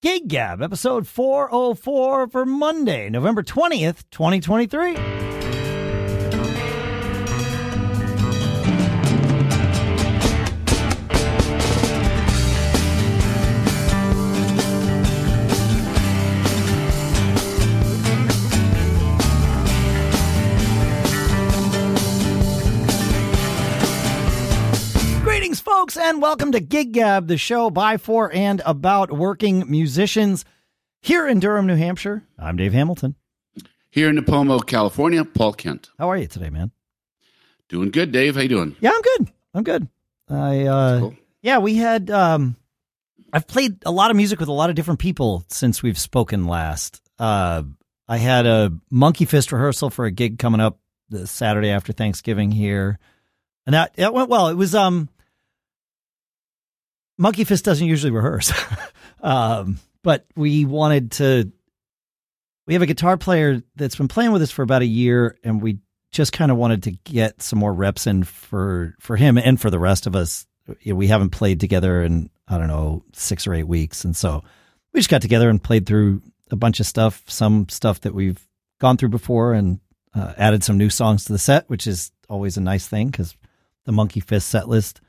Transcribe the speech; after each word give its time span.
Gig 0.00 0.28
Gab, 0.28 0.62
episode 0.62 1.08
404 1.08 2.28
for 2.28 2.46
Monday, 2.46 3.10
November 3.10 3.42
20th, 3.42 4.04
2023. 4.12 5.27
And 26.18 26.22
welcome 26.24 26.50
to 26.50 26.58
Gig 26.58 26.94
Gab, 26.94 27.28
the 27.28 27.36
show 27.38 27.70
by, 27.70 27.96
for, 27.96 28.34
and 28.34 28.60
about 28.66 29.12
working 29.12 29.70
musicians 29.70 30.44
here 31.00 31.28
in 31.28 31.38
Durham, 31.38 31.68
New 31.68 31.76
Hampshire. 31.76 32.24
I'm 32.36 32.56
Dave 32.56 32.72
Hamilton. 32.72 33.14
Here 33.88 34.08
in 34.08 34.16
Nipomo, 34.16 34.66
California, 34.66 35.24
Paul 35.24 35.52
Kent. 35.52 35.90
How 35.96 36.10
are 36.10 36.16
you 36.16 36.26
today, 36.26 36.50
man? 36.50 36.72
Doing 37.68 37.92
good, 37.92 38.10
Dave. 38.10 38.34
How 38.34 38.40
you 38.40 38.48
doing? 38.48 38.74
Yeah, 38.80 38.90
I'm 38.96 39.00
good. 39.00 39.32
I'm 39.54 39.62
good. 39.62 39.88
I 40.28 40.62
uh 40.66 40.98
Cool. 40.98 41.14
yeah, 41.40 41.58
we 41.58 41.76
had 41.76 42.10
um 42.10 42.56
I've 43.32 43.46
played 43.46 43.76
a 43.86 43.92
lot 43.92 44.10
of 44.10 44.16
music 44.16 44.40
with 44.40 44.48
a 44.48 44.52
lot 44.52 44.70
of 44.70 44.74
different 44.74 44.98
people 44.98 45.44
since 45.46 45.84
we've 45.84 45.96
spoken 45.96 46.48
last. 46.48 47.00
Uh 47.20 47.62
I 48.08 48.16
had 48.16 48.44
a 48.44 48.72
Monkey 48.90 49.24
Fist 49.24 49.52
rehearsal 49.52 49.88
for 49.88 50.04
a 50.04 50.10
gig 50.10 50.40
coming 50.40 50.60
up 50.60 50.80
the 51.10 51.28
Saturday 51.28 51.70
after 51.70 51.92
Thanksgiving 51.92 52.50
here. 52.50 52.98
And 53.66 53.74
that 53.74 53.94
that 53.94 54.12
went 54.12 54.28
well. 54.30 54.48
It 54.48 54.54
was 54.56 54.74
um 54.74 55.08
Monkey 57.18 57.44
Fist 57.44 57.64
doesn't 57.64 57.86
usually 57.86 58.12
rehearse. 58.12 58.52
um 59.22 59.78
but 60.02 60.24
we 60.36 60.64
wanted 60.64 61.10
to 61.12 61.52
we 62.66 62.74
have 62.74 62.82
a 62.82 62.86
guitar 62.86 63.16
player 63.16 63.62
that's 63.76 63.96
been 63.96 64.08
playing 64.08 64.32
with 64.32 64.42
us 64.42 64.50
for 64.50 64.62
about 64.62 64.82
a 64.82 64.86
year 64.86 65.36
and 65.42 65.60
we 65.60 65.78
just 66.10 66.32
kind 66.32 66.50
of 66.50 66.56
wanted 66.56 66.84
to 66.84 66.92
get 66.92 67.42
some 67.42 67.58
more 67.58 67.72
reps 67.72 68.06
in 68.06 68.24
for 68.24 68.94
for 68.98 69.16
him 69.16 69.38
and 69.38 69.60
for 69.60 69.70
the 69.70 69.78
rest 69.78 70.06
of 70.06 70.16
us. 70.16 70.46
We 70.84 71.06
haven't 71.06 71.30
played 71.30 71.60
together 71.60 72.02
in 72.02 72.30
I 72.46 72.58
don't 72.58 72.68
know 72.68 73.04
six 73.12 73.46
or 73.46 73.54
eight 73.54 73.68
weeks, 73.68 74.04
and 74.04 74.16
so 74.16 74.42
we 74.92 75.00
just 75.00 75.10
got 75.10 75.22
together 75.22 75.48
and 75.48 75.62
played 75.62 75.86
through 75.86 76.22
a 76.50 76.56
bunch 76.56 76.80
of 76.80 76.86
stuff, 76.86 77.22
some 77.26 77.68
stuff 77.68 78.00
that 78.02 78.14
we've 78.14 78.40
gone 78.78 78.96
through 78.96 79.10
before, 79.10 79.52
and 79.52 79.80
uh, 80.14 80.34
added 80.36 80.64
some 80.64 80.78
new 80.78 80.90
songs 80.90 81.24
to 81.24 81.32
the 81.32 81.38
set, 81.38 81.68
which 81.68 81.86
is 81.86 82.10
always 82.28 82.56
a 82.56 82.62
nice 82.62 82.86
thing 82.86 83.08
because 83.08 83.36
the 83.84 83.92
Monkey 83.92 84.20
Fist 84.20 84.48
set 84.48 84.68
list 84.68 85.00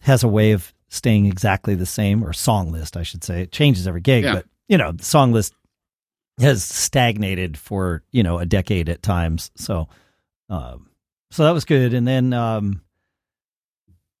has 0.00 0.22
a 0.22 0.28
way 0.28 0.52
of 0.52 0.72
staying 0.88 1.26
exactly 1.26 1.74
the 1.74 1.86
same, 1.86 2.24
or 2.24 2.32
song 2.32 2.72
list, 2.72 2.96
I 2.96 3.02
should 3.02 3.22
say. 3.24 3.42
It 3.42 3.52
changes 3.52 3.86
every 3.86 4.00
gig, 4.00 4.24
Yeah. 4.24 4.34
but 4.34 4.46
you 4.68 4.76
know, 4.78 4.92
the 4.92 5.04
song 5.04 5.32
list 5.32 5.54
has 6.40 6.62
stagnated 6.62 7.56
for 7.58 8.02
you 8.12 8.22
know 8.22 8.38
a 8.38 8.46
decade 8.46 8.88
at 8.88 9.02
times. 9.02 9.50
So, 9.56 9.88
um, 10.48 10.88
so 11.30 11.44
that 11.44 11.50
was 11.52 11.64
good. 11.64 11.94
And 11.94 12.06
then 12.06 12.32
um, 12.32 12.80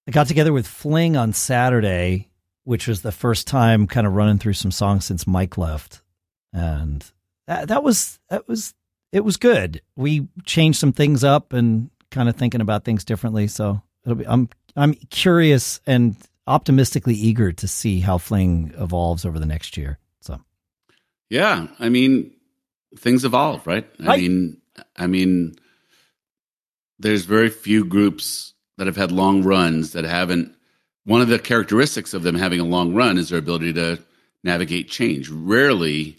I 0.06 0.10
got 0.10 0.26
together 0.26 0.52
with 0.52 0.66
Fling 0.66 1.16
on 1.16 1.32
Saturday, 1.32 2.28
which 2.64 2.86
was 2.88 3.02
the 3.02 3.12
first 3.12 3.46
time 3.46 3.86
kind 3.86 4.06
of 4.06 4.14
running 4.14 4.38
through 4.38 4.54
some 4.54 4.70
songs 4.70 5.04
since 5.04 5.26
Mike 5.26 5.58
left, 5.58 6.02
and 6.52 7.04
that 7.46 7.68
that 7.68 7.82
was 7.82 8.18
that 8.30 8.48
was 8.48 8.74
it 9.12 9.24
was 9.24 9.36
good. 9.36 9.80
We 9.96 10.28
changed 10.44 10.78
some 10.78 10.92
things 10.92 11.24
up 11.24 11.52
and 11.52 11.90
kind 12.10 12.28
of 12.28 12.36
thinking 12.36 12.60
about 12.60 12.84
things 12.84 13.04
differently. 13.04 13.46
So 13.48 13.82
it'll 14.04 14.16
be, 14.16 14.26
I'm 14.26 14.48
I'm 14.76 14.94
curious 15.10 15.80
and 15.86 16.16
optimistically 16.48 17.14
eager 17.14 17.52
to 17.52 17.68
see 17.68 18.00
how 18.00 18.18
Fling 18.18 18.72
evolves 18.78 19.24
over 19.24 19.38
the 19.38 19.46
next 19.46 19.76
year. 19.76 19.98
So. 20.20 20.40
Yeah, 21.30 21.68
I 21.78 21.88
mean, 21.90 22.32
things 22.96 23.24
evolve, 23.24 23.66
right? 23.66 23.86
I 24.00 24.04
Right. 24.06 24.20
mean, 24.22 24.56
I 24.96 25.06
mean, 25.06 25.54
there's 26.98 27.24
very 27.24 27.50
few 27.50 27.84
groups 27.84 28.54
that 28.76 28.86
have 28.86 28.96
had 28.96 29.12
long 29.12 29.42
runs 29.44 29.92
that 29.92 30.04
haven't. 30.04 30.54
One 31.04 31.20
of 31.20 31.28
the 31.28 31.38
characteristics 31.38 32.14
of 32.14 32.22
them 32.22 32.34
having 32.34 32.60
a 32.60 32.64
long 32.64 32.94
run 32.94 33.18
is 33.18 33.28
their 33.28 33.38
ability 33.38 33.72
to 33.74 33.98
navigate 34.44 34.88
change. 34.88 35.28
Rarely, 35.30 36.18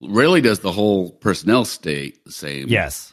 rarely 0.00 0.40
does 0.40 0.60
the 0.60 0.72
whole 0.72 1.10
personnel 1.10 1.64
stay 1.64 2.12
the 2.24 2.32
same. 2.32 2.68
Yes. 2.68 3.12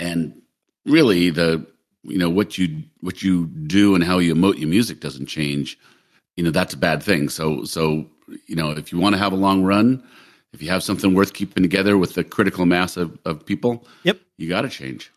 and 0.00 0.40
really 0.84 1.30
the 1.30 1.64
you 2.04 2.18
know 2.18 2.30
what 2.30 2.58
you 2.58 2.82
what 3.00 3.22
you 3.22 3.46
do 3.46 3.94
and 3.94 4.04
how 4.04 4.18
you 4.18 4.34
emote 4.34 4.58
your 4.58 4.68
music 4.68 5.00
doesn't 5.00 5.26
change 5.26 5.78
you 6.36 6.44
know 6.44 6.50
that's 6.50 6.74
a 6.74 6.78
bad 6.78 7.02
thing 7.02 7.28
so 7.28 7.64
so 7.64 8.06
you 8.46 8.56
know 8.56 8.70
if 8.70 8.92
you 8.92 8.98
want 8.98 9.14
to 9.14 9.18
have 9.18 9.32
a 9.32 9.36
long 9.36 9.62
run 9.62 10.02
if 10.52 10.62
you 10.62 10.68
have 10.68 10.82
something 10.82 11.14
worth 11.14 11.32
keeping 11.32 11.62
together 11.62 11.96
with 11.96 12.14
the 12.14 12.24
critical 12.24 12.66
mass 12.66 12.96
of, 12.96 13.16
of 13.24 13.44
people 13.46 13.86
Yep. 14.02 14.18
you 14.36 14.48
got 14.48 14.62
to 14.62 14.68
change 14.68 15.10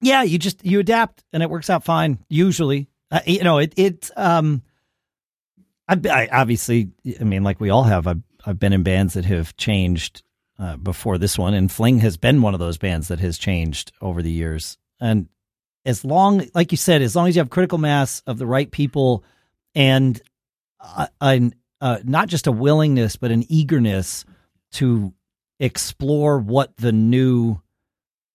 Yeah, 0.00 0.22
you 0.22 0.38
just 0.38 0.64
you 0.64 0.80
adapt 0.80 1.22
and 1.32 1.42
it 1.42 1.50
works 1.50 1.68
out 1.68 1.84
fine 1.84 2.18
usually. 2.28 2.88
Uh, 3.10 3.20
you 3.26 3.44
know, 3.44 3.58
it 3.58 3.74
it 3.76 4.10
um 4.16 4.62
I, 5.88 5.98
I 6.08 6.28
obviously 6.32 6.90
I 7.20 7.24
mean 7.24 7.42
like 7.42 7.60
we 7.60 7.70
all 7.70 7.84
have 7.84 8.06
I've 8.06 8.22
I've 8.46 8.58
been 8.58 8.72
in 8.72 8.82
bands 8.82 9.14
that 9.14 9.26
have 9.26 9.56
changed 9.56 10.22
uh, 10.58 10.76
before 10.76 11.18
this 11.18 11.36
one 11.38 11.52
and 11.54 11.70
Fling 11.70 11.98
has 11.98 12.16
been 12.16 12.40
one 12.40 12.54
of 12.54 12.60
those 12.60 12.78
bands 12.78 13.08
that 13.08 13.20
has 13.20 13.36
changed 13.36 13.92
over 14.00 14.22
the 14.22 14.30
years. 14.30 14.78
And 15.00 15.28
as 15.84 16.04
long 16.04 16.46
like 16.54 16.72
you 16.72 16.76
said 16.78 17.02
as 17.02 17.16
long 17.16 17.28
as 17.28 17.36
you 17.36 17.40
have 17.40 17.50
critical 17.50 17.78
mass 17.78 18.22
of 18.26 18.38
the 18.38 18.46
right 18.46 18.70
people 18.70 19.24
and 19.74 20.20
uh, 20.80 21.06
an 21.20 21.54
uh, 21.80 21.98
not 22.04 22.28
just 22.28 22.46
a 22.46 22.52
willingness 22.52 23.16
but 23.16 23.30
an 23.30 23.44
eagerness 23.48 24.24
to 24.72 25.12
explore 25.58 26.38
what 26.38 26.76
the 26.76 26.92
new 26.92 27.60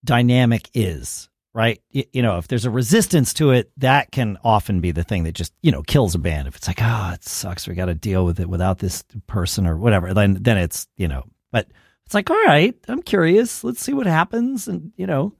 dynamic 0.03 0.69
is 0.73 1.29
right? 1.55 1.81
Y- 1.93 2.05
you 2.13 2.21
know 2.21 2.37
if 2.37 2.47
there's 2.47 2.65
a 2.65 2.69
resistance 2.69 3.33
to 3.33 3.51
it 3.51 3.71
that 3.77 4.11
can 4.11 4.37
often 4.43 4.81
be 4.81 4.91
the 4.91 5.03
thing 5.03 5.23
that 5.23 5.33
just 5.33 5.53
you 5.63 5.71
know 5.71 5.81
kills 5.81 6.13
a 6.13 6.19
band. 6.19 6.47
If 6.47 6.55
it's 6.57 6.67
like 6.67 6.81
oh 6.81 7.11
it 7.13 7.23
sucks. 7.23 7.67
We 7.67 7.73
got 7.73 7.85
to 7.85 7.95
deal 7.95 8.25
with 8.25 8.39
it 8.39 8.49
without 8.49 8.77
this 8.79 9.03
person 9.25 9.65
or 9.65 9.77
whatever 9.77 10.13
then 10.13 10.37
then 10.41 10.57
it's 10.57 10.87
you 10.97 11.07
know 11.07 11.23
but 11.51 11.67
it's 12.05 12.13
like 12.13 12.29
all 12.29 12.45
right 12.45 12.75
i'm 12.87 13.01
curious. 13.01 13.63
Let's 13.63 13.81
see 13.81 13.93
what 13.93 14.05
happens 14.05 14.67
and 14.67 14.91
you 14.97 15.07
know 15.07 15.33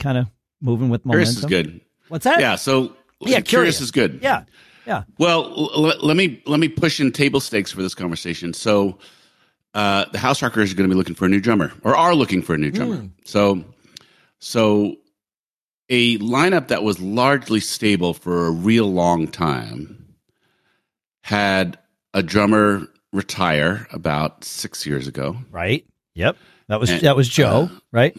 kind 0.00 0.18
of 0.18 0.26
moving 0.64 0.88
with 0.88 1.04
momentum 1.04 1.24
curious 1.34 1.38
is 1.38 1.44
good. 1.44 1.80
What's 2.08 2.24
that? 2.24 2.40
Yeah 2.40 2.56
so 2.56 2.96
Yeah, 3.20 3.40
curious, 3.40 3.48
curious. 3.48 3.80
is 3.80 3.90
good. 3.90 4.18
Yeah 4.22 4.44
yeah. 4.86 5.04
Well, 5.18 5.44
l- 5.74 5.98
let 6.06 6.16
me 6.16 6.42
let 6.46 6.60
me 6.60 6.68
push 6.68 7.00
in 7.00 7.10
table 7.12 7.40
stakes 7.40 7.72
for 7.72 7.80
this 7.82 7.94
conversation. 7.94 8.52
So, 8.52 8.98
uh, 9.72 10.04
the 10.12 10.18
Houserockers 10.18 10.70
are 10.70 10.76
going 10.76 10.88
to 10.88 10.94
be 10.94 10.94
looking 10.94 11.14
for 11.14 11.24
a 11.24 11.28
new 11.30 11.40
drummer, 11.40 11.72
or 11.84 11.96
are 11.96 12.14
looking 12.14 12.42
for 12.42 12.54
a 12.54 12.58
new 12.58 12.70
drummer. 12.70 13.08
So, 13.24 13.64
so 14.40 14.96
a 15.88 16.18
lineup 16.18 16.68
that 16.68 16.82
was 16.82 17.00
largely 17.00 17.60
stable 17.60 18.12
for 18.12 18.46
a 18.46 18.50
real 18.50 18.92
long 18.92 19.26
time 19.26 20.14
had 21.22 21.78
a 22.12 22.22
drummer 22.22 22.86
retire 23.12 23.86
about 23.90 24.44
six 24.44 24.84
years 24.86 25.06
ago. 25.08 25.36
right. 25.50 25.86
Yep. 26.14 26.36
That 26.68 26.78
was 26.80 26.90
And, 26.90 27.00
that 27.02 27.16
was 27.16 27.28
joe 27.28 27.70
uh, 27.72 27.78
right 27.90 28.16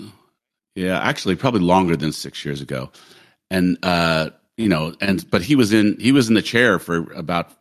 Yeah, 0.75 0.99
actually, 0.99 1.35
probably 1.35 1.61
longer 1.61 1.95
than 1.95 2.11
six 2.11 2.43
years 2.43 2.61
ago, 2.61 2.91
and 3.49 3.77
uh, 3.83 4.29
you 4.57 4.67
know, 4.67 4.93
and 5.01 5.29
but 5.31 5.41
he 5.41 5.55
was 5.55 5.71
in 5.73 5.97
he 5.99 6.11
was 6.11 6.27
in 6.27 6.35
the 6.35 6.41
chair 6.41 6.79
for 6.79 7.11
about 7.13 7.51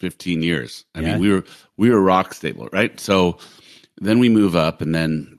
fifteen 0.00 0.42
years. 0.42 0.84
I 0.94 1.00
Yeah. 1.00 1.12
mean, 1.12 1.20
we 1.20 1.30
were 1.30 1.44
we 1.76 1.90
were 1.90 2.00
rock 2.00 2.32
stable, 2.34 2.68
right? 2.72 2.98
So 3.00 3.38
then 4.00 4.20
we 4.20 4.28
move 4.28 4.54
up, 4.54 4.80
and 4.80 4.94
then 4.94 5.38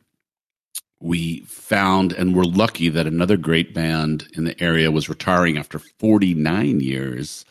we 1.00 1.41
found 1.41 2.14
and 2.14 2.35
we're 2.35 2.44
lucky 2.44 2.90
that 2.90 3.06
another 3.08 3.38
great 3.38 3.74
band 3.74 4.28
in 4.34 4.44
the 4.44 4.62
area 4.62 4.91
was 4.91 5.08
retiring 5.08 5.58
after 5.58 5.80
forty 5.80 6.34
nine 6.34 6.81
years. 6.81 7.46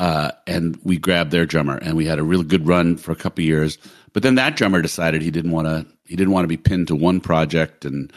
Uh, 0.00 0.32
and 0.48 0.76
we 0.82 0.98
grabbed 0.98 1.30
their 1.30 1.46
drummer, 1.46 1.76
and 1.76 1.96
we 1.96 2.04
had 2.04 2.18
a 2.18 2.24
really 2.24 2.44
good 2.44 2.66
run 2.66 2.96
for 2.96 3.12
a 3.12 3.16
couple 3.16 3.42
of 3.42 3.46
years. 3.46 3.78
But 4.12 4.22
then 4.24 4.34
that 4.34 4.56
drummer 4.56 4.82
decided 4.82 5.22
he 5.22 5.30
didn't 5.30 5.52
want 5.52 5.68
to. 5.68 5.86
He 6.04 6.16
didn't 6.16 6.32
want 6.32 6.44
to 6.44 6.48
be 6.48 6.56
pinned 6.56 6.88
to 6.88 6.96
one 6.96 7.20
project, 7.20 7.84
and 7.84 8.12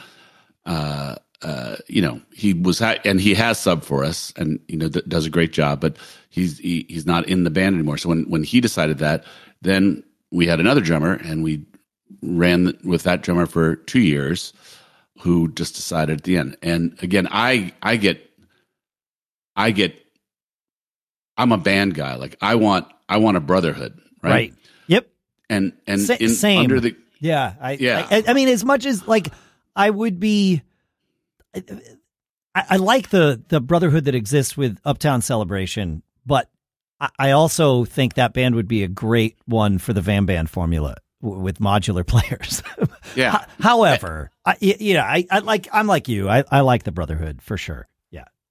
uh, 0.68 1.16
uh, 1.42 1.78
you 1.88 2.02
know, 2.02 2.22
he 2.34 2.54
was, 2.54 2.80
ha- 2.80 2.98
and 3.06 3.20
he 3.22 3.34
has 3.34 3.60
sub 3.60 3.84
for 3.84 4.04
us, 4.04 4.34
and 4.38 4.60
you 4.68 4.78
know, 4.78 4.90
th- 4.90 5.06
does 5.08 5.26
a 5.26 5.30
great 5.32 5.54
job. 5.54 5.80
But 5.82 5.98
he's 6.30 6.60
he, 6.60 6.86
he's 6.90 7.06
not 7.06 7.28
in 7.28 7.44
the 7.44 7.50
band 7.50 7.76
anymore. 7.76 7.98
So 7.98 8.10
when 8.10 8.30
when 8.30 8.44
he 8.44 8.62
decided 8.62 9.00
that, 9.00 9.24
then 9.62 10.04
we 10.32 10.48
had 10.48 10.60
another 10.60 10.82
drummer, 10.82 11.14
and 11.14 11.44
we 11.44 11.66
ran 12.22 12.78
with 12.84 13.04
that 13.04 13.22
drummer 13.24 13.46
for 13.46 13.76
two 13.76 14.00
years, 14.02 14.54
who 15.20 15.48
just 15.54 15.76
decided 15.76 16.18
at 16.20 16.24
the 16.24 16.38
end. 16.38 16.58
And 16.64 16.98
again, 17.02 17.28
I 17.32 17.72
I 17.84 17.98
get, 17.98 18.20
I 19.56 19.72
get, 19.72 19.96
I'm 21.38 21.52
a 21.52 21.58
band 21.58 21.94
guy. 21.96 22.16
Like 22.16 22.38
I 22.42 22.56
want 22.56 22.88
I 23.08 23.18
want 23.18 23.38
a 23.38 23.42
brotherhood, 23.42 24.00
right? 24.24 24.32
right 24.32 24.54
yep 24.88 25.08
And 25.50 25.74
and 25.86 26.02
Sa- 26.02 26.16
in, 26.20 26.30
same. 26.30 26.60
under 26.60 26.80
the 26.80 26.96
Yeah, 27.20 27.54
I, 27.62 27.74
Yeah. 27.74 28.08
I, 28.10 28.24
I 28.28 28.34
mean, 28.34 28.48
as 28.48 28.66
much 28.66 28.86
as 28.86 29.08
like 29.08 29.30
I 29.78 29.90
would 29.92 30.20
be, 30.20 30.62
I, 31.56 31.62
I 32.56 32.76
like 32.78 33.10
the 33.10 33.42
the 33.48 33.62
brotherhood 33.62 34.06
that 34.06 34.16
exists 34.16 34.58
with 34.58 34.78
Uptown 34.84 35.22
Celebration, 35.22 36.02
but 36.26 36.50
I, 37.00 37.10
I 37.20 37.32
also 37.32 37.86
think 37.86 38.16
that 38.16 38.34
band 38.34 38.56
would 38.56 38.68
be 38.68 38.84
a 38.84 38.88
great 38.88 39.38
one 39.46 39.78
for 39.78 39.94
the 39.94 40.02
Van 40.02 40.26
Band 40.26 40.50
formula 40.50 40.96
w- 41.22 41.42
with 41.42 41.60
modular 41.60 42.06
players. 42.08 42.64
Yeah. 43.16 43.42
H- 43.42 43.48
However, 43.60 44.32
I, 44.46 44.56
you 44.60 44.96
know, 44.96 45.02
I, 45.02 45.26
I 45.30 45.40
like 45.40 45.68
I'm 45.72 45.88
like 45.88 46.08
you. 46.08 46.28
I, 46.30 46.44
I 46.52 46.62
like 46.62 46.84
the 46.84 46.92
Brotherhood 46.92 47.42
for 47.42 47.58
sure. 47.58 47.88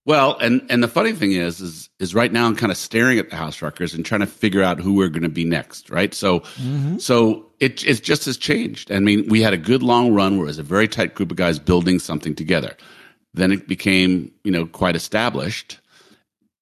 Well, 0.07 0.39
and 0.39 0.65
and 0.71 0.85
the 0.85 0.89
funny 0.89 1.13
thing 1.13 1.33
is, 1.33 1.61
is 1.61 1.91
is 1.99 2.15
right 2.15 2.33
now 2.33 2.47
I'm 2.47 2.55
kind 2.55 2.71
of 2.71 2.79
staring 2.79 3.19
at 3.19 3.29
the 3.29 3.37
Houserockers 3.37 3.93
and 3.93 4.07
trying 4.07 4.21
to 4.21 4.27
figure 4.27 4.63
out 4.63 4.79
who 4.79 4.95
we're 4.95 5.09
going 5.09 5.25
to 5.25 5.29
be 5.29 5.45
next, 5.45 5.91
right? 5.91 6.15
So, 6.15 6.41
mm-hmm. 6.41 6.99
so 6.99 7.45
it 7.59 7.85
it 7.85 8.05
just 8.05 8.25
has 8.27 8.37
changed. 8.37 8.93
I 8.93 9.01
mean, 9.01 9.29
we 9.29 9.43
had 9.43 9.53
a 9.53 9.59
good 9.59 9.83
long 9.83 10.15
run 10.15 10.37
where 10.37 10.47
it 10.47 10.51
was 10.51 10.61
a 10.61 10.63
very 10.63 10.87
tight 10.87 11.17
group 11.17 11.33
of 11.33 11.37
guys 11.37 11.59
building 11.59 11.99
something 11.99 12.37
together. 12.37 12.77
Then 13.35 13.51
it 13.51 13.67
became, 13.67 14.31
you 14.45 14.53
know, 14.53 14.67
quite 14.67 14.95
established, 14.95 15.81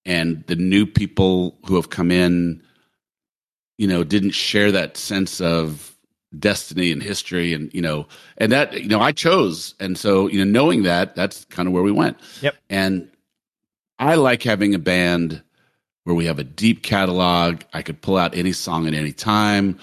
and 0.07 0.43
the 0.47 0.57
new 0.57 0.87
people 0.87 1.59
who 1.67 1.77
have 1.77 1.91
come 1.91 2.11
in, 2.11 2.63
you 3.77 3.87
know, 3.87 4.05
didn't 4.05 4.33
share 4.33 4.73
that 4.73 4.97
sense 4.97 5.43
of 5.43 5.95
destiny 6.39 6.91
and 6.91 7.01
history 7.01 7.53
and 7.53 7.73
you 7.73 7.81
know 7.81 8.09
and 8.39 8.51
that 8.51 8.73
you 8.83 8.89
know 8.89 8.99
i 8.99 9.13
chose 9.13 9.73
and 9.79 9.97
so 9.97 10.27
you 10.27 10.45
know 10.45 10.51
knowing 10.51 10.83
that 10.83 11.15
that's 11.15 11.45
kind 11.45 11.69
of 11.69 11.73
where 11.73 11.85
we 11.85 11.93
went 11.93 12.19
Yep. 12.41 12.57
and 12.69 13.09
I 14.05 14.17
like 14.17 14.43
having 14.43 14.75
a 14.75 14.79
band 14.79 15.43
where 16.05 16.15
we 16.15 16.27
have 16.27 16.39
a 16.39 16.45
deep 16.45 16.83
catalog. 16.83 17.63
I 17.73 17.81
could 17.81 18.03
pull 18.03 18.19
out 18.19 18.37
any 18.37 18.53
song 18.53 18.87
at 18.87 18.93
any 18.93 19.13
time, 19.13 19.79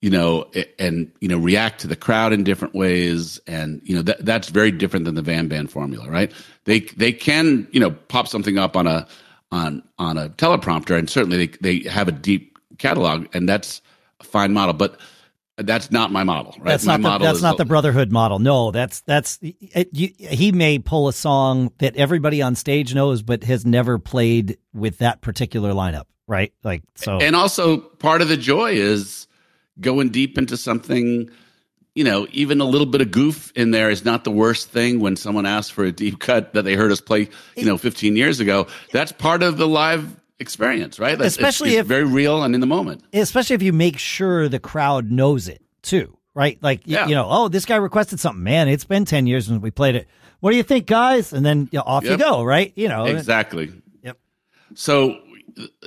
you 0.00 0.08
know, 0.08 0.50
and 0.78 1.12
you 1.20 1.28
know 1.28 1.36
react 1.36 1.82
to 1.82 1.86
the 1.86 1.94
crowd 1.94 2.32
in 2.32 2.42
different 2.42 2.74
ways, 2.74 3.38
and 3.46 3.82
you 3.84 3.94
know 3.94 4.00
that 4.00 4.24
that's 4.24 4.48
very 4.48 4.70
different 4.70 5.04
than 5.04 5.14
the 5.14 5.20
Van 5.20 5.46
Band 5.46 5.70
formula, 5.70 6.08
right? 6.08 6.32
They 6.64 6.80
they 6.80 7.12
can 7.12 7.68
you 7.70 7.78
know 7.78 7.90
pop 7.90 8.28
something 8.28 8.56
up 8.56 8.78
on 8.78 8.86
a 8.86 9.06
on 9.52 9.82
on 9.98 10.16
a 10.16 10.30
teleprompter, 10.30 10.98
and 10.98 11.10
certainly 11.10 11.46
they 11.46 11.80
they 11.80 11.88
have 11.90 12.08
a 12.08 12.12
deep 12.12 12.58
catalog, 12.78 13.26
and 13.34 13.46
that's 13.46 13.82
a 14.20 14.24
fine 14.24 14.52
model, 14.54 14.72
but. 14.72 14.98
That's 15.58 15.90
not 15.90 16.12
my 16.12 16.22
model, 16.22 16.52
right? 16.58 16.64
That's 16.64 16.84
my 16.84 16.94
not 16.94 16.96
the, 16.96 17.02
model 17.02 17.26
that's 17.26 17.36
is 17.38 17.42
not 17.42 17.56
the 17.56 17.64
Brotherhood 17.64 18.12
model. 18.12 18.38
No, 18.38 18.70
that's 18.72 19.00
that's 19.00 19.38
it, 19.40 19.88
you, 19.90 20.10
he 20.18 20.52
may 20.52 20.78
pull 20.78 21.08
a 21.08 21.14
song 21.14 21.72
that 21.78 21.96
everybody 21.96 22.42
on 22.42 22.54
stage 22.54 22.94
knows, 22.94 23.22
but 23.22 23.42
has 23.44 23.64
never 23.64 23.98
played 23.98 24.58
with 24.74 24.98
that 24.98 25.22
particular 25.22 25.72
lineup, 25.72 26.04
right? 26.26 26.52
Like 26.62 26.82
so. 26.94 27.18
And 27.18 27.34
also, 27.34 27.78
part 27.78 28.20
of 28.20 28.28
the 28.28 28.36
joy 28.36 28.72
is 28.72 29.28
going 29.80 30.10
deep 30.10 30.36
into 30.36 30.58
something. 30.58 31.30
You 31.94 32.04
know, 32.04 32.26
even 32.32 32.60
a 32.60 32.66
little 32.66 32.86
bit 32.86 33.00
of 33.00 33.10
goof 33.10 33.50
in 33.56 33.70
there 33.70 33.88
is 33.88 34.04
not 34.04 34.24
the 34.24 34.30
worst 34.30 34.68
thing. 34.68 35.00
When 35.00 35.16
someone 35.16 35.46
asks 35.46 35.70
for 35.70 35.84
a 35.84 35.92
deep 35.92 36.18
cut 36.18 36.52
that 36.52 36.66
they 36.66 36.74
heard 36.74 36.92
us 36.92 37.00
play, 37.00 37.30
you 37.56 37.64
know, 37.64 37.78
15 37.78 38.14
years 38.14 38.40
ago, 38.40 38.66
that's 38.92 39.12
part 39.12 39.42
of 39.42 39.56
the 39.56 39.66
live 39.66 40.14
experience, 40.38 40.98
right? 40.98 41.16
That's- 41.16 41.36
it's- 41.36 41.48
Especially 41.54 41.70
it's 41.76 41.80
if- 41.80 41.86
very 41.86 42.04
real 42.04 42.42
and 42.42 42.54
in 42.54 42.60
the 42.60 42.66
moment. 42.66 43.02
especially 43.12 43.54
if 43.54 43.62
you 43.62 43.72
make 43.72 43.98
sure 43.98 44.48
the 44.48 44.58
crowd 44.58 45.10
knows 45.10 45.48
it 45.48 45.62
too, 45.82 46.16
right? 46.34 46.58
Like 46.62 46.82
Yeah. 46.84 47.06
you 47.06 47.14
know, 47.14 47.26
oh, 47.28 47.48
this 47.48 47.64
guy 47.64 47.76
requested 47.76 48.20
something. 48.20 48.42
Man, 48.44 48.68
it's 48.68 48.84
been 48.84 49.04
ten 49.04 49.26
years 49.26 49.46
since 49.46 49.62
we 49.62 49.70
played 49.70 49.94
it. 49.94 50.06
What 50.40 50.50
do 50.50 50.56
you 50.58 50.62
think, 50.62 50.86
guys? 50.86 51.32
And 51.32 51.44
then 51.46 51.68
you 51.72 51.78
know, 51.78 51.84
off 51.86 52.04
you 52.04 52.16
go, 52.18 52.42
right? 52.44 52.72
You 52.76 52.88
know, 52.88 53.06
Exactly. 53.06 53.72
Yep. 54.02 54.18
So, 54.74 55.18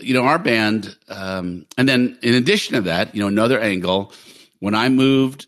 you 0.02 0.14
know, 0.16 0.24
our 0.24 0.40
band, 0.40 0.96
um, 1.10 1.66
and 1.78 1.88
then 1.88 2.18
in 2.24 2.34
addition 2.34 2.74
to 2.76 2.82
that, 2.82 3.14
you 3.14 3.22
know, 3.22 3.28
another 3.28 3.60
angle, 3.60 4.12
when 4.60 4.74
I 4.74 4.90
moved 4.90 5.46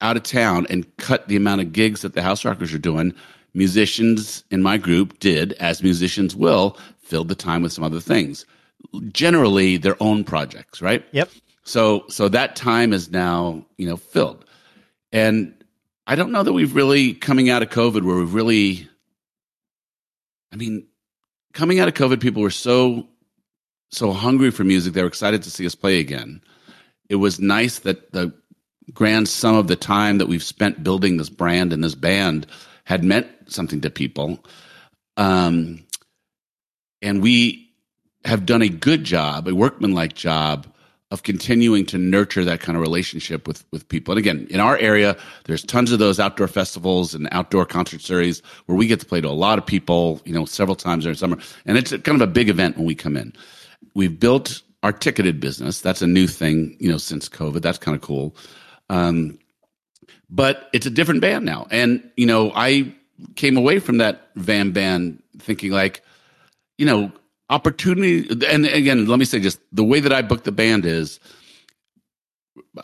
out 0.00 0.16
of 0.16 0.22
town 0.22 0.66
and 0.70 0.86
cut 0.96 1.28
the 1.28 1.36
amount 1.36 1.60
of 1.60 1.72
gigs 1.72 2.00
that 2.02 2.14
the 2.14 2.20
Houserockers 2.22 2.72
are 2.74 2.78
doing, 2.78 3.12
musicians 3.58 4.44
in 4.50 4.62
my 4.62 4.78
group 4.78 5.18
did, 5.18 5.52
as 5.54 5.82
musicians 5.82 6.34
will, 6.34 6.78
filled 7.00 7.28
the 7.28 7.34
time 7.34 7.60
with 7.60 7.72
some 7.72 7.84
other 7.84 8.00
things. 8.00 8.46
Generally, 9.12 9.78
their 9.78 10.00
own 10.00 10.24
projects, 10.24 10.80
right? 10.80 11.04
Yep. 11.10 11.28
So, 11.64 12.04
so 12.08 12.28
that 12.28 12.56
time 12.56 12.92
is 12.92 13.10
now, 13.10 13.66
you 13.76 13.86
know, 13.86 13.96
filled. 13.96 14.44
And 15.12 15.52
I 16.06 16.14
don't 16.14 16.32
know 16.32 16.42
that 16.42 16.52
we've 16.52 16.74
really 16.74 17.12
coming 17.12 17.50
out 17.50 17.62
of 17.62 17.68
COVID 17.68 18.04
where 18.04 18.16
we've 18.16 18.32
really, 18.32 18.88
I 20.52 20.56
mean, 20.56 20.86
coming 21.52 21.80
out 21.80 21.88
of 21.88 21.94
COVID, 21.94 22.20
people 22.20 22.42
were 22.42 22.50
so, 22.50 23.06
so 23.90 24.12
hungry 24.12 24.50
for 24.50 24.64
music. 24.64 24.94
They 24.94 25.02
were 25.02 25.08
excited 25.08 25.42
to 25.42 25.50
see 25.50 25.66
us 25.66 25.74
play 25.74 25.98
again. 25.98 26.40
It 27.08 27.16
was 27.16 27.40
nice 27.40 27.80
that 27.80 28.12
the 28.12 28.32
grand 28.94 29.28
sum 29.28 29.56
of 29.56 29.66
the 29.66 29.76
time 29.76 30.18
that 30.18 30.28
we've 30.28 30.42
spent 30.42 30.84
building 30.84 31.16
this 31.16 31.28
brand 31.28 31.72
and 31.72 31.82
this 31.82 31.94
band 31.94 32.46
had 32.84 33.04
meant 33.04 33.28
something 33.48 33.80
to 33.82 33.90
people. 33.90 34.44
Um, 35.16 35.84
and 37.02 37.22
we 37.22 37.68
have 38.24 38.46
done 38.46 38.62
a 38.62 38.68
good 38.68 39.04
job, 39.04 39.48
a 39.48 39.54
workmanlike 39.54 40.14
job 40.14 40.66
of 41.10 41.22
continuing 41.22 41.86
to 41.86 41.96
nurture 41.96 42.44
that 42.44 42.60
kind 42.60 42.76
of 42.76 42.82
relationship 42.82 43.48
with 43.48 43.64
with 43.72 43.88
people. 43.88 44.12
And 44.12 44.18
again, 44.18 44.46
in 44.50 44.60
our 44.60 44.76
area, 44.76 45.16
there's 45.44 45.62
tons 45.62 45.90
of 45.90 45.98
those 45.98 46.20
outdoor 46.20 46.48
festivals 46.48 47.14
and 47.14 47.28
outdoor 47.32 47.64
concert 47.64 48.02
series 48.02 48.42
where 48.66 48.76
we 48.76 48.86
get 48.86 49.00
to 49.00 49.06
play 49.06 49.20
to 49.20 49.28
a 49.28 49.30
lot 49.30 49.58
of 49.58 49.64
people, 49.64 50.20
you 50.24 50.34
know, 50.34 50.44
several 50.44 50.76
times 50.76 51.04
during 51.04 51.16
summer, 51.16 51.38
and 51.64 51.78
it's 51.78 51.90
kind 51.90 52.20
of 52.20 52.20
a 52.20 52.26
big 52.26 52.48
event 52.48 52.76
when 52.76 52.86
we 52.86 52.94
come 52.94 53.16
in. 53.16 53.32
We've 53.94 54.18
built 54.18 54.62
our 54.82 54.92
ticketed 54.92 55.40
business. 55.40 55.80
That's 55.80 56.02
a 56.02 56.06
new 56.06 56.26
thing, 56.26 56.76
you 56.78 56.90
know, 56.90 56.98
since 56.98 57.28
COVID. 57.28 57.62
That's 57.62 57.78
kind 57.78 57.94
of 57.94 58.02
cool. 58.02 58.36
Um, 58.90 59.38
but 60.30 60.68
it's 60.74 60.86
a 60.86 60.90
different 60.90 61.22
band 61.22 61.46
now, 61.46 61.66
and 61.70 62.02
you 62.16 62.26
know, 62.26 62.52
I 62.54 62.94
came 63.36 63.56
away 63.56 63.78
from 63.78 63.98
that 63.98 64.28
Van 64.36 64.72
Band 64.72 65.22
thinking 65.38 65.72
like, 65.72 66.02
you 66.76 66.86
know, 66.86 67.12
opportunity. 67.50 68.28
And 68.46 68.66
again, 68.66 69.06
let 69.06 69.18
me 69.18 69.24
say 69.24 69.40
just 69.40 69.60
the 69.72 69.84
way 69.84 70.00
that 70.00 70.12
I 70.12 70.22
booked 70.22 70.44
the 70.44 70.52
band 70.52 70.84
is 70.84 71.18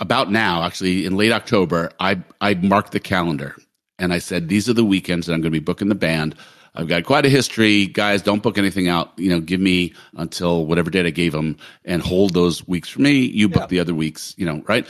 about 0.01 0.31
now, 0.31 0.63
actually 0.63 1.07
in 1.07 1.17
late 1.17 1.33
October, 1.33 1.91
I, 2.01 2.23
I 2.41 2.55
marked 2.55 2.93
the 2.93 3.01
calendar 3.01 3.57
and 3.99 4.13
I 4.13 4.19
said, 4.19 4.49
these 4.49 4.69
are 4.69 4.73
the 4.73 4.85
weekends 4.85 5.27
that 5.27 5.35
I'm 5.35 5.41
going 5.41 5.53
to 5.53 5.59
be 5.59 5.65
booking 5.65 5.89
the 5.89 5.95
band. 5.95 6.35
I've 6.75 6.89
got 6.89 7.05
quite 7.05 7.25
a 7.25 7.29
history. 7.29 7.87
Guys, 7.87 8.23
don't 8.23 8.43
book 8.43 8.59
anything 8.59 8.89
out. 8.89 9.13
You 9.17 9.31
know, 9.31 9.41
give 9.41 9.61
me 9.61 9.95
until 10.17 10.67
whatever 10.67 10.91
date 10.91 11.07
I 11.07 11.11
gave 11.11 11.31
them 11.31 11.57
and 11.85 12.03
hold 12.03 12.35
those 12.35 12.67
weeks 12.67 12.89
for 12.89 13.01
me. 13.01 13.13
You 13.13 13.49
book 13.49 13.69
the 13.69 13.79
other 13.79 13.95
weeks, 13.95 14.35
you 14.37 14.45
know, 14.45 14.61
right? 14.67 14.85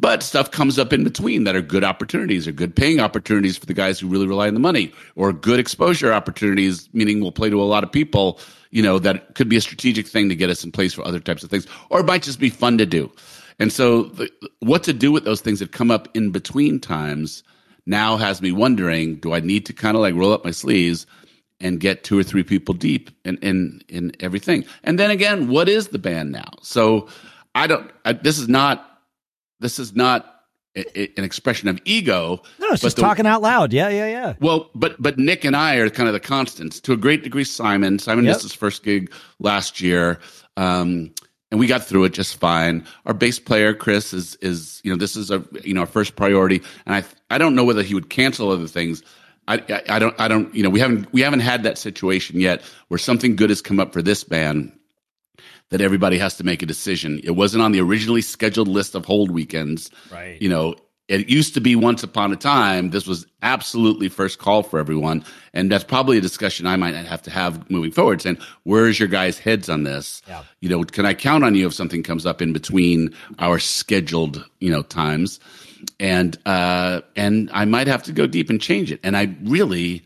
But 0.00 0.22
stuff 0.22 0.52
comes 0.52 0.78
up 0.78 0.92
in 0.92 1.02
between 1.02 1.42
that 1.42 1.56
are 1.56 1.60
good 1.60 1.82
opportunities 1.82 2.46
or 2.46 2.52
good 2.52 2.76
paying 2.76 3.00
opportunities 3.00 3.58
for 3.58 3.66
the 3.66 3.74
guys 3.74 3.98
who 3.98 4.06
really 4.06 4.28
rely 4.28 4.46
on 4.46 4.54
the 4.54 4.60
money 4.60 4.92
or 5.16 5.32
good 5.32 5.58
exposure 5.58 6.12
opportunities, 6.12 6.88
meaning 6.92 7.20
we'll 7.20 7.32
play 7.32 7.50
to 7.50 7.60
a 7.60 7.64
lot 7.64 7.82
of 7.82 7.90
people, 7.90 8.38
you 8.70 8.80
know, 8.80 9.00
that 9.00 9.34
could 9.34 9.48
be 9.48 9.56
a 9.56 9.60
strategic 9.60 10.06
thing 10.06 10.28
to 10.28 10.36
get 10.36 10.50
us 10.50 10.62
in 10.62 10.70
place 10.70 10.94
for 10.94 11.04
other 11.04 11.18
types 11.18 11.42
of 11.42 11.50
things, 11.50 11.66
or 11.90 11.98
it 11.98 12.06
might 12.06 12.22
just 12.22 12.38
be 12.38 12.48
fun 12.48 12.78
to 12.78 12.86
do. 12.86 13.10
And 13.58 13.72
so 13.72 14.04
the, 14.04 14.30
what 14.60 14.84
to 14.84 14.92
do 14.92 15.10
with 15.10 15.24
those 15.24 15.40
things 15.40 15.58
that 15.58 15.72
come 15.72 15.90
up 15.90 16.08
in 16.14 16.30
between 16.30 16.78
times 16.78 17.42
now 17.84 18.16
has 18.16 18.40
me 18.40 18.52
wondering, 18.52 19.16
do 19.16 19.34
I 19.34 19.40
need 19.40 19.66
to 19.66 19.72
kind 19.72 19.96
of 19.96 20.00
like 20.00 20.14
roll 20.14 20.32
up 20.32 20.44
my 20.44 20.52
sleeves 20.52 21.06
and 21.58 21.80
get 21.80 22.04
two 22.04 22.16
or 22.16 22.22
three 22.22 22.44
people 22.44 22.72
deep 22.72 23.10
in, 23.24 23.36
in, 23.38 23.82
in 23.88 24.12
everything? 24.20 24.64
And 24.84 24.96
then 24.96 25.10
again, 25.10 25.48
what 25.48 25.68
is 25.68 25.88
the 25.88 25.98
band 25.98 26.30
now? 26.30 26.50
So 26.62 27.08
I 27.56 27.66
don't, 27.66 27.90
I, 28.04 28.12
this 28.12 28.38
is 28.38 28.48
not, 28.48 28.84
this 29.60 29.78
is 29.78 29.94
not 29.94 30.34
an 30.76 31.24
expression 31.24 31.68
of 31.68 31.80
ego. 31.84 32.40
no, 32.60 32.68
it's 32.70 32.82
just 32.82 32.96
the- 32.96 33.02
talking 33.02 33.26
out 33.26 33.42
loud. 33.42 33.72
Yeah, 33.72 33.88
yeah, 33.88 34.06
yeah. 34.08 34.34
well, 34.40 34.70
but 34.74 35.00
but 35.02 35.18
Nick 35.18 35.44
and 35.44 35.56
I 35.56 35.76
are 35.76 35.90
kind 35.90 36.08
of 36.08 36.12
the 36.12 36.20
constants 36.20 36.80
to 36.80 36.92
a 36.92 36.96
great 36.96 37.22
degree. 37.24 37.44
Simon, 37.44 37.98
Simon 37.98 38.24
Yep. 38.24 38.32
missed 38.34 38.42
his 38.42 38.54
first 38.54 38.82
gig 38.84 39.12
last 39.40 39.80
year, 39.80 40.20
um, 40.56 41.12
and 41.50 41.58
we 41.58 41.66
got 41.66 41.84
through 41.84 42.04
it 42.04 42.12
just 42.12 42.36
fine. 42.38 42.84
Our 43.06 43.14
bass 43.14 43.40
player 43.40 43.74
Chris 43.74 44.12
is 44.12 44.36
is 44.36 44.80
you 44.84 44.92
know 44.92 44.96
this 44.98 45.16
is 45.16 45.30
a 45.30 45.42
you 45.64 45.74
know 45.74 45.80
our 45.80 45.86
first 45.86 46.14
priority, 46.14 46.62
and 46.86 46.94
I 46.94 47.04
I 47.34 47.38
don't 47.38 47.54
know 47.56 47.64
whether 47.64 47.82
he 47.82 47.94
would 47.94 48.10
cancel 48.10 48.50
other 48.50 48.68
things. 48.68 49.02
I, 49.48 49.54
I, 49.70 49.82
I 49.96 49.98
don't 49.98 50.14
I 50.20 50.28
don't 50.28 50.54
you 50.54 50.62
know 50.62 50.70
we 50.70 50.78
haven't 50.78 51.12
we 51.12 51.22
haven't 51.22 51.40
had 51.40 51.62
that 51.64 51.78
situation 51.78 52.38
yet 52.38 52.62
where 52.88 52.98
something 52.98 53.34
good 53.34 53.50
has 53.50 53.62
come 53.62 53.80
up 53.80 53.92
for 53.94 54.02
this 54.02 54.22
band 54.22 54.77
that 55.70 55.80
everybody 55.80 56.18
has 56.18 56.36
to 56.36 56.44
make 56.44 56.62
a 56.62 56.66
decision. 56.66 57.20
It 57.24 57.32
wasn't 57.32 57.62
on 57.62 57.72
the 57.72 57.80
originally 57.80 58.22
scheduled 58.22 58.68
list 58.68 58.94
of 58.94 59.04
hold 59.04 59.30
weekends. 59.30 59.90
Right. 60.10 60.40
You 60.40 60.48
know, 60.48 60.76
it 61.08 61.28
used 61.30 61.54
to 61.54 61.60
be 61.60 61.74
once 61.74 62.02
upon 62.02 62.32
a 62.32 62.36
time. 62.36 62.90
This 62.90 63.06
was 63.06 63.26
absolutely 63.42 64.10
first 64.10 64.38
call 64.38 64.62
for 64.62 64.78
everyone. 64.78 65.24
And 65.54 65.72
that's 65.72 65.84
probably 65.84 66.18
a 66.18 66.20
discussion 66.20 66.66
I 66.66 66.76
might 66.76 66.94
have 66.94 67.22
to 67.22 67.30
have 67.30 67.70
moving 67.70 67.90
forward 67.90 68.20
saying, 68.20 68.38
where's 68.64 68.98
your 68.98 69.08
guys' 69.08 69.38
heads 69.38 69.70
on 69.70 69.84
this? 69.84 70.20
Yeah. 70.28 70.44
You 70.60 70.68
know, 70.68 70.84
can 70.84 71.06
I 71.06 71.14
count 71.14 71.44
on 71.44 71.54
you 71.54 71.66
if 71.66 71.72
something 71.72 72.02
comes 72.02 72.26
up 72.26 72.42
in 72.42 72.52
between 72.52 73.14
our 73.38 73.58
scheduled, 73.58 74.44
you 74.60 74.70
know, 74.70 74.82
times? 74.82 75.40
And, 75.98 76.36
uh, 76.44 77.00
and 77.16 77.48
I 77.54 77.64
might 77.64 77.86
have 77.86 78.02
to 78.04 78.12
go 78.12 78.26
deep 78.26 78.50
and 78.50 78.60
change 78.60 78.92
it. 78.92 79.00
And 79.02 79.16
I 79.16 79.34
really 79.44 80.04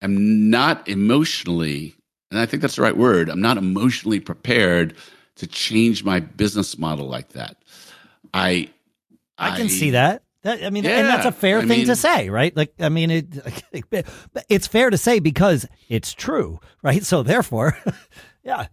am 0.00 0.48
not 0.48 0.88
emotionally, 0.88 1.94
and 2.34 2.42
I 2.42 2.46
think 2.46 2.62
that's 2.62 2.74
the 2.74 2.82
right 2.82 2.96
word, 2.96 3.28
I'm 3.28 3.40
not 3.40 3.56
emotionally 3.58 4.18
prepared 4.18 4.94
to 5.36 5.46
change 5.46 6.02
my 6.02 6.18
business 6.18 6.76
model 6.76 7.06
like 7.06 7.30
that. 7.30 7.56
I, 8.32 8.70
I 9.38 9.56
can 9.56 9.68
see 9.68 9.90
that. 9.90 10.24
That 10.42 10.64
I 10.64 10.70
mean, 10.70 10.84
and 10.84 11.06
that's 11.06 11.26
a 11.26 11.32
fair 11.32 11.58
I 11.58 11.60
thing 11.60 11.68
mean- 11.68 11.86
to 11.86 11.96
say, 11.96 12.28
right? 12.30 12.54
Like, 12.56 12.74
I 12.80 12.88
mean, 12.88 13.10
it, 13.10 13.26
it's 14.48 14.66
fair 14.66 14.90
to 14.90 14.98
say 14.98 15.20
because 15.20 15.64
it's 15.88 16.12
true, 16.12 16.58
right? 16.82 17.04
So 17.04 17.22
therefore, 17.22 17.78
yeah, 18.44 18.66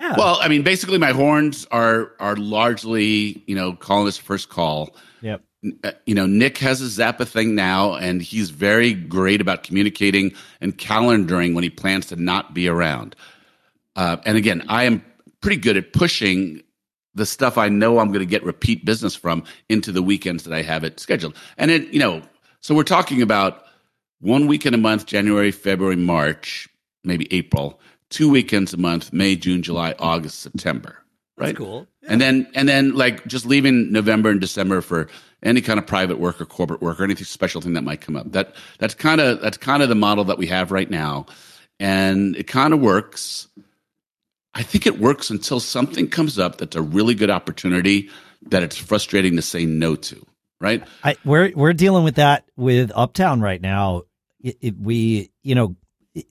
Yeah. 0.00 0.14
Well, 0.16 0.38
I 0.40 0.48
mean, 0.48 0.62
basically, 0.62 0.98
my 0.98 1.12
horns 1.12 1.66
are 1.70 2.12
are 2.18 2.36
largely, 2.36 3.44
you 3.46 3.54
know, 3.54 3.74
calling 3.74 4.06
this 4.06 4.16
first 4.18 4.48
call. 4.48 4.96
Yep. 5.20 5.42
Uh, 5.82 5.92
You 6.06 6.14
know, 6.14 6.26
Nick 6.26 6.58
has 6.58 6.80
a 6.80 6.84
Zappa 6.84 7.26
thing 7.26 7.54
now, 7.54 7.94
and 7.94 8.20
he's 8.22 8.50
very 8.50 8.92
great 8.92 9.40
about 9.40 9.62
communicating 9.62 10.34
and 10.60 10.76
calendaring 10.76 11.54
when 11.54 11.64
he 11.64 11.70
plans 11.70 12.06
to 12.06 12.16
not 12.16 12.54
be 12.54 12.68
around. 12.68 13.16
Uh, 13.96 14.16
and 14.26 14.36
again, 14.36 14.64
I 14.68 14.84
am 14.84 15.04
pretty 15.40 15.56
good 15.56 15.76
at 15.76 15.92
pushing 15.92 16.62
the 17.14 17.26
stuff 17.26 17.56
I 17.56 17.68
know 17.68 17.98
I'm 17.98 18.08
going 18.08 18.20
to 18.20 18.26
get 18.26 18.42
repeat 18.44 18.84
business 18.84 19.14
from 19.14 19.44
into 19.68 19.92
the 19.92 20.02
weekends 20.02 20.42
that 20.44 20.52
I 20.52 20.62
have 20.62 20.84
it 20.84 20.98
scheduled. 20.98 21.36
And 21.56 21.70
it, 21.70 21.92
you 21.92 22.00
know, 22.00 22.22
so 22.60 22.74
we're 22.74 22.82
talking 22.82 23.22
about 23.22 23.64
one 24.20 24.46
weekend 24.46 24.74
a 24.74 24.78
month, 24.78 25.06
January, 25.06 25.52
February, 25.52 25.96
March, 25.96 26.68
maybe 27.04 27.32
April, 27.32 27.78
two 28.10 28.28
weekends 28.28 28.72
a 28.74 28.78
month, 28.78 29.12
May, 29.12 29.36
June, 29.36 29.62
July, 29.62 29.94
August, 29.98 30.40
September. 30.40 30.98
Right. 31.36 31.56
cool. 31.56 31.88
And 32.06 32.20
then 32.20 32.46
and 32.54 32.68
then 32.68 32.94
like 32.94 33.26
just 33.26 33.44
leaving 33.44 33.90
November 33.90 34.30
and 34.30 34.40
December 34.40 34.80
for 34.80 35.08
any 35.44 35.60
kind 35.60 35.78
of 35.78 35.86
private 35.86 36.18
work 36.18 36.40
or 36.40 36.46
corporate 36.46 36.80
work 36.80 36.98
or 36.98 37.04
anything 37.04 37.24
special 37.24 37.60
thing 37.60 37.74
that 37.74 37.84
might 37.84 38.00
come 38.00 38.16
up. 38.16 38.32
That 38.32 38.54
that's 38.78 38.94
kind 38.94 39.20
of 39.20 39.40
that's 39.40 39.56
kind 39.56 39.82
of 39.82 39.88
the 39.88 39.94
model 39.94 40.24
that 40.24 40.38
we 40.38 40.46
have 40.46 40.72
right 40.72 40.90
now. 40.90 41.26
And 41.78 42.34
it 42.36 42.46
kind 42.46 42.72
of 42.72 42.80
works. 42.80 43.48
I 44.54 44.62
think 44.62 44.86
it 44.86 44.98
works 45.00 45.30
until 45.30 45.60
something 45.60 46.08
comes 46.08 46.38
up 46.38 46.58
that's 46.58 46.76
a 46.76 46.82
really 46.82 47.14
good 47.14 47.30
opportunity 47.30 48.08
that 48.42 48.62
it's 48.62 48.76
frustrating 48.76 49.36
to 49.36 49.42
say 49.42 49.64
no 49.64 49.96
to, 49.96 50.24
right? 50.60 50.84
I, 51.02 51.16
we're 51.24 51.52
we're 51.54 51.72
dealing 51.72 52.04
with 52.04 52.16
that 52.16 52.44
with 52.56 52.92
Uptown 52.94 53.40
right 53.40 53.60
now. 53.60 54.02
It, 54.40 54.58
it, 54.60 54.78
we, 54.78 55.30
you 55.42 55.54
know, 55.54 55.76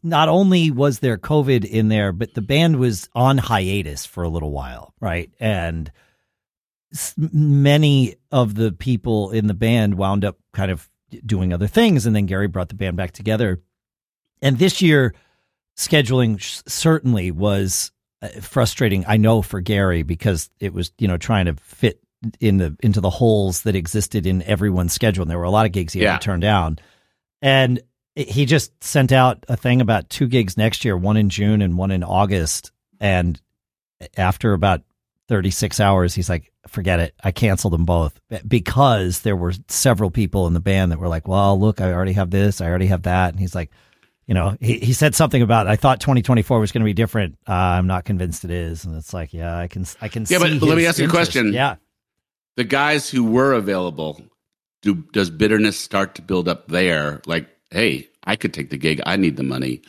not 0.01 0.29
only 0.29 0.71
was 0.71 0.99
there 0.99 1.17
COVID 1.17 1.65
in 1.65 1.89
there, 1.89 2.11
but 2.11 2.33
the 2.33 2.41
band 2.41 2.77
was 2.77 3.09
on 3.13 3.37
hiatus 3.37 4.05
for 4.05 4.23
a 4.23 4.29
little 4.29 4.51
while, 4.51 4.93
right? 4.99 5.31
And 5.39 5.91
many 7.17 8.15
of 8.31 8.55
the 8.55 8.71
people 8.71 9.31
in 9.31 9.47
the 9.47 9.53
band 9.53 9.95
wound 9.95 10.23
up 10.23 10.37
kind 10.53 10.71
of 10.71 10.89
doing 11.25 11.53
other 11.53 11.67
things, 11.67 12.05
and 12.05 12.15
then 12.15 12.25
Gary 12.25 12.47
brought 12.47 12.69
the 12.69 12.75
band 12.75 12.97
back 12.97 13.11
together. 13.11 13.61
And 14.41 14.57
this 14.59 14.81
year, 14.81 15.13
scheduling 15.77 16.41
certainly 16.69 17.31
was 17.31 17.91
uh, 18.21 18.29
frustrating. 18.41 19.05
I 19.07 19.17
know 19.17 19.41
for 19.41 19.61
Gary 19.61 20.03
because 20.03 20.49
it 20.59 20.73
was 20.73 20.91
you 20.97 21.07
know 21.07 21.17
trying 21.17 21.45
to 21.45 21.55
fit 21.55 21.99
in 22.39 22.57
the 22.57 22.75
into 22.81 23.01
the 23.01 23.09
holes 23.09 23.63
that 23.63 23.75
existed 23.75 24.25
in 24.25 24.41
everyone's 24.43 24.93
schedule. 24.93 25.23
And 25.23 25.31
there 25.31 25.37
were 25.37 25.43
a 25.43 25.51
lot 25.51 25.65
of 25.65 25.71
gigs 25.71 25.93
he 25.93 26.01
had 26.01 26.21
to 26.21 26.25
turn 26.25 26.39
down, 26.39 26.79
and 27.41 27.81
he 28.15 28.45
just 28.45 28.71
sent 28.83 29.11
out 29.11 29.43
a 29.47 29.57
thing 29.57 29.81
about 29.81 30.09
two 30.09 30.27
gigs 30.27 30.57
next 30.57 30.85
year, 30.85 30.95
one 30.95 31.17
in 31.17 31.29
June 31.29 31.61
and 31.61 31.77
one 31.77 31.91
in 31.91 32.03
August. 32.03 32.71
And 32.99 33.41
after 34.17 34.53
about 34.53 34.83
36 35.29 35.79
hours, 35.79 36.13
he's 36.13 36.29
like, 36.29 36.51
forget 36.67 36.99
it. 36.99 37.13
I 37.23 37.31
canceled 37.31 37.73
them 37.73 37.85
both 37.85 38.19
because 38.47 39.21
there 39.21 39.35
were 39.35 39.53
several 39.67 40.11
people 40.11 40.47
in 40.47 40.53
the 40.53 40.59
band 40.59 40.91
that 40.91 40.99
were 40.99 41.07
like, 41.07 41.27
well, 41.27 41.59
look, 41.59 41.81
I 41.81 41.93
already 41.93 42.13
have 42.13 42.29
this. 42.29 42.61
I 42.61 42.67
already 42.67 42.87
have 42.87 43.03
that. 43.03 43.31
And 43.31 43.39
he's 43.39 43.55
like, 43.55 43.71
you 44.27 44.33
know, 44.33 44.55
he, 44.61 44.79
he 44.79 44.93
said 44.93 45.15
something 45.15 45.41
about, 45.41 45.67
I 45.67 45.75
thought 45.75 45.99
2024 45.99 46.59
was 46.59 46.71
going 46.71 46.81
to 46.81 46.85
be 46.85 46.93
different. 46.93 47.37
Uh, 47.47 47.51
I'm 47.51 47.87
not 47.87 48.05
convinced 48.05 48.45
it 48.45 48.51
is. 48.51 48.85
And 48.85 48.95
it's 48.95 49.13
like, 49.13 49.33
yeah, 49.33 49.57
I 49.57 49.67
can, 49.67 49.85
I 50.01 50.07
can 50.07 50.25
see. 50.25 50.33
Yeah, 50.33 50.39
but 50.39 50.51
let 50.51 50.77
me 50.77 50.85
ask 50.85 50.99
you 50.99 51.07
a 51.07 51.09
question. 51.09 51.53
Yeah. 51.53 51.75
The 52.55 52.63
guys 52.63 53.09
who 53.09 53.23
were 53.23 53.53
available, 53.53 54.21
do 54.83 54.95
does 55.11 55.29
bitterness 55.29 55.79
start 55.79 56.15
to 56.15 56.21
build 56.21 56.47
up 56.47 56.67
there? 56.67 57.21
Like, 57.25 57.47
hey, 57.71 58.07
I 58.23 58.35
could 58.35 58.53
take 58.53 58.69
the 58.69 58.77
gig. 58.77 59.01
I 59.05 59.15
need 59.15 59.37
the 59.37 59.43
money. 59.43 59.81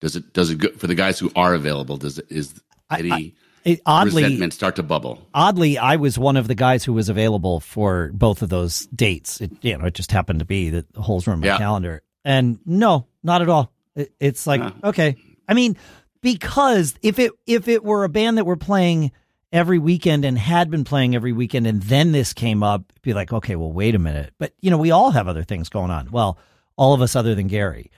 Does 0.00 0.16
it 0.16 0.32
does 0.32 0.50
it 0.50 0.58
go 0.58 0.68
for 0.72 0.88
the 0.88 0.96
guys 0.96 1.18
who 1.18 1.30
are 1.36 1.54
available? 1.54 1.96
Does 1.96 2.18
it 2.18 2.26
is 2.28 2.60
any 2.90 3.36
It, 3.64 3.80
oddly, 3.86 4.22
resentment 4.22 4.52
start 4.54 4.76
to 4.76 4.82
bubble? 4.82 5.26
oddly, 5.34 5.78
I 5.78 5.96
was 5.96 6.18
one 6.18 6.36
of 6.36 6.48
the 6.48 6.54
guys 6.54 6.84
who 6.84 6.92
was 6.92 7.08
available 7.08 7.60
for 7.60 8.10
both 8.14 8.42
of 8.42 8.48
those 8.48 8.86
dates. 8.86 9.40
It, 9.40 9.50
you 9.62 9.76
know, 9.76 9.84
it 9.86 9.94
just 9.94 10.12
happened 10.12 10.38
to 10.38 10.44
be 10.44 10.70
that 10.70 10.92
the 10.92 11.02
holes 11.02 11.26
were 11.26 11.32
in 11.34 11.40
my 11.40 11.46
Yeah. 11.48 11.58
calendar. 11.58 12.02
And 12.24 12.58
no, 12.66 13.06
not 13.22 13.42
at 13.42 13.48
all. 13.48 13.72
It, 13.94 14.12
it's 14.20 14.46
like 14.46 14.60
Huh. 14.60 14.70
okay. 14.84 15.16
I 15.48 15.54
mean, 15.54 15.76
because 16.20 16.94
if 17.02 17.18
it 17.18 17.32
if 17.46 17.68
it 17.68 17.84
were 17.84 18.04
a 18.04 18.08
band 18.08 18.38
that 18.38 18.44
were 18.46 18.56
playing 18.56 19.12
every 19.52 19.78
weekend 19.78 20.24
and 20.24 20.38
had 20.38 20.70
been 20.70 20.84
playing 20.84 21.14
every 21.14 21.32
weekend, 21.32 21.66
and 21.66 21.82
then 21.82 22.12
this 22.12 22.32
came 22.32 22.62
up, 22.62 22.82
it'd 22.90 23.02
be 23.02 23.14
like, 23.14 23.32
okay, 23.32 23.56
well, 23.56 23.72
wait 23.72 23.94
a 23.94 23.98
minute. 23.98 24.32
But 24.38 24.52
you 24.60 24.70
know, 24.70 24.78
we 24.78 24.90
all 24.90 25.10
have 25.10 25.28
other 25.28 25.44
things 25.44 25.68
going 25.68 25.90
on. 25.90 26.10
Well, 26.10 26.38
all 26.76 26.94
of 26.94 27.00
us 27.00 27.16
other 27.16 27.34
than 27.34 27.46
Gary, 27.46 27.90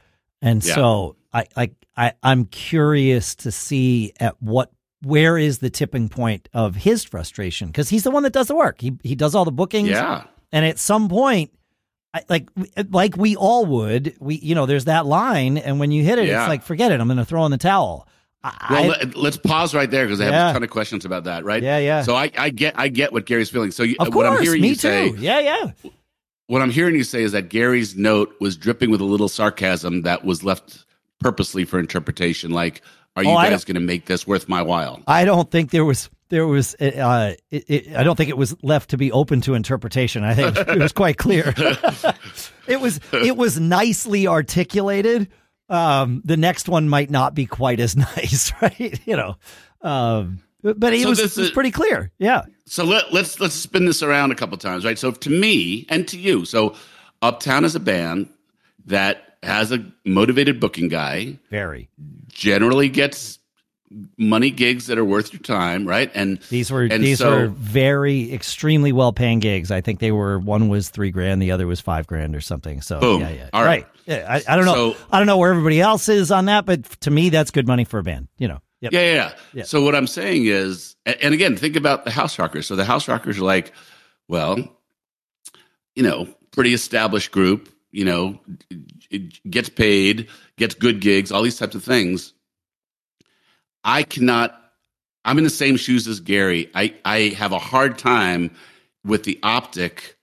and 0.42 0.64
Yeah. 0.64 0.74
so 0.74 1.16
I 1.32 1.46
I 1.56 1.70
I 1.96 2.12
I'm 2.22 2.44
curious 2.46 3.34
to 3.36 3.50
see 3.52 4.12
at 4.20 4.40
what 4.42 4.70
where 5.02 5.38
is 5.38 5.58
the 5.58 5.70
tipping 5.70 6.08
point 6.08 6.48
of 6.52 6.74
his 6.76 7.04
frustration 7.04 7.68
because 7.68 7.88
he's 7.88 8.02
the 8.04 8.10
one 8.10 8.22
that 8.24 8.32
does 8.32 8.48
the 8.48 8.54
work. 8.54 8.80
He 8.80 8.92
he 9.02 9.14
does 9.14 9.34
all 9.34 9.44
the 9.44 9.52
bookings. 9.52 9.88
Yeah, 9.88 10.24
And 10.52 10.64
at 10.66 10.78
some 10.78 11.08
point, 11.08 11.50
I, 12.12 12.22
like 12.28 12.48
like 12.90 13.16
we 13.16 13.36
all 13.36 13.64
would, 13.66 14.14
we 14.20 14.36
you 14.36 14.54
know, 14.54 14.66
there's 14.66 14.84
that 14.86 15.06
line, 15.06 15.56
and 15.58 15.78
when 15.80 15.90
you 15.90 16.02
hit 16.04 16.18
it, 16.18 16.26
Yeah. 16.28 16.42
it's 16.42 16.48
like 16.48 16.62
forget 16.62 16.92
it. 16.92 17.00
I'm 17.00 17.06
going 17.08 17.18
to 17.18 17.24
throw 17.24 17.44
in 17.46 17.50
the 17.50 17.58
towel. 17.58 18.06
I, 18.42 18.66
Well, 18.70 18.82
I- 18.82 18.86
let, 18.88 19.16
let's 19.16 19.36
pause 19.36 19.74
right 19.74 19.90
there 19.90 20.06
because 20.06 20.20
I 20.20 20.24
have 20.24 20.32
Yeah. 20.32 20.50
a 20.50 20.52
ton 20.54 20.62
of 20.62 20.70
questions 20.70 21.04
about 21.04 21.24
that. 21.24 21.44
Right? 21.44 21.62
Yeah, 21.62 21.78
yeah. 21.78 22.02
So 22.02 22.14
I, 22.16 22.30
I 22.36 22.50
get 22.50 22.74
I 22.78 22.88
get 22.88 23.12
what 23.12 23.26
Gary's 23.26 23.48
feeling. 23.50 23.70
So 23.70 23.82
you, 23.82 23.96
of 24.00 24.08
what 24.14 24.26
course, 24.26 24.38
I'm 24.38 24.42
hearing 24.44 24.62
me 24.62 24.68
you 24.68 24.74
too. 24.74 24.80
say, 24.80 25.08
yeah, 25.18 25.38
yeah. 25.40 25.90
what 26.46 26.60
I'm 26.62 26.70
hearing 26.70 26.94
you 26.94 27.04
say 27.04 27.22
is 27.22 27.32
that 27.32 27.48
Gary's 27.48 27.96
note 27.96 28.34
was 28.40 28.56
dripping 28.56 28.90
with 28.90 29.00
a 29.00 29.04
little 29.04 29.28
sarcasm 29.28 30.02
that 30.02 30.24
was 30.24 30.42
left 30.42 30.84
purposely 31.20 31.64
for 31.64 31.78
interpretation. 31.78 32.50
Like, 32.50 32.82
are 33.16 33.22
you 33.24 33.30
Oh, 33.30 33.34
guys 33.34 33.64
going 33.64 33.74
to 33.74 33.80
make 33.80 34.06
this 34.06 34.26
worth 34.26 34.48
my 34.48 34.62
while? 34.62 35.00
I 35.06 35.24
don't 35.24 35.50
think 35.50 35.70
there 35.70 35.84
was 35.84 36.08
there 36.28 36.46
was 36.46 36.74
uh, 36.76 37.34
it, 37.50 37.64
it, 37.68 37.96
I 37.96 38.02
don't 38.04 38.16
think 38.16 38.30
it 38.30 38.36
was 38.36 38.54
left 38.62 38.90
to 38.90 38.96
be 38.96 39.10
open 39.12 39.40
to 39.42 39.54
interpretation. 39.54 40.22
I 40.24 40.34
think 40.34 40.56
it 40.56 40.78
was 40.78 40.92
quite 40.92 41.16
clear. 41.16 41.52
it 42.66 42.80
was 42.80 43.00
it 43.12 43.36
was 43.36 43.58
nicely 43.58 44.26
articulated. 44.26 45.28
Um, 45.68 46.22
the 46.24 46.36
next 46.36 46.68
one 46.68 46.88
might 46.88 47.10
not 47.10 47.34
be 47.34 47.46
quite 47.46 47.80
as 47.80 47.96
nice, 48.16 48.52
right? 48.60 49.00
You 49.06 49.16
know, 49.16 49.36
um, 49.82 50.40
but 50.62 50.92
it 50.92 51.02
So 51.02 51.10
was, 51.10 51.20
it 51.20 51.36
was 51.40 51.50
pretty 51.50 51.70
clear. 51.70 52.10
Yeah, 52.18 52.42
So 52.66 52.84
let, 52.84 53.12
let's 53.12 53.38
let's 53.40 53.54
spin 53.54 53.84
this 53.86 54.02
around 54.02 54.30
a 54.30 54.34
couple 54.34 54.56
times, 54.58 54.84
right? 54.84 54.98
So 54.98 55.10
to 55.12 55.30
me 55.30 55.86
and 55.88 56.06
to 56.08 56.18
you, 56.18 56.44
so 56.44 56.74
Uptown 57.22 57.64
is 57.64 57.74
a 57.74 57.80
band 57.80 58.28
that 58.86 59.29
has 59.42 59.72
a 59.72 59.84
motivated 60.04 60.60
booking 60.60 60.88
guy, 60.88 61.38
very. 61.50 61.88
generally 62.28 62.88
gets 62.88 63.38
money 64.16 64.50
gigs 64.50 64.86
that 64.86 64.98
are 64.98 65.04
worth 65.04 65.32
your 65.32 65.40
time, 65.42 65.84
right? 65.84 66.12
And 66.14 66.38
These 66.48 66.70
were 66.70 66.82
And 66.82 67.02
these 67.02 67.18
so- 67.18 67.30
were 67.30 67.46
very 67.48 68.32
extremely 68.32 68.92
well 68.92 69.12
paying 69.12 69.40
gigs. 69.40 69.70
I 69.72 69.80
think 69.80 69.98
they 69.98 70.12
were 70.12 70.38
one 70.38 70.68
was 70.68 70.90
three 70.90 71.10
grand, 71.10 71.42
the 71.42 71.50
other 71.50 71.66
was 71.66 71.80
five 71.80 72.06
grand 72.06 72.36
or 72.36 72.40
something. 72.40 72.82
So 72.82 73.00
Boom. 73.00 73.22
yeah, 73.22 73.30
yeah, 73.30 73.48
All 73.52 73.64
right. 73.64 73.86
Yeah, 74.06 74.26
I, 74.28 74.52
I 74.52 74.56
don't 74.56 74.64
know. 74.64 74.92
So- 74.92 74.96
I 75.10 75.18
don't 75.18 75.26
know 75.26 75.38
where 75.38 75.50
everybody 75.50 75.80
else 75.80 76.08
is 76.08 76.30
on 76.30 76.44
that, 76.44 76.66
but 76.66 76.84
to 77.00 77.10
me, 77.10 77.30
that's 77.30 77.50
good 77.50 77.66
money 77.66 77.84
for 77.84 77.98
a 77.98 78.02
band. 78.04 78.28
You 78.38 78.48
know. 78.48 78.60
Yep. 78.82 78.92
Yeah, 78.92 79.00
yeah, 79.00 79.14
yeah. 79.14 79.32
Yeah. 79.54 79.62
So 79.64 79.82
what 79.82 79.94
I'm 79.96 80.06
saying 80.06 80.46
is, 80.46 80.94
and 81.04 81.34
again, 81.34 81.56
think 81.56 81.76
about 81.76 82.04
the 82.04 82.10
Houserockers. 82.10 82.64
So 82.64 82.76
the 82.76 82.84
Houserockers 82.84 83.38
are 83.38 83.42
like, 83.44 83.72
well, 84.28 84.56
you 85.94 86.02
know, 86.02 86.28
pretty 86.52 86.72
established 86.72 87.30
group. 87.32 87.68
You 87.92 88.04
know, 88.04 88.40
gets 89.48 89.68
paid, 89.68 90.28
gets 90.56 90.74
good 90.74 91.00
gigs, 91.00 91.32
all 91.32 91.42
these 91.42 91.58
types 91.58 91.74
of 91.74 91.82
things. 91.82 92.32
I 93.84 94.02
cannot. 94.02 94.56
I'm 95.24 95.38
in 95.38 95.44
the 95.44 95.50
same 95.50 95.76
shoes 95.76 96.06
as 96.06 96.20
Gary. 96.20 96.70
I 96.74 96.94
I 97.04 97.18
have 97.36 97.52
a 97.52 97.58
hard 97.58 97.98
time 97.98 98.52
with 99.04 99.24
the 99.24 99.38
optic 99.42 100.16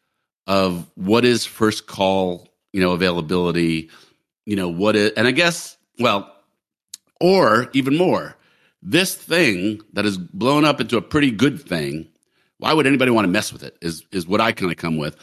of 0.45 0.89
what 0.95 1.25
is 1.25 1.45
first 1.45 1.87
call, 1.87 2.47
you 2.71 2.81
know, 2.81 2.91
availability. 2.91 3.89
You 4.45 4.55
know 4.55 4.69
what 4.69 4.95
is, 4.95 5.11
and 5.17 5.27
I 5.27 5.31
guess, 5.31 5.77
well, 5.99 6.33
or 7.19 7.69
even 7.73 7.97
more, 7.97 8.37
this 8.81 9.13
thing 9.13 9.81
that 9.93 10.05
is 10.05 10.17
blown 10.17 10.63
up 10.63 10.79
into 10.79 10.97
a 10.97 11.01
pretty 11.01 11.31
good 11.31 11.61
thing. 11.61 12.07
Why 12.59 12.73
would 12.73 12.87
anybody 12.87 13.11
want 13.11 13.25
to 13.25 13.31
mess 13.31 13.51
with 13.51 13.63
it? 13.63 13.77
Is 13.81 14.05
is 14.11 14.27
what 14.27 14.41
I 14.41 14.51
kind 14.51 14.71
of 14.71 14.77
come 14.77 14.97
with. 14.97 15.15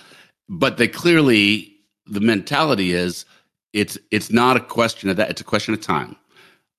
But 0.48 0.76
they 0.76 0.88
clearly 0.88 1.73
the 2.06 2.20
mentality 2.20 2.92
is 2.92 3.24
it's 3.72 3.98
it's 4.10 4.30
not 4.30 4.56
a 4.56 4.60
question 4.60 5.10
of 5.10 5.16
that. 5.16 5.30
It's 5.30 5.40
a 5.40 5.44
question 5.44 5.74
of 5.74 5.80
time. 5.80 6.16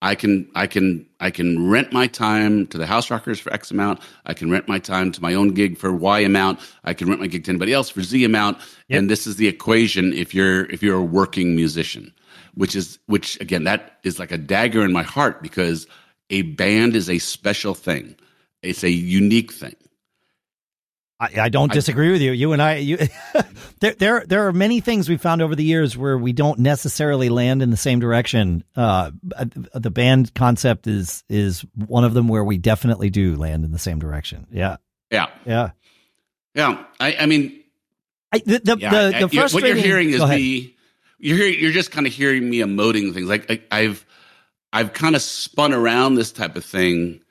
I 0.01 0.13
can 0.13 0.49
I 0.55 0.67
can 0.67 1.05
I 1.19 1.31
can 1.31 1.67
rent 1.67 1.91
my 1.91 2.07
time 2.07 2.67
to 2.67 2.77
the 2.77 2.85
Houserockers 2.85 3.39
for 3.39 3.51
X 3.53 3.71
amount. 3.71 4.01
I 4.25 4.33
can 4.33 4.51
rent 4.51 4.67
my 4.67 4.77
time 4.77 5.11
to 5.11 5.21
my 5.21 5.33
own 5.33 5.49
gig 5.49 5.77
for 5.77 5.91
Y 5.91 6.19
amount. 6.19 6.59
I 6.83 6.93
can 6.93 7.07
rent 7.07 7.21
my 7.21 7.27
gig 7.27 7.45
to 7.45 7.51
anybody 7.51 7.73
else 7.73 7.89
for 7.89 8.01
Z 8.01 8.23
amount. 8.23 8.59
Yep. 8.87 8.99
And 8.99 9.09
this 9.09 9.25
is 9.25 9.37
the 9.37 9.47
equation 9.47 10.13
if 10.13 10.33
you're 10.33 10.69
if 10.69 10.83
you're 10.83 10.97
a 10.97 11.03
working 11.03 11.55
musician, 11.55 12.13
which 12.53 12.75
is 12.75 12.99
which 13.07 13.39
again 13.41 13.63
that 13.63 13.99
is 14.03 14.19
like 14.19 14.31
a 14.31 14.37
dagger 14.37 14.83
in 14.83 14.93
my 14.93 15.03
heart 15.03 15.41
because 15.41 15.87
a 16.29 16.43
band 16.43 16.95
is 16.95 17.09
a 17.09 17.19
special 17.19 17.73
thing. 17.73 18.15
It's 18.61 18.83
a 18.83 18.91
unique 18.91 19.53
thing. 19.53 19.75
I, 21.19 21.29
I 21.41 21.49
don't 21.49 21.71
disagree 21.71 22.09
I, 22.09 22.11
with 22.11 22.21
you. 22.21 22.31
You 22.31 22.51
and 22.51 22.61
I, 22.61 22.75
you, 22.75 22.97
there, 23.79 23.93
there, 23.93 24.23
there 24.27 24.47
are 24.47 24.53
many 24.53 24.81
things 24.81 25.07
we've 25.07 25.21
found 25.21 25.41
over 25.41 25.55
the 25.55 25.63
years 25.63 25.97
where 25.97 26.17
we 26.17 26.33
don't 26.33 26.59
necessarily 26.59 27.29
land 27.29 27.61
in 27.61 27.69
the 27.71 27.77
same 27.77 27.99
direction. 27.99 28.63
Uh, 28.75 29.11
the 29.73 29.91
band 29.91 30.33
concept 30.33 30.87
is 30.87 31.23
is 31.29 31.65
one 31.73 32.03
of 32.03 32.13
them 32.13 32.27
where 32.27 32.43
we 32.43 32.57
definitely 32.57 33.09
do 33.09 33.35
land 33.37 33.63
in 33.63 33.71
the 33.71 33.79
same 33.79 33.99
direction. 33.99 34.45
Yeah, 34.51 34.77
yeah, 35.09 35.27
yeah, 35.45 35.71
yeah. 36.53 36.83
I, 36.99 37.15
I 37.21 37.25
mean, 37.27 37.63
I, 38.33 38.39
the 38.39 38.59
the, 38.59 38.77
yeah, 38.77 38.89
the, 38.89 39.27
the 39.27 39.29
frustrating, 39.29 39.53
what 39.53 39.63
you're 39.63 39.75
hearing 39.75 40.09
is 40.09 40.21
me. 40.21 40.75
You're 41.17 41.37
hearing, 41.37 41.59
you're 41.59 41.71
just 41.71 41.91
kind 41.91 42.05
of 42.05 42.11
hearing 42.11 42.49
me 42.49 42.59
emoting 42.59 43.13
things. 43.13 43.29
Like 43.29 43.49
I, 43.49 43.61
I've 43.71 44.05
I've 44.73 44.91
kind 44.91 45.15
of 45.15 45.21
spun 45.21 45.73
around 45.73 46.15
this 46.15 46.33
type 46.33 46.57
of 46.57 46.65
thing 46.65 47.21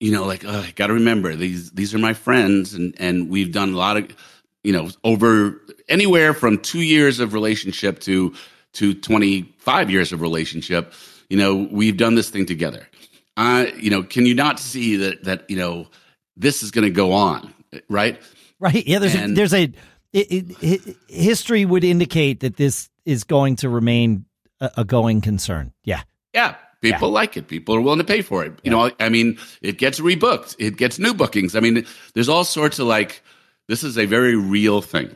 you 0.00 0.12
know, 0.12 0.24
like 0.24 0.44
oh, 0.44 0.60
I 0.60 0.72
got 0.72 0.88
to 0.88 0.94
remember 0.94 1.34
these 1.34 1.70
these 1.72 1.94
are 1.94 1.98
my 1.98 2.14
friends, 2.14 2.74
and 2.74 2.94
and 2.98 3.30
we've 3.30 3.52
done 3.52 3.72
a 3.72 3.76
lot 3.76 3.96
of, 3.96 4.16
you 4.62 4.72
know, 4.72 4.90
over 5.04 5.60
anywhere 5.88 6.34
from 6.34 6.58
two 6.58 6.82
years 6.82 7.20
of 7.20 7.32
relationship 7.32 8.00
to 8.00 8.34
to 8.74 8.94
twenty 8.94 9.54
five 9.58 9.90
years 9.90 10.12
of 10.12 10.20
relationship. 10.20 10.92
You 11.28 11.38
know, 11.38 11.68
we've 11.70 11.96
done 11.96 12.14
this 12.14 12.30
thing 12.30 12.46
together. 12.46 12.88
Uh, 13.36 13.66
you 13.76 13.90
know, 13.90 14.02
can 14.02 14.26
you 14.26 14.34
not 14.34 14.58
see 14.58 14.96
that 14.96 15.24
that 15.24 15.48
you 15.48 15.56
know 15.56 15.88
this 16.36 16.62
is 16.62 16.70
going 16.70 16.84
to 16.84 16.90
go 16.90 17.12
on, 17.12 17.52
right? 17.88 18.20
Right. 18.58 18.86
Yeah. 18.86 18.98
There's 18.98 19.14
and, 19.14 19.32
a, 19.32 19.34
there's 19.34 19.54
a 19.54 19.72
it, 20.12 20.56
it, 20.62 20.96
history 21.08 21.64
would 21.64 21.84
indicate 21.84 22.40
that 22.40 22.56
this 22.56 22.88
is 23.04 23.24
going 23.24 23.56
to 23.56 23.68
remain 23.68 24.24
a, 24.60 24.70
a 24.78 24.84
going 24.84 25.20
concern. 25.20 25.72
Yeah. 25.84 26.02
Yeah. 26.32 26.56
People 26.92 27.08
yeah. 27.08 27.14
like 27.14 27.36
it. 27.36 27.48
People 27.48 27.74
are 27.74 27.80
willing 27.80 27.98
to 27.98 28.04
pay 28.04 28.22
for 28.22 28.44
it. 28.44 28.52
You 28.62 28.70
yeah. 28.70 28.70
know, 28.70 28.90
I 29.00 29.08
mean, 29.08 29.38
it 29.62 29.78
gets 29.78 30.00
rebooked. 30.00 30.56
It 30.58 30.76
gets 30.76 30.98
new 30.98 31.14
bookings. 31.14 31.54
I 31.54 31.60
mean, 31.60 31.86
there's 32.14 32.28
all 32.28 32.44
sorts 32.44 32.78
of 32.78 32.86
like, 32.86 33.22
this 33.68 33.82
is 33.82 33.98
a 33.98 34.06
very 34.06 34.36
real 34.36 34.82
thing. 34.82 35.14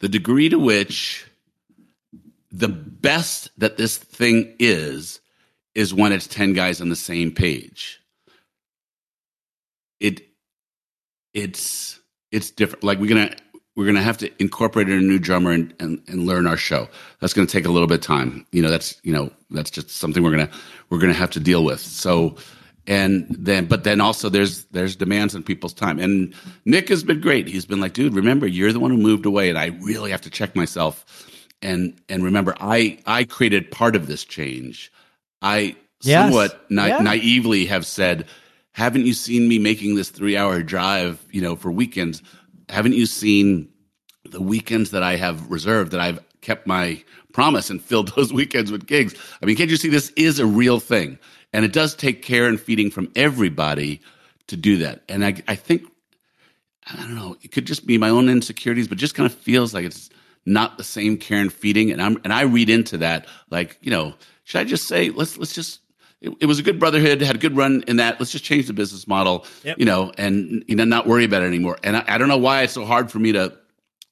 The 0.00 0.08
degree 0.08 0.48
to 0.48 0.58
which 0.58 1.26
the 2.50 2.68
best 2.68 3.50
that 3.58 3.76
this 3.76 3.96
thing 3.96 4.54
is, 4.58 5.20
is 5.74 5.92
when 5.92 6.12
it's 6.12 6.26
10 6.26 6.54
guys 6.54 6.80
on 6.80 6.88
the 6.88 6.96
same 6.96 7.32
page. 7.32 8.00
It, 10.00 10.22
it's, 11.34 12.00
it's 12.32 12.50
different. 12.50 12.84
Like 12.84 12.98
we're 12.98 13.14
going 13.14 13.28
to, 13.28 13.36
we're 13.76 13.84
going 13.84 13.96
to 13.96 14.02
have 14.02 14.16
to 14.18 14.42
incorporate 14.42 14.88
a 14.88 14.96
new 14.96 15.18
drummer 15.18 15.52
and, 15.52 15.72
and, 15.78 16.02
and 16.08 16.26
learn 16.26 16.46
our 16.46 16.56
show. 16.56 16.88
That's 17.20 17.34
going 17.34 17.46
to 17.46 17.52
take 17.52 17.66
a 17.66 17.70
little 17.70 17.86
bit 17.86 17.98
of 17.98 18.00
time. 18.00 18.46
You 18.50 18.62
know, 18.62 18.70
that's, 18.70 18.98
you 19.04 19.12
know, 19.12 19.30
that's 19.50 19.70
just 19.70 19.90
something 19.90 20.22
we're 20.22 20.34
going 20.34 20.46
to, 20.48 20.52
we're 20.88 20.98
going 20.98 21.12
to 21.12 21.18
have 21.18 21.30
to 21.32 21.40
deal 21.40 21.62
with. 21.62 21.80
So, 21.80 22.36
and 22.86 23.26
then, 23.28 23.66
but 23.66 23.84
then 23.84 24.00
also 24.00 24.30
there's, 24.30 24.64
there's 24.66 24.96
demands 24.96 25.34
on 25.34 25.42
people's 25.42 25.74
time. 25.74 25.98
And 25.98 26.34
Nick 26.64 26.88
has 26.88 27.04
been 27.04 27.20
great. 27.20 27.48
He's 27.48 27.66
been 27.66 27.80
like, 27.80 27.92
dude, 27.92 28.14
remember, 28.14 28.46
you're 28.46 28.72
the 28.72 28.80
one 28.80 28.90
who 28.90 28.96
moved 28.96 29.26
away 29.26 29.50
and 29.50 29.58
I 29.58 29.66
really 29.82 30.10
have 30.10 30.22
to 30.22 30.30
check 30.30 30.56
myself. 30.56 31.28
And, 31.60 32.00
and 32.08 32.24
remember, 32.24 32.54
I, 32.58 32.98
I 33.06 33.24
created 33.24 33.70
part 33.70 33.94
of 33.94 34.06
this 34.06 34.24
change. 34.24 34.90
I 35.42 35.76
yes. 36.00 36.24
somewhat 36.24 36.64
na- 36.70 36.86
yeah. 36.86 36.98
naively 36.98 37.66
have 37.66 37.84
said, 37.84 38.26
haven't 38.72 39.04
you 39.04 39.14
seen 39.14 39.48
me 39.48 39.58
making 39.58 39.96
this 39.96 40.10
three 40.10 40.36
hour 40.36 40.62
drive, 40.62 41.22
you 41.30 41.42
know, 41.42 41.56
for 41.56 41.70
weekends? 41.70 42.22
Haven't 42.68 42.94
you 42.94 43.06
seen 43.06 43.68
the 44.24 44.42
weekends 44.42 44.90
that 44.90 45.02
I 45.02 45.16
have 45.16 45.50
reserved 45.50 45.92
that 45.92 46.00
I've 46.00 46.20
kept 46.40 46.66
my 46.66 47.02
promise 47.32 47.70
and 47.70 47.82
filled 47.82 48.08
those 48.16 48.32
weekends 48.32 48.70
with 48.72 48.86
gigs? 48.86 49.14
I 49.42 49.46
mean, 49.46 49.56
can't 49.56 49.70
you 49.70 49.76
see 49.76 49.88
this 49.88 50.10
is 50.16 50.38
a 50.38 50.46
real 50.46 50.80
thing? 50.80 51.18
And 51.52 51.64
it 51.64 51.72
does 51.72 51.94
take 51.94 52.22
care 52.22 52.46
and 52.46 52.60
feeding 52.60 52.90
from 52.90 53.10
everybody 53.16 54.00
to 54.48 54.56
do 54.56 54.78
that. 54.78 55.02
And 55.08 55.24
I, 55.24 55.42
I 55.48 55.54
think, 55.54 55.84
I 56.86 56.96
don't 56.96 57.14
know, 57.14 57.36
it 57.42 57.52
could 57.52 57.66
just 57.66 57.86
be 57.86 57.98
my 57.98 58.10
own 58.10 58.28
insecurities, 58.28 58.88
but 58.88 58.98
just 58.98 59.14
kind 59.14 59.30
of 59.30 59.36
feels 59.36 59.72
like 59.72 59.84
it's 59.84 60.10
not 60.44 60.78
the 60.78 60.84
same 60.84 61.16
care 61.16 61.40
and 61.40 61.52
feeding. 61.52 61.90
And 61.90 62.02
I'm, 62.02 62.18
and 62.24 62.32
I 62.32 62.42
read 62.42 62.70
into 62.70 62.98
that, 62.98 63.26
like, 63.50 63.78
you 63.80 63.90
know, 63.90 64.14
should 64.44 64.60
I 64.60 64.64
just 64.64 64.86
say, 64.86 65.10
let's, 65.10 65.38
let's 65.38 65.54
just 65.54 65.80
it, 66.20 66.32
it, 66.40 66.46
was 66.46 66.58
a 66.58 66.62
good 66.62 66.78
brotherhood, 66.78 67.20
had 67.20 67.36
a 67.36 67.38
good 67.38 67.56
run 67.56 67.84
in 67.86 67.96
that. 67.96 68.18
Let's 68.18 68.32
just 68.32 68.44
change 68.44 68.66
the 68.66 68.72
business 68.72 69.06
model, 69.06 69.44
yep. 69.62 69.78
you 69.78 69.84
know, 69.84 70.12
and 70.16 70.64
you 70.66 70.74
know, 70.74 70.84
not 70.84 71.06
worry 71.06 71.24
about 71.24 71.42
it 71.42 71.46
anymore. 71.46 71.78
And 71.84 71.96
I, 71.96 72.04
I 72.08 72.18
don't 72.18 72.28
know 72.28 72.38
why 72.38 72.62
it's 72.62 72.72
so 72.72 72.84
hard 72.84 73.10
for 73.10 73.18
me 73.18 73.32
to 73.32 73.56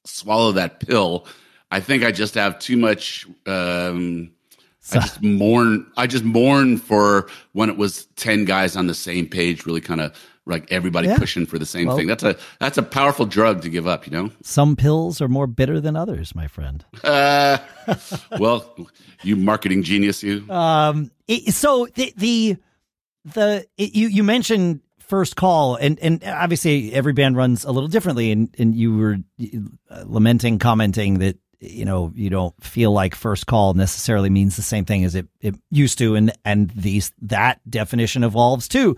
swallow 0.05 0.51
that 0.53 0.79
pill. 0.79 1.27
I 1.71 1.79
think 1.79 2.03
I 2.03 2.11
just 2.11 2.35
have 2.35 2.59
too 2.59 2.77
much. 2.77 3.25
Um, 3.45 4.31
I 4.91 4.99
just 4.99 5.21
mourn. 5.23 5.91
I 5.97 6.07
just 6.07 6.23
mourn 6.23 6.77
for 6.77 7.27
when 7.53 7.69
it 7.69 7.77
was 7.77 8.05
ten 8.15 8.45
guys 8.45 8.75
on 8.75 8.87
the 8.87 8.93
same 8.93 9.27
page, 9.27 9.65
really 9.65 9.81
kind 9.81 10.01
of 10.01 10.15
like 10.45 10.71
everybody 10.71 11.07
yeah. 11.07 11.17
pushing 11.17 11.45
for 11.45 11.57
the 11.57 11.65
same 11.65 11.87
well, 11.87 11.97
thing. 11.97 12.07
That's 12.07 12.23
a 12.23 12.37
that's 12.59 12.77
a 12.77 12.83
powerful 12.83 13.25
drug 13.25 13.61
to 13.63 13.69
give 13.69 13.87
up. 13.87 14.05
You 14.05 14.11
know, 14.11 14.31
some 14.43 14.75
pills 14.75 15.21
are 15.21 15.27
more 15.27 15.47
bitter 15.47 15.79
than 15.79 15.95
others, 15.95 16.35
my 16.35 16.47
friend. 16.47 16.83
Uh, 17.05 17.57
well, 18.39 18.75
you 19.21 19.35
marketing 19.35 19.83
genius, 19.83 20.23
you. 20.23 20.49
Um. 20.49 21.11
It, 21.27 21.53
so 21.53 21.87
the 21.93 22.13
the 22.17 22.57
the 23.25 23.67
it, 23.77 23.95
you 23.95 24.07
you 24.07 24.23
mentioned 24.23 24.81
first 24.99 25.35
call 25.35 25.75
and 25.75 25.99
and 25.99 26.23
obviously 26.23 26.93
every 26.93 27.13
band 27.13 27.37
runs 27.37 27.63
a 27.63 27.71
little 27.71 27.89
differently 27.89 28.31
and 28.31 28.53
and 28.57 28.75
you 28.75 28.97
were 28.97 29.17
uh, 29.91 30.03
lamenting 30.07 30.57
commenting 30.57 31.19
that 31.19 31.37
you 31.59 31.85
know 31.85 32.11
you 32.15 32.29
don't 32.29 32.55
feel 32.63 32.91
like 32.91 33.13
first 33.13 33.45
call 33.45 33.73
necessarily 33.75 34.29
means 34.29 34.55
the 34.55 34.61
same 34.61 34.83
thing 34.83 35.05
as 35.05 35.15
it, 35.15 35.27
it 35.41 35.55
used 35.69 35.97
to 35.99 36.15
and 36.15 36.31
and 36.43 36.71
these 36.71 37.11
that 37.21 37.59
definition 37.69 38.23
evolves 38.23 38.67
too 38.67 38.97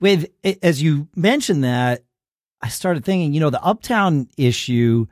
with 0.00 0.26
as 0.62 0.82
you 0.82 1.08
mentioned 1.14 1.64
that, 1.64 2.04
I 2.60 2.68
started 2.68 3.04
thinking, 3.04 3.32
you 3.32 3.40
know, 3.40 3.50
the 3.50 3.62
uptown 3.62 4.28
issue 4.36 5.06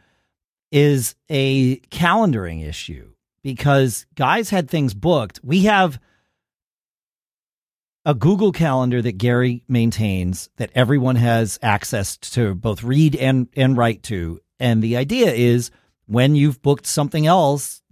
is 0.73 1.15
a 1.29 1.77
calendaring 1.91 2.67
issue 2.67 3.11
because 3.43 4.07
guys 4.15 4.51
had 4.51 4.69
things 4.69 4.95
booked. 4.95 5.41
We 5.43 5.63
have 5.65 6.01
a 8.05 8.15
Google 8.15 8.53
Calendar 8.53 9.01
that 9.01 9.19
Gary 9.19 9.65
maintains 9.69 10.51
that 10.57 10.71
everyone 10.75 11.17
has 11.17 11.59
access 11.63 12.17
to 12.19 12.55
both 12.55 12.83
read 12.83 13.17
and 13.17 13.49
and 13.57 13.77
write 13.77 14.03
to. 14.05 14.41
And 14.59 14.83
the 14.83 14.97
idea 14.97 15.33
is 15.33 15.71
when 16.07 16.35
you've 16.35 16.61
booked 16.61 16.87
something 16.87 17.27
else, 17.27 17.83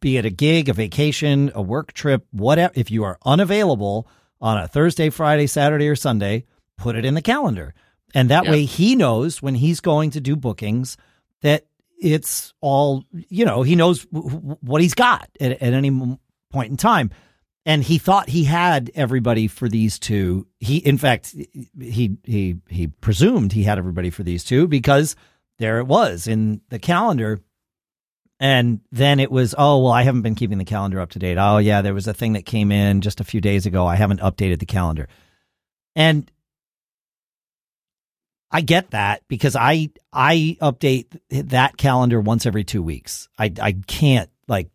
be 0.00 0.16
it 0.16 0.24
a 0.24 0.30
gig, 0.30 0.68
a 0.68 0.72
vacation, 0.72 1.50
a 1.54 1.62
work 1.62 1.92
trip, 1.92 2.26
whatever, 2.30 2.72
if 2.76 2.90
you 2.90 3.04
are 3.04 3.18
unavailable, 3.24 4.08
on 4.40 4.58
a 4.58 4.68
Thursday, 4.68 5.10
Friday, 5.10 5.46
Saturday, 5.46 5.88
or 5.88 5.96
Sunday, 5.96 6.44
put 6.76 6.96
it 6.96 7.04
in 7.04 7.14
the 7.14 7.22
calendar. 7.22 7.74
And 8.14 8.30
that 8.30 8.44
yep. 8.44 8.52
way 8.52 8.64
he 8.64 8.96
knows 8.96 9.42
when 9.42 9.54
he's 9.54 9.80
going 9.80 10.10
to 10.12 10.20
do 10.20 10.36
bookings 10.36 10.96
that 11.42 11.66
it's 12.00 12.54
all, 12.60 13.04
you 13.12 13.44
know, 13.44 13.62
he 13.62 13.76
knows 13.76 14.04
w- 14.06 14.56
what 14.60 14.80
he's 14.80 14.94
got 14.94 15.28
at, 15.40 15.52
at 15.62 15.72
any 15.72 16.18
point 16.50 16.70
in 16.70 16.76
time. 16.76 17.10
And 17.66 17.82
he 17.82 17.98
thought 17.98 18.30
he 18.30 18.44
had 18.44 18.90
everybody 18.94 19.46
for 19.46 19.68
these 19.68 19.98
two. 19.98 20.46
He, 20.58 20.78
in 20.78 20.96
fact, 20.96 21.34
he 21.78 22.16
he 22.24 22.56
he 22.66 22.86
presumed 22.86 23.52
he 23.52 23.64
had 23.64 23.76
everybody 23.76 24.08
for 24.08 24.22
these 24.22 24.42
two 24.42 24.66
because 24.66 25.16
there 25.58 25.78
it 25.78 25.86
was 25.86 26.26
in 26.26 26.62
the 26.70 26.78
calendar. 26.78 27.40
And 28.40 28.80
then 28.92 29.18
it 29.18 29.32
was, 29.32 29.54
oh, 29.58 29.82
well, 29.82 29.92
I 29.92 30.02
haven't 30.02 30.22
been 30.22 30.36
keeping 30.36 30.58
the 30.58 30.64
calendar 30.64 31.00
up 31.00 31.10
to 31.10 31.18
date. 31.18 31.38
Oh, 31.38 31.58
yeah, 31.58 31.82
there 31.82 31.94
was 31.94 32.06
a 32.06 32.14
thing 32.14 32.34
that 32.34 32.46
came 32.46 32.70
in 32.70 33.00
just 33.00 33.20
a 33.20 33.24
few 33.24 33.40
days 33.40 33.66
ago. 33.66 33.84
I 33.84 33.96
haven't 33.96 34.20
updated 34.20 34.60
the 34.60 34.66
calendar. 34.66 35.08
And 35.96 36.30
I 38.50 38.60
get 38.60 38.90
that 38.92 39.22
because 39.28 39.56
I 39.56 39.90
I 40.12 40.56
update 40.62 41.06
that 41.30 41.76
calendar 41.76 42.20
once 42.20 42.46
every 42.46 42.64
2 42.64 42.82
weeks. 42.82 43.28
I 43.38 43.52
I 43.60 43.72
can't 43.86 44.30
like 44.46 44.70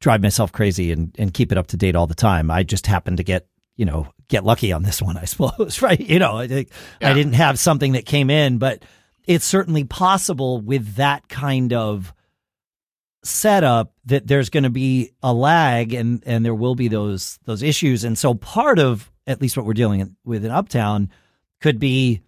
drive 0.00 0.20
myself 0.20 0.52
crazy 0.52 0.92
and 0.92 1.14
and 1.18 1.32
keep 1.32 1.52
it 1.52 1.58
up 1.58 1.68
to 1.68 1.76
date 1.76 1.96
all 1.96 2.06
the 2.06 2.14
time. 2.14 2.50
I 2.50 2.62
just 2.62 2.86
happen 2.86 3.16
to 3.16 3.24
get, 3.24 3.46
you 3.76 3.86
know, 3.86 4.08
get 4.28 4.44
lucky 4.44 4.72
on 4.72 4.82
this 4.82 5.00
one, 5.08 5.16
I 5.16 5.24
suppose, 5.24 5.80
right? 5.82 6.00
You 6.00 6.18
know, 6.18 6.38
I, 6.38 6.44
yeah. 6.44 6.64
I 7.02 7.14
didn't 7.14 7.34
have 7.34 7.58
something 7.58 7.92
that 7.92 8.04
came 8.04 8.30
in, 8.30 8.58
but 8.58 8.84
it's 9.26 9.44
certainly 9.44 9.84
possible 9.84 10.60
with 10.60 10.96
that 10.96 11.28
kind 11.28 11.72
of 11.72 12.12
setup 13.26 13.92
that 14.06 14.26
there's 14.26 14.50
going 14.50 14.64
to 14.64 14.70
be 14.70 15.12
a 15.22 15.32
lag 15.32 15.92
and 15.92 16.22
and 16.26 16.44
there 16.44 16.54
will 16.54 16.74
be 16.74 16.88
those 16.88 17.38
those 17.44 17.62
issues. 17.62 18.04
And 18.04 18.18
so 18.18 18.34
part 18.34 18.78
of 18.78 19.10
at 19.26 19.40
least 19.40 19.56
what 19.56 19.66
we're 19.66 19.74
dealing 19.74 20.16
with 20.24 20.44
in 20.44 20.50
uptown 20.50 21.10
could 21.60 21.78
be 21.78 22.22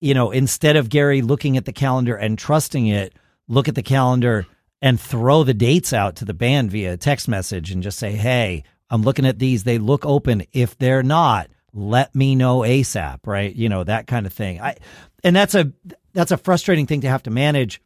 you 0.00 0.14
know 0.14 0.30
instead 0.30 0.76
of 0.76 0.88
Gary 0.88 1.22
looking 1.22 1.56
at 1.56 1.64
the 1.64 1.72
calendar 1.72 2.16
and 2.16 2.38
trusting 2.38 2.86
it 2.86 3.14
look 3.48 3.68
at 3.68 3.74
the 3.74 3.82
calendar 3.82 4.46
and 4.82 5.00
throw 5.00 5.44
the 5.44 5.54
dates 5.54 5.92
out 5.92 6.16
to 6.16 6.24
the 6.24 6.34
band 6.34 6.70
via 6.70 6.96
text 6.96 7.28
message 7.28 7.70
and 7.70 7.82
just 7.82 7.98
say 7.98 8.12
hey 8.12 8.64
I'm 8.92 9.02
looking 9.02 9.24
at 9.24 9.38
these. 9.38 9.62
They 9.62 9.78
look 9.78 10.04
open. 10.04 10.42
If 10.52 10.76
they're 10.76 11.04
not 11.04 11.48
let 11.72 12.12
me 12.16 12.34
know 12.34 12.60
ASAP 12.60 13.20
right? 13.26 13.54
You 13.54 13.68
know 13.68 13.84
that 13.84 14.06
kind 14.06 14.26
of 14.26 14.32
thing. 14.32 14.60
I 14.60 14.76
and 15.22 15.34
that's 15.34 15.54
a 15.54 15.72
that's 16.12 16.32
a 16.32 16.36
frustrating 16.36 16.86
thing 16.86 17.02
to 17.02 17.08
have 17.08 17.22
to 17.24 17.30
manage 17.30 17.80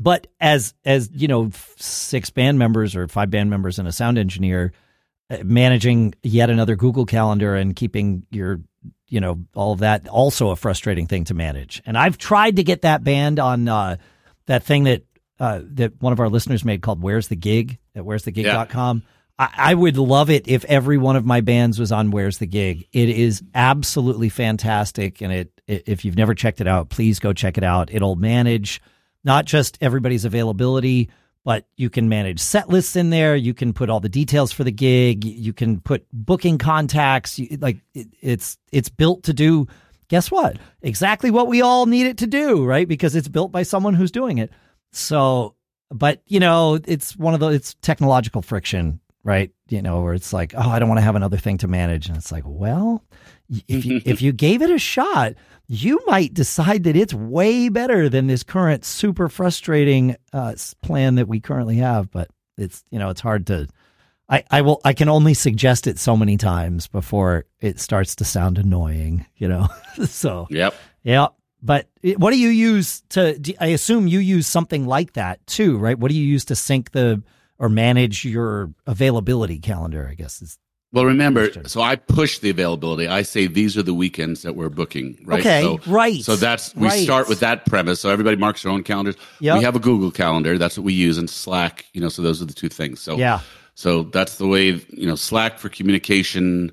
but 0.00 0.26
as 0.40 0.74
as 0.84 1.10
you 1.12 1.28
know, 1.28 1.50
six 1.76 2.30
band 2.30 2.58
members 2.58 2.96
or 2.96 3.06
five 3.08 3.30
band 3.30 3.50
members 3.50 3.78
and 3.78 3.86
a 3.86 3.92
sound 3.92 4.18
engineer, 4.18 4.72
uh, 5.28 5.38
managing 5.44 6.14
yet 6.22 6.50
another 6.50 6.74
Google 6.76 7.06
Calendar 7.06 7.54
and 7.54 7.76
keeping 7.76 8.24
your 8.30 8.60
you 9.08 9.20
know, 9.20 9.44
all 9.54 9.72
of 9.72 9.80
that 9.80 10.08
also 10.08 10.50
a 10.50 10.56
frustrating 10.56 11.06
thing 11.06 11.24
to 11.24 11.34
manage. 11.34 11.82
And 11.84 11.98
I've 11.98 12.16
tried 12.16 12.56
to 12.56 12.62
get 12.62 12.82
that 12.82 13.02
band 13.02 13.38
on 13.38 13.68
uh, 13.68 13.96
that 14.46 14.62
thing 14.62 14.84
that 14.84 15.02
uh, 15.38 15.60
that 15.74 16.00
one 16.00 16.12
of 16.12 16.20
our 16.20 16.28
listeners 16.28 16.64
made 16.64 16.80
called 16.80 17.02
"Where's 17.02 17.28
the 17.28 17.36
Gig" 17.36 17.78
at 17.94 18.04
wheresthegig.com. 18.04 19.02
Yeah. 19.04 19.46
I, 19.46 19.72
I 19.72 19.74
would 19.74 19.96
love 19.96 20.30
it 20.30 20.48
if 20.48 20.64
every 20.66 20.96
one 20.98 21.16
of 21.16 21.24
my 21.24 21.40
bands 21.40 21.78
was 21.78 21.92
on 21.92 22.10
"Where's 22.10 22.38
the 22.38 22.46
Gig." 22.46 22.86
It 22.92 23.08
is 23.08 23.42
absolutely 23.54 24.28
fantastic, 24.28 25.20
and 25.20 25.32
it, 25.32 25.60
it 25.66 25.84
if 25.86 26.04
you've 26.04 26.16
never 26.16 26.34
checked 26.34 26.60
it 26.60 26.68
out, 26.68 26.88
please 26.88 27.18
go 27.18 27.32
check 27.32 27.58
it 27.58 27.64
out. 27.64 27.92
It'll 27.92 28.16
manage 28.16 28.80
not 29.24 29.44
just 29.44 29.78
everybody's 29.80 30.24
availability, 30.24 31.10
but 31.44 31.66
you 31.76 31.88
can 31.88 32.08
manage 32.08 32.38
set 32.38 32.68
lists 32.68 32.96
in 32.96 33.10
there. 33.10 33.34
You 33.34 33.54
can 33.54 33.72
put 33.72 33.90
all 33.90 34.00
the 34.00 34.08
details 34.08 34.52
for 34.52 34.64
the 34.64 34.72
gig. 34.72 35.24
You 35.24 35.52
can 35.52 35.80
put 35.80 36.06
booking 36.12 36.58
contacts. 36.58 37.40
Like 37.58 37.78
it, 37.94 38.08
it's 38.20 38.58
it's 38.72 38.88
built 38.88 39.24
to 39.24 39.32
do. 39.32 39.66
Guess 40.08 40.30
what? 40.30 40.58
Exactly 40.82 41.30
what 41.30 41.46
we 41.46 41.62
all 41.62 41.86
need 41.86 42.06
it 42.06 42.18
to 42.18 42.26
do, 42.26 42.64
right? 42.64 42.86
Because 42.86 43.14
it's 43.14 43.28
built 43.28 43.52
by 43.52 43.62
someone 43.62 43.94
who's 43.94 44.10
doing 44.10 44.38
it. 44.38 44.50
So, 44.92 45.54
but 45.90 46.20
you 46.26 46.40
know, 46.40 46.78
it's 46.84 47.16
one 47.16 47.32
of 47.32 47.40
the 47.40 47.48
it's 47.48 47.74
technological 47.80 48.42
friction, 48.42 49.00
right? 49.24 49.50
You 49.68 49.82
know, 49.82 50.02
where 50.02 50.14
it's 50.14 50.32
like, 50.32 50.54
oh, 50.56 50.68
I 50.68 50.78
don't 50.78 50.88
want 50.88 50.98
to 50.98 51.04
have 51.04 51.16
another 51.16 51.36
thing 51.36 51.58
to 51.58 51.68
manage, 51.68 52.08
and 52.08 52.16
it's 52.16 52.32
like, 52.32 52.44
well, 52.46 53.04
if 53.68 53.84
you, 53.84 54.00
if 54.04 54.22
you 54.22 54.32
gave 54.32 54.62
it 54.62 54.70
a 54.70 54.78
shot, 54.78 55.34
you 55.66 56.00
might 56.06 56.34
decide 56.34 56.84
that 56.84 56.96
it's 56.96 57.14
way 57.14 57.68
better 57.68 58.08
than 58.08 58.26
this 58.26 58.42
current 58.42 58.84
super 58.84 59.28
frustrating 59.28 60.16
uh, 60.32 60.54
plan 60.82 61.16
that 61.16 61.28
we 61.28 61.40
currently 61.40 61.76
have. 61.76 62.10
But 62.10 62.28
it's 62.56 62.84
you 62.90 62.98
know, 62.98 63.10
it's 63.10 63.20
hard 63.20 63.46
to. 63.48 63.68
I, 64.28 64.44
I 64.50 64.62
will 64.62 64.80
I 64.84 64.92
can 64.92 65.08
only 65.08 65.34
suggest 65.34 65.86
it 65.86 65.98
so 65.98 66.16
many 66.16 66.36
times 66.36 66.86
before 66.86 67.46
it 67.60 67.80
starts 67.80 68.16
to 68.16 68.24
sound 68.24 68.58
annoying, 68.58 69.26
you 69.36 69.48
know. 69.48 69.68
so 70.06 70.46
yep, 70.50 70.74
yep. 71.02 71.34
But 71.62 71.88
what 72.16 72.30
do 72.30 72.38
you 72.38 72.48
use 72.48 73.02
to? 73.10 73.40
I 73.60 73.68
assume 73.68 74.06
you 74.06 74.20
use 74.20 74.46
something 74.46 74.86
like 74.86 75.14
that 75.14 75.44
too, 75.46 75.78
right? 75.78 75.98
What 75.98 76.10
do 76.10 76.16
you 76.16 76.24
use 76.24 76.46
to 76.46 76.56
sync 76.56 76.92
the 76.92 77.22
or 77.60 77.68
manage 77.68 78.24
your 78.24 78.74
availability 78.86 79.60
calendar? 79.60 80.08
I 80.10 80.14
guess 80.14 80.42
is. 80.42 80.58
Well, 80.92 81.04
remember, 81.04 81.48
so 81.68 81.80
I 81.82 81.94
push 81.94 82.40
the 82.40 82.50
availability. 82.50 83.06
I 83.06 83.22
say 83.22 83.46
these 83.46 83.76
are 83.76 83.82
the 83.84 83.94
weekends 83.94 84.42
that 84.42 84.56
we're 84.56 84.70
booking, 84.70 85.20
right? 85.24 85.38
Okay, 85.38 85.62
so, 85.62 85.78
right. 85.86 86.20
So 86.20 86.34
that's 86.34 86.74
we 86.74 86.88
right. 86.88 87.04
start 87.04 87.28
with 87.28 87.38
that 87.40 87.64
premise. 87.64 88.00
So 88.00 88.10
everybody 88.10 88.36
marks 88.36 88.64
their 88.64 88.72
own 88.72 88.82
calendars. 88.82 89.14
Yep. 89.38 89.58
We 89.58 89.64
have 89.64 89.76
a 89.76 89.78
Google 89.78 90.10
Calendar. 90.10 90.58
That's 90.58 90.76
what 90.76 90.82
we 90.82 90.92
use, 90.92 91.16
and 91.16 91.30
Slack. 91.30 91.86
You 91.92 92.00
know, 92.00 92.08
so 92.08 92.22
those 92.22 92.42
are 92.42 92.44
the 92.44 92.54
two 92.54 92.68
things. 92.68 93.00
So 93.00 93.16
yeah. 93.16 93.38
So 93.74 94.02
that's 94.02 94.38
the 94.38 94.48
way 94.48 94.84
you 94.88 95.06
know 95.06 95.14
Slack 95.14 95.60
for 95.60 95.68
communication 95.68 96.72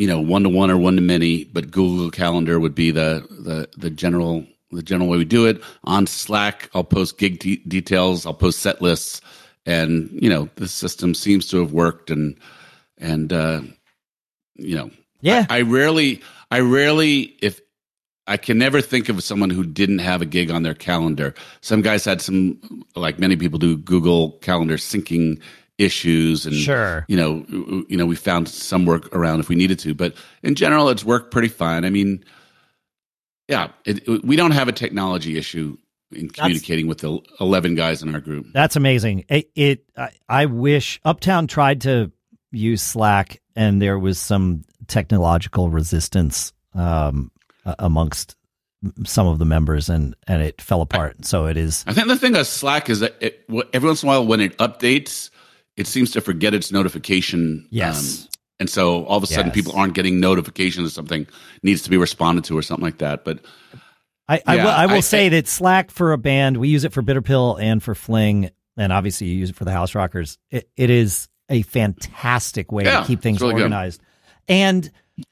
you 0.00 0.06
know 0.06 0.20
one 0.20 0.42
to 0.44 0.48
one 0.48 0.70
or 0.70 0.78
one 0.78 0.96
to 0.96 1.02
many 1.02 1.44
but 1.44 1.70
google 1.70 2.10
calendar 2.10 2.58
would 2.58 2.74
be 2.74 2.90
the 2.90 3.26
the 3.28 3.68
the 3.76 3.90
general 3.90 4.46
the 4.70 4.82
general 4.82 5.08
way 5.10 5.18
we 5.18 5.24
do 5.26 5.46
it 5.46 5.62
on 5.84 6.06
slack 6.06 6.70
i'll 6.74 6.82
post 6.82 7.18
gig 7.18 7.38
de- 7.38 7.62
details 7.68 8.24
i'll 8.24 8.34
post 8.34 8.60
set 8.60 8.80
lists 8.80 9.20
and 9.70 10.10
you 10.20 10.28
know 10.28 10.48
the 10.56 10.68
system 10.68 11.14
seems 11.14 11.48
to 11.48 11.58
have 11.58 11.72
worked 11.72 12.10
and 12.10 12.36
and 12.98 13.32
uh 13.32 13.60
you 14.56 14.76
know 14.76 14.90
yeah 15.20 15.46
I, 15.48 15.58
I 15.58 15.62
rarely 15.62 16.20
i 16.50 16.60
rarely 16.60 17.36
if 17.40 17.60
I 18.26 18.36
can 18.36 18.58
never 18.58 18.80
think 18.80 19.08
of 19.08 19.24
someone 19.24 19.50
who 19.50 19.64
didn't 19.64 19.98
have 19.98 20.22
a 20.22 20.26
gig 20.26 20.52
on 20.52 20.62
their 20.62 20.74
calendar. 20.74 21.34
Some 21.62 21.82
guys 21.82 22.04
had 22.04 22.20
some, 22.20 22.60
like 22.94 23.18
many 23.18 23.34
people 23.34 23.58
do, 23.58 23.76
Google 23.76 24.32
Calendar 24.38 24.76
syncing 24.76 25.40
issues 25.78 26.44
and 26.44 26.54
sure. 26.54 27.06
you 27.08 27.16
know 27.16 27.44
you 27.88 27.96
know 27.96 28.04
we 28.04 28.14
found 28.14 28.46
some 28.46 28.84
work 28.84 29.08
around 29.16 29.40
if 29.40 29.48
we 29.48 29.54
needed 29.54 29.78
to 29.78 29.94
but 29.94 30.14
in 30.42 30.54
general 30.54 30.90
it's 30.90 31.06
worked 31.06 31.30
pretty 31.30 31.48
fine 31.48 31.86
i 31.86 31.90
mean 31.90 32.22
yeah 33.48 33.68
it, 33.86 34.06
we 34.22 34.36
don't 34.36 34.50
have 34.50 34.68
a 34.68 34.72
technology 34.72 35.38
issue 35.38 35.74
in 36.12 36.28
communicating 36.28 36.88
that's, 36.88 37.02
with 37.02 37.26
the 37.38 37.44
11 37.44 37.74
guys 37.74 38.02
in 38.02 38.14
our 38.14 38.20
group 38.20 38.46
that's 38.52 38.76
amazing 38.76 39.24
it, 39.28 39.50
it 39.54 39.84
I, 39.96 40.10
I 40.28 40.46
wish 40.46 41.00
uptown 41.04 41.46
tried 41.46 41.82
to 41.82 42.10
use 42.52 42.82
slack 42.82 43.40
and 43.54 43.80
there 43.80 43.98
was 43.98 44.18
some 44.18 44.62
technological 44.86 45.70
resistance 45.70 46.52
um, 46.74 47.30
amongst 47.78 48.36
some 49.04 49.26
of 49.26 49.38
the 49.38 49.44
members 49.44 49.88
and 49.88 50.16
and 50.26 50.42
it 50.42 50.60
fell 50.60 50.80
apart 50.80 51.16
I, 51.20 51.26
so 51.26 51.46
it 51.46 51.56
is 51.56 51.84
i 51.86 51.92
think 51.92 52.08
the 52.08 52.16
thing 52.16 52.32
with 52.32 52.46
slack 52.46 52.88
is 52.88 53.00
that 53.00 53.14
it, 53.20 53.44
every 53.72 53.88
once 53.88 54.02
in 54.02 54.08
a 54.08 54.12
while 54.12 54.26
when 54.26 54.40
it 54.40 54.56
updates 54.58 55.30
it 55.80 55.86
seems 55.86 56.10
to 56.10 56.20
forget 56.20 56.52
its 56.52 56.70
notification. 56.70 57.66
Yes. 57.70 58.24
Um, 58.24 58.28
and 58.60 58.70
so 58.70 59.04
all 59.06 59.16
of 59.16 59.22
a 59.22 59.26
sudden 59.26 59.46
yes. 59.46 59.54
people 59.54 59.72
aren't 59.72 59.94
getting 59.94 60.20
notifications 60.20 60.86
of 60.86 60.92
something 60.92 61.26
needs 61.62 61.80
to 61.82 61.90
be 61.90 61.96
responded 61.96 62.44
to 62.44 62.58
or 62.58 62.62
something 62.62 62.84
like 62.84 62.98
that. 62.98 63.24
But 63.24 63.40
I, 64.30 64.42
I 64.46 64.56
will, 64.56 64.68
I 64.68 64.86
will 64.86 64.94
I, 64.94 65.00
say 65.00 65.28
that 65.30 65.48
Slack 65.48 65.90
for 65.90 66.12
a 66.12 66.18
band, 66.18 66.58
we 66.58 66.68
use 66.68 66.84
it 66.84 66.92
for 66.92 67.02
Bitter 67.02 67.20
Pill 67.20 67.56
and 67.56 67.82
for 67.82 67.96
Fling, 67.96 68.50
and 68.76 68.92
obviously 68.92 69.26
you 69.26 69.36
use 69.36 69.50
it 69.50 69.56
for 69.56 69.64
the 69.64 69.72
Houserockers. 69.72 70.38
It, 70.50 70.70
it 70.76 70.88
is 70.88 71.28
a 71.48 71.62
fantastic 71.62 72.70
way 72.70 72.84
yeah, 72.84 73.00
to 73.00 73.06
keep 73.06 73.22
things 73.22 73.40
really 73.40 73.54
organized. 73.54 74.00
Good. 74.46 74.54
And 74.54 74.90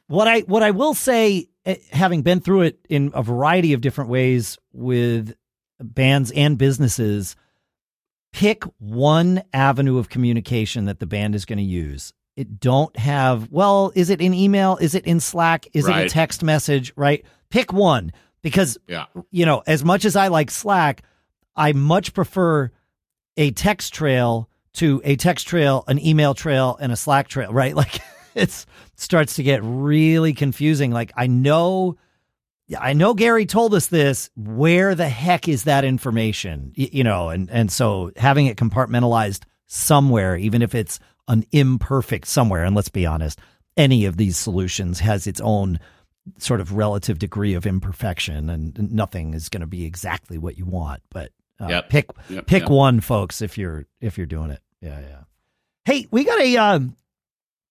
what 0.09 0.27
I 0.27 0.41
what 0.41 0.65
I 0.65 0.73
will 0.73 0.95
say, 0.95 1.49
eh, 1.65 1.77
having 1.93 2.23
been 2.23 2.41
through 2.41 2.63
it 2.63 2.81
in 2.89 3.13
a 3.15 3.23
variety 3.23 3.73
of 3.73 3.81
different 3.81 4.11
ways 4.11 4.59
with 4.73 5.37
bands 5.81 6.33
and 6.33 6.59
businesses, 6.59 7.37
pick 8.33 8.65
one 8.79 9.45
avenue 9.53 9.99
of 9.99 10.09
communication 10.09 10.87
that 10.87 10.99
the 10.99 11.07
band 11.07 11.37
is 11.37 11.45
going 11.45 11.59
to 11.59 11.65
use. 11.65 12.13
It 12.35 12.59
don't 12.59 12.97
have, 12.97 13.51
well, 13.51 13.93
is 13.95 14.11
it 14.11 14.21
in 14.21 14.35
email? 14.35 14.77
Is 14.81 14.97
it 14.97 15.05
in 15.07 15.21
Slack? 15.21 15.69
Is 15.73 15.85
right. 15.85 16.03
it 16.03 16.07
a 16.07 16.09
text 16.09 16.43
message? 16.43 16.93
Right? 16.97 17.25
Pick 17.51 17.73
one 17.73 18.13
because, 18.49 18.79
yeah. 18.87 19.07
you 19.31 19.47
know, 19.47 19.63
as 19.67 19.85
much 19.85 20.05
as 20.05 20.17
I 20.17 20.29
like 20.29 20.51
Slack, 20.51 21.03
I 21.55 21.73
much 21.73 22.15
prefer 22.15 22.71
a 23.37 23.51
text 23.53 23.95
trail 23.95 24.49
to 24.75 25.01
a 25.05 25.17
text 25.17 25.47
trail, 25.47 25.85
an 25.89 26.05
email 26.05 26.35
trail, 26.35 26.77
and 26.81 26.93
a 26.93 26.97
Slack 26.97 27.29
trail, 27.29 27.53
right? 27.53 27.75
Like 27.75 28.01
it 28.35 28.67
starts 28.97 29.37
to 29.37 29.43
get 29.43 29.61
really 29.63 30.35
confusing. 30.35 30.91
Like 30.91 31.13
I 31.17 31.27
know 31.27 31.97
I 32.79 32.93
know 32.93 33.15
Gary 33.15 33.47
told 33.47 33.75
us 33.75 33.87
this. 33.87 34.31
Where 34.37 34.95
the 34.95 35.09
heck 35.09 35.49
is 35.49 35.65
that 35.65 35.85
information? 35.85 36.73
You 36.75 37.05
know, 37.05 37.31
and 37.31 37.51
and 37.51 37.73
so 37.73 38.13
having 38.17 38.47
it 38.47 38.57
compartmentalized 38.57 39.45
somewhere, 39.67 40.37
even 40.37 40.63
if 40.63 40.75
it's 40.75 41.01
an 41.29 41.45
imperfect 41.53 42.27
somewhere, 42.27 42.65
and 42.65 42.77
let's 42.77 42.89
be 42.89 43.07
honest, 43.07 43.39
any 43.77 44.05
of 44.05 44.17
these 44.17 44.37
solutions 44.37 45.01
has 45.01 45.27
its 45.27 45.41
own 45.41 45.81
sort 46.39 46.61
of 46.61 46.73
relative 46.73 47.19
degree 47.19 47.55
of 47.55 47.67
imperfection, 47.67 48.51
and 48.51 48.93
nothing 48.93 49.35
is 49.35 49.49
going 49.49 49.61
to 49.63 49.67
be 49.67 49.85
exactly 49.85 50.39
what 50.39 50.59
you 50.59 50.67
want. 50.67 51.03
But 51.11 51.33
uh, 51.61 51.69
yep. 51.69 51.89
pick 51.89 52.11
yep. 52.29 52.47
pick 52.47 52.63
yep. 52.63 52.71
one, 52.71 53.01
folks, 53.01 53.43
if 53.43 53.59
you're 53.59 53.87
if 54.01 54.19
you're 54.19 54.27
doing 54.27 54.51
it. 54.51 54.61
Yeah, 54.81 55.01
yeah. 55.01 55.21
Hey, 55.85 56.07
we 56.11 56.25
got 56.25 56.41
a 56.41 56.57
um, 56.57 56.97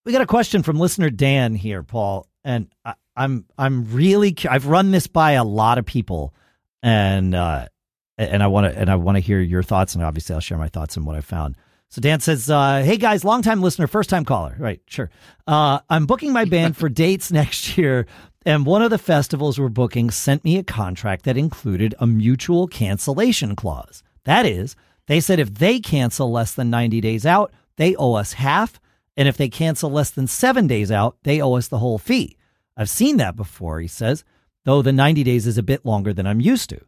we 0.04 0.12
got 0.12 0.22
a 0.22 0.26
question 0.26 0.62
from 0.62 0.78
listener 0.78 1.10
Dan 1.10 1.54
here, 1.54 1.82
Paul, 1.82 2.26
and 2.44 2.68
I, 2.84 2.94
I'm 3.16 3.46
I'm 3.56 3.92
really 3.92 4.34
I've 4.48 4.66
run 4.66 4.90
this 4.90 5.06
by 5.06 5.32
a 5.32 5.44
lot 5.44 5.78
of 5.78 5.86
people, 5.86 6.34
and 6.82 7.34
uh, 7.34 7.66
and 8.16 8.42
I 8.42 8.46
want 8.46 8.72
to 8.72 8.78
and 8.78 8.90
I 8.90 8.96
want 8.96 9.16
to 9.16 9.20
hear 9.20 9.40
your 9.40 9.62
thoughts, 9.62 9.94
and 9.94 10.04
obviously 10.04 10.34
I'll 10.34 10.40
share 10.40 10.58
my 10.58 10.68
thoughts 10.68 10.96
and 10.96 11.06
what 11.06 11.16
I 11.16 11.20
found. 11.20 11.56
So 11.90 12.00
Dan 12.00 12.20
says, 12.20 12.50
uh, 12.50 12.82
"Hey 12.82 12.96
guys, 12.96 13.24
long 13.24 13.42
time 13.42 13.62
listener, 13.62 13.86
first 13.86 14.10
time 14.10 14.24
caller. 14.24 14.54
Right, 14.58 14.80
sure. 14.86 15.10
Uh, 15.46 15.80
I'm 15.88 16.06
booking 16.06 16.32
my 16.32 16.44
band 16.44 16.76
for 16.76 16.88
dates 16.90 17.32
next 17.32 17.78
year, 17.78 18.06
and 18.46 18.64
one 18.64 18.82
of 18.82 18.90
the 18.90 18.98
festivals 18.98 19.58
we're 19.58 19.68
booking 19.68 20.10
sent 20.10 20.44
me 20.44 20.58
a 20.58 20.62
contract 20.62 21.24
that 21.24 21.36
included 21.36 21.94
a 21.98 22.06
mutual 22.06 22.66
cancellation 22.66 23.56
clause. 23.56 24.02
That 24.24 24.46
is, 24.46 24.76
they 25.06 25.20
said 25.20 25.40
if 25.40 25.54
they 25.54 25.80
cancel 25.80 26.30
less 26.30 26.54
than 26.54 26.70
90 26.70 27.00
days 27.00 27.26
out, 27.26 27.52
they 27.76 27.96
owe 27.96 28.14
us 28.14 28.34
half, 28.34 28.80
and 29.16 29.26
if 29.26 29.36
they 29.36 29.48
cancel 29.48 29.90
less 29.90 30.10
than 30.10 30.26
seven 30.26 30.66
days 30.66 30.92
out, 30.92 31.16
they 31.22 31.40
owe 31.40 31.54
us 31.54 31.68
the 31.68 31.78
whole 31.78 31.98
fee. 31.98 32.36
I've 32.76 32.90
seen 32.90 33.16
that 33.16 33.34
before, 33.34 33.80
he 33.80 33.88
says, 33.88 34.24
though 34.64 34.82
the 34.82 34.92
90 34.92 35.24
days 35.24 35.46
is 35.46 35.58
a 35.58 35.62
bit 35.62 35.84
longer 35.84 36.12
than 36.12 36.26
I'm 36.26 36.40
used 36.40 36.70
to. 36.70 36.80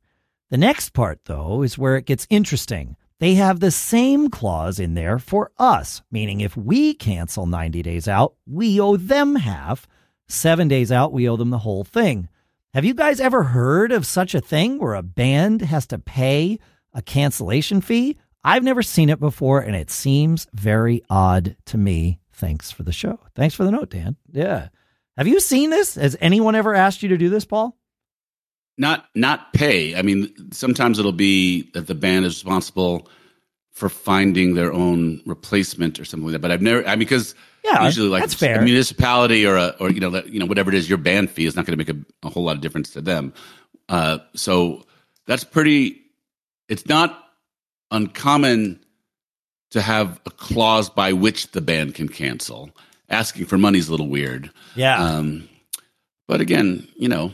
The 0.50 0.58
next 0.58 0.90
part, 0.90 1.20
though, 1.24 1.62
is 1.62 1.78
where 1.78 1.96
it 1.96 2.06
gets 2.06 2.26
interesting. 2.30 2.96
They 3.20 3.34
have 3.34 3.60
the 3.60 3.70
same 3.70 4.30
clause 4.30 4.80
in 4.80 4.94
there 4.94 5.18
for 5.18 5.50
us, 5.58 6.02
meaning 6.10 6.40
if 6.40 6.56
we 6.56 6.94
cancel 6.94 7.46
90 7.46 7.82
days 7.82 8.08
out, 8.08 8.34
we 8.46 8.80
owe 8.80 8.96
them 8.96 9.36
half. 9.36 9.86
Seven 10.30 10.68
days 10.68 10.92
out, 10.92 11.12
we 11.12 11.28
owe 11.28 11.36
them 11.36 11.50
the 11.50 11.58
whole 11.58 11.82
thing. 11.82 12.28
Have 12.72 12.84
you 12.84 12.94
guys 12.94 13.18
ever 13.20 13.42
heard 13.42 13.90
of 13.90 14.06
such 14.06 14.32
a 14.32 14.40
thing 14.40 14.78
where 14.78 14.94
a 14.94 15.02
band 15.02 15.60
has 15.60 15.88
to 15.88 15.98
pay 15.98 16.60
a 16.94 17.02
cancellation 17.02 17.80
fee? 17.80 18.16
I've 18.44 18.62
never 18.62 18.80
seen 18.80 19.10
it 19.10 19.18
before, 19.18 19.58
and 19.58 19.74
it 19.74 19.90
seems 19.90 20.46
very 20.54 21.02
odd 21.10 21.56
to 21.66 21.78
me. 21.78 22.20
Thanks 22.32 22.70
for 22.70 22.84
the 22.84 22.92
show. 22.92 23.18
Thanks 23.34 23.56
for 23.56 23.64
the 23.64 23.72
note, 23.72 23.90
Dan. 23.90 24.14
Yeah. 24.30 24.68
Have 25.16 25.26
you 25.26 25.40
seen 25.40 25.70
this? 25.70 25.96
Has 25.96 26.16
anyone 26.20 26.54
ever 26.54 26.76
asked 26.76 27.02
you 27.02 27.08
to 27.08 27.18
do 27.18 27.28
this, 27.28 27.44
Paul? 27.44 27.76
Not 28.78 29.06
not 29.16 29.52
pay. 29.52 29.96
I 29.96 30.02
mean, 30.02 30.32
sometimes 30.52 31.00
it'll 31.00 31.10
be 31.10 31.72
that 31.72 31.88
the 31.88 31.94
band 31.96 32.24
is 32.24 32.36
responsible 32.36 33.08
for 33.72 33.88
finding 33.88 34.54
their 34.54 34.72
own 34.72 35.22
replacement 35.26 35.98
or 35.98 36.04
something 36.04 36.26
like 36.26 36.32
that. 36.34 36.38
But 36.38 36.52
I've 36.52 36.62
never, 36.62 36.86
I 36.86 36.90
mean, 36.90 37.00
because 37.00 37.34
Yeah, 37.64 37.84
usually 37.84 38.08
like 38.08 38.22
that's 38.22 38.34
fair. 38.34 38.60
a 38.60 38.62
municipality 38.62 39.46
or 39.46 39.56
a 39.56 39.74
or 39.80 39.90
you 39.90 40.00
know 40.00 40.22
you 40.24 40.40
know 40.40 40.46
whatever 40.46 40.70
it 40.70 40.74
is 40.74 40.88
your 40.88 40.98
band 40.98 41.30
fee 41.30 41.46
is 41.46 41.56
not 41.56 41.66
going 41.66 41.78
to 41.78 41.84
make 41.84 41.94
a, 41.94 42.26
a 42.26 42.30
whole 42.30 42.44
lot 42.44 42.56
of 42.56 42.62
difference 42.62 42.90
to 42.90 43.00
them. 43.00 43.32
Uh, 43.88 44.18
so 44.34 44.84
that's 45.26 45.44
pretty. 45.44 46.00
It's 46.68 46.86
not 46.86 47.24
uncommon 47.90 48.80
to 49.70 49.80
have 49.80 50.20
a 50.26 50.30
clause 50.30 50.88
by 50.88 51.12
which 51.12 51.52
the 51.52 51.60
band 51.60 51.94
can 51.94 52.08
cancel. 52.08 52.70
Asking 53.08 53.46
for 53.46 53.58
money 53.58 53.78
is 53.78 53.88
a 53.88 53.90
little 53.90 54.08
weird. 54.08 54.50
Yeah. 54.76 55.02
Um, 55.02 55.48
but 56.28 56.40
again, 56.40 56.86
you 56.96 57.08
know, 57.08 57.32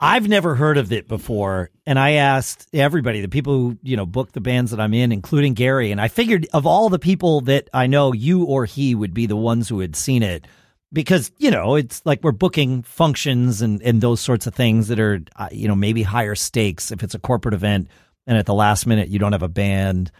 I've 0.00 0.28
never 0.28 0.54
heard 0.54 0.78
of 0.78 0.92
it 0.92 1.08
before, 1.08 1.70
and 1.84 1.98
I 1.98 2.12
asked 2.12 2.68
everybody, 2.72 3.20
the 3.20 3.28
people 3.28 3.52
who 3.52 3.78
you 3.82 3.96
know 3.96 4.06
book 4.06 4.32
the 4.32 4.40
bands 4.40 4.70
that 4.70 4.80
I'm 4.80 4.94
in, 4.94 5.12
including 5.12 5.54
Gary, 5.54 5.90
and 5.92 6.00
I 6.00 6.08
figured 6.08 6.46
of 6.52 6.66
all 6.66 6.88
the 6.88 6.98
people 6.98 7.42
that 7.42 7.68
I 7.74 7.86
know, 7.86 8.12
you 8.12 8.44
or 8.44 8.64
he 8.64 8.94
would 8.94 9.12
be 9.12 9.26
the 9.26 9.36
ones 9.36 9.68
who 9.68 9.80
had 9.80 9.94
seen 9.94 10.22
it 10.22 10.46
because 10.92 11.30
you 11.38 11.50
know 11.50 11.74
it's 11.74 12.04
like 12.04 12.22
we're 12.22 12.32
booking 12.32 12.82
functions 12.82 13.62
and 13.62 13.82
and 13.82 14.00
those 14.00 14.20
sorts 14.20 14.46
of 14.46 14.54
things 14.54 14.88
that 14.88 14.98
are 14.98 15.20
uh, 15.36 15.48
you 15.52 15.68
know 15.68 15.74
maybe 15.76 16.02
higher 16.02 16.34
stakes 16.34 16.90
if 16.90 17.02
it's 17.02 17.14
a 17.14 17.18
corporate 17.18 17.54
event 17.54 17.88
and 18.26 18.38
at 18.38 18.46
the 18.46 18.54
last 18.54 18.86
minute 18.86 19.08
you 19.08 19.18
don't 19.18 19.32
have 19.32 19.42
a 19.42 19.48
band 19.48 20.10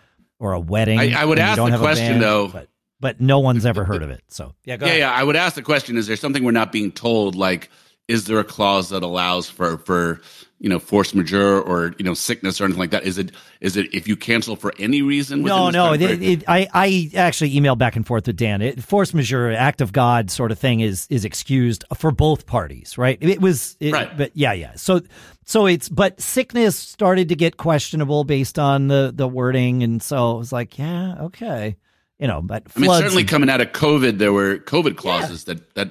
or 0.40 0.52
a 0.52 0.60
wedding. 0.60 0.98
I, 0.98 1.20
I 1.20 1.24
would 1.24 1.38
ask 1.38 1.56
the 1.58 1.78
question 1.78 2.14
band, 2.14 2.22
though. 2.22 2.48
but, 2.48 2.68
but 2.98 3.20
no 3.20 3.38
one's 3.38 3.66
ever 3.66 3.84
heard 3.84 4.02
of 4.02 4.10
it. 4.10 4.22
So 4.28 4.54
yeah, 4.64 4.76
go 4.76 4.86
yeah, 4.86 4.90
ahead. 4.92 5.00
yeah. 5.00 5.12
I 5.12 5.22
would 5.22 5.36
ask 5.36 5.54
the 5.54 5.62
question: 5.62 5.96
Is 5.96 6.06
there 6.06 6.16
something 6.16 6.42
we're 6.42 6.50
not 6.50 6.72
being 6.72 6.90
told? 6.90 7.36
Like, 7.36 7.70
is 8.10 8.24
there 8.24 8.40
a 8.40 8.44
clause 8.44 8.88
that 8.88 9.02
allows 9.02 9.48
for 9.48 9.78
for 9.78 10.20
you 10.58 10.68
know 10.68 10.80
force 10.80 11.14
majeure 11.14 11.60
or 11.60 11.94
you 11.96 12.04
know 12.04 12.12
sickness 12.12 12.60
or 12.60 12.64
anything 12.64 12.80
like 12.80 12.90
that? 12.90 13.04
Is 13.04 13.16
it 13.18 13.30
is 13.60 13.76
it 13.76 13.94
if 13.94 14.08
you 14.08 14.16
cancel 14.16 14.56
for 14.56 14.74
any 14.78 15.00
reason? 15.00 15.42
No, 15.42 15.70
no. 15.70 15.92
It, 15.92 16.02
it, 16.02 16.44
I, 16.48 16.68
I 16.74 17.10
actually 17.14 17.54
emailed 17.54 17.78
back 17.78 17.94
and 17.94 18.06
forth 18.06 18.26
with 18.26 18.36
Dan. 18.36 18.62
It, 18.62 18.82
force 18.82 19.14
majeure, 19.14 19.52
act 19.52 19.80
of 19.80 19.92
God, 19.92 20.30
sort 20.30 20.50
of 20.50 20.58
thing 20.58 20.80
is 20.80 21.06
is 21.08 21.24
excused 21.24 21.84
for 21.96 22.10
both 22.10 22.46
parties, 22.46 22.98
right? 22.98 23.16
It 23.20 23.40
was, 23.40 23.76
it, 23.80 23.92
Right. 23.92 24.14
But 24.16 24.32
yeah, 24.34 24.52
yeah. 24.52 24.72
So, 24.74 25.02
so 25.44 25.66
it's 25.66 25.88
but 25.88 26.20
sickness 26.20 26.76
started 26.76 27.28
to 27.28 27.36
get 27.36 27.56
questionable 27.56 28.24
based 28.24 28.58
on 28.58 28.88
the 28.88 29.12
the 29.14 29.28
wording, 29.28 29.84
and 29.84 30.02
so 30.02 30.32
it 30.32 30.38
was 30.38 30.52
like, 30.52 30.78
yeah, 30.78 31.16
okay, 31.20 31.76
you 32.20 32.26
know. 32.28 32.40
But 32.42 32.64
I 32.76 32.80
mean, 32.80 32.90
certainly 32.90 33.22
and- 33.22 33.30
coming 33.30 33.50
out 33.50 33.60
of 33.60 33.68
COVID, 33.72 34.18
there 34.18 34.32
were 34.32 34.58
COVID 34.58 34.96
clauses 34.96 35.44
that 35.44 35.74
that 35.74 35.88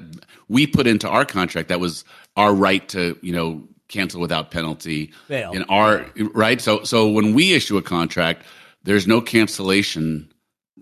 we 0.48 0.68
put 0.68 0.88
into 0.88 1.08
our 1.10 1.26
contract. 1.26 1.70
That 1.70 1.80
was 1.80 2.04
our 2.38 2.54
right 2.54 2.88
to 2.90 3.18
you 3.22 3.34
know 3.34 3.68
cancel 3.88 4.22
without 4.22 4.52
penalty. 4.52 5.12
Bail. 5.28 5.52
In 5.52 5.64
our 5.64 6.06
right, 6.34 6.62
so 6.62 6.84
so 6.84 7.10
when 7.10 7.34
we 7.34 7.54
issue 7.54 7.78
a 7.78 7.82
contract, 7.82 8.46
there's 8.84 9.08
no 9.08 9.20
cancellation 9.22 10.32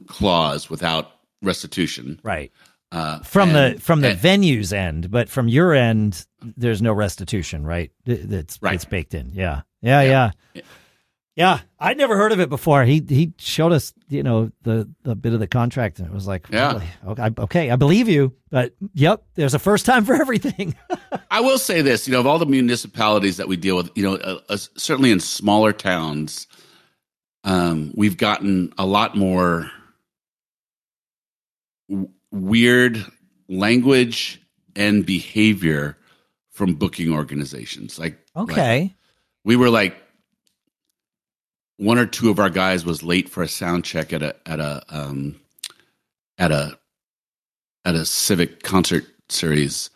clause 0.08 0.70
without 0.70 1.12
restitution. 1.42 2.20
right 2.24 2.52
Uh, 2.92 3.20
from 3.20 3.50
and- 3.56 3.76
the 3.78 3.82
from 3.82 4.02
the 4.02 4.10
and- 4.12 4.20
venue's 4.20 4.72
end, 4.74 5.12
but 5.12 5.30
from 5.30 5.48
your 5.48 5.74
end, 5.74 6.26
there's 6.56 6.82
no 6.82 6.94
restitution, 6.94 7.66
right? 7.66 7.92
It's 8.06 8.58
Right. 8.62 8.76
it's 8.76 8.86
baked 8.86 9.14
in. 9.14 9.32
Yeah, 9.34 9.62
yeah, 9.82 10.02
yeah. 10.02 10.32
Yeah, 10.54 10.62
I'd 11.80 11.98
never 11.98 12.18
heard 12.18 12.32
of 12.32 12.40
it 12.40 12.50
before. 12.50 12.84
He 12.84 13.04
he 13.08 13.32
showed 13.38 13.72
us, 13.72 13.94
you 14.10 14.24
know, 14.24 14.52
the 14.64 14.90
the 15.04 15.16
bit 15.16 15.34
of 15.34 15.40
the 15.40 15.48
contract, 15.48 16.00
and 16.00 16.08
it 16.08 16.14
was 16.14 16.26
like, 16.28 16.48
Yeah. 16.50 16.74
really? 16.74 16.86
okay, 17.08 17.22
I, 17.22 17.32
okay, 17.44 17.70
I 17.72 17.76
believe 17.76 18.10
you, 18.10 18.34
but 18.50 18.74
yep, 18.94 19.24
there's 19.36 19.54
a 19.54 19.60
first 19.60 19.86
time 19.86 20.04
for 20.10 20.16
everything. 20.16 20.76
I 21.32 21.42
will 21.42 21.60
say 21.60 21.82
this, 21.84 22.08
you 22.08 22.14
know, 22.14 22.20
of 22.20 22.26
all 22.28 22.40
the 22.40 22.46
municipalities 22.48 23.38
that 23.38 23.48
we 23.48 23.56
deal 23.58 23.78
with, 23.78 23.92
you 23.96 24.04
know, 24.04 24.16
uh, 24.16 24.40
uh, 24.50 24.58
certainly 24.78 25.12
in 25.12 25.20
smaller 25.20 25.74
towns, 25.74 26.48
um, 27.44 27.94
we've 27.96 28.18
gotten 28.18 28.74
a 28.80 28.86
lot 28.86 29.16
more 29.16 29.70
w- 31.90 32.10
weird 32.32 33.06
language 33.48 34.42
and 34.76 35.06
behavior 35.06 35.98
from 36.52 36.74
booking 36.74 37.12
organizations. 37.14 38.00
Like, 38.00 38.18
like, 38.36 38.50
okay, 38.50 38.96
we 39.44 39.56
were 39.56 39.70
like, 39.70 39.96
one 41.78 41.98
or 41.98 42.06
two 42.06 42.30
of 42.30 42.40
our 42.40 42.50
guys 42.50 42.86
was 42.86 43.04
late 43.04 43.30
for 43.30 43.44
a 43.44 43.48
sound 43.48 43.86
check 43.86 44.12
at 44.12 44.22
a 44.22 44.36
at 44.46 44.60
a 44.60 44.84
um, 44.90 45.40
at 46.38 46.52
a 46.52 46.78
at 47.86 47.96
a 47.96 48.06
civic 48.06 48.64
concert 48.64 49.06
series, 49.30 49.90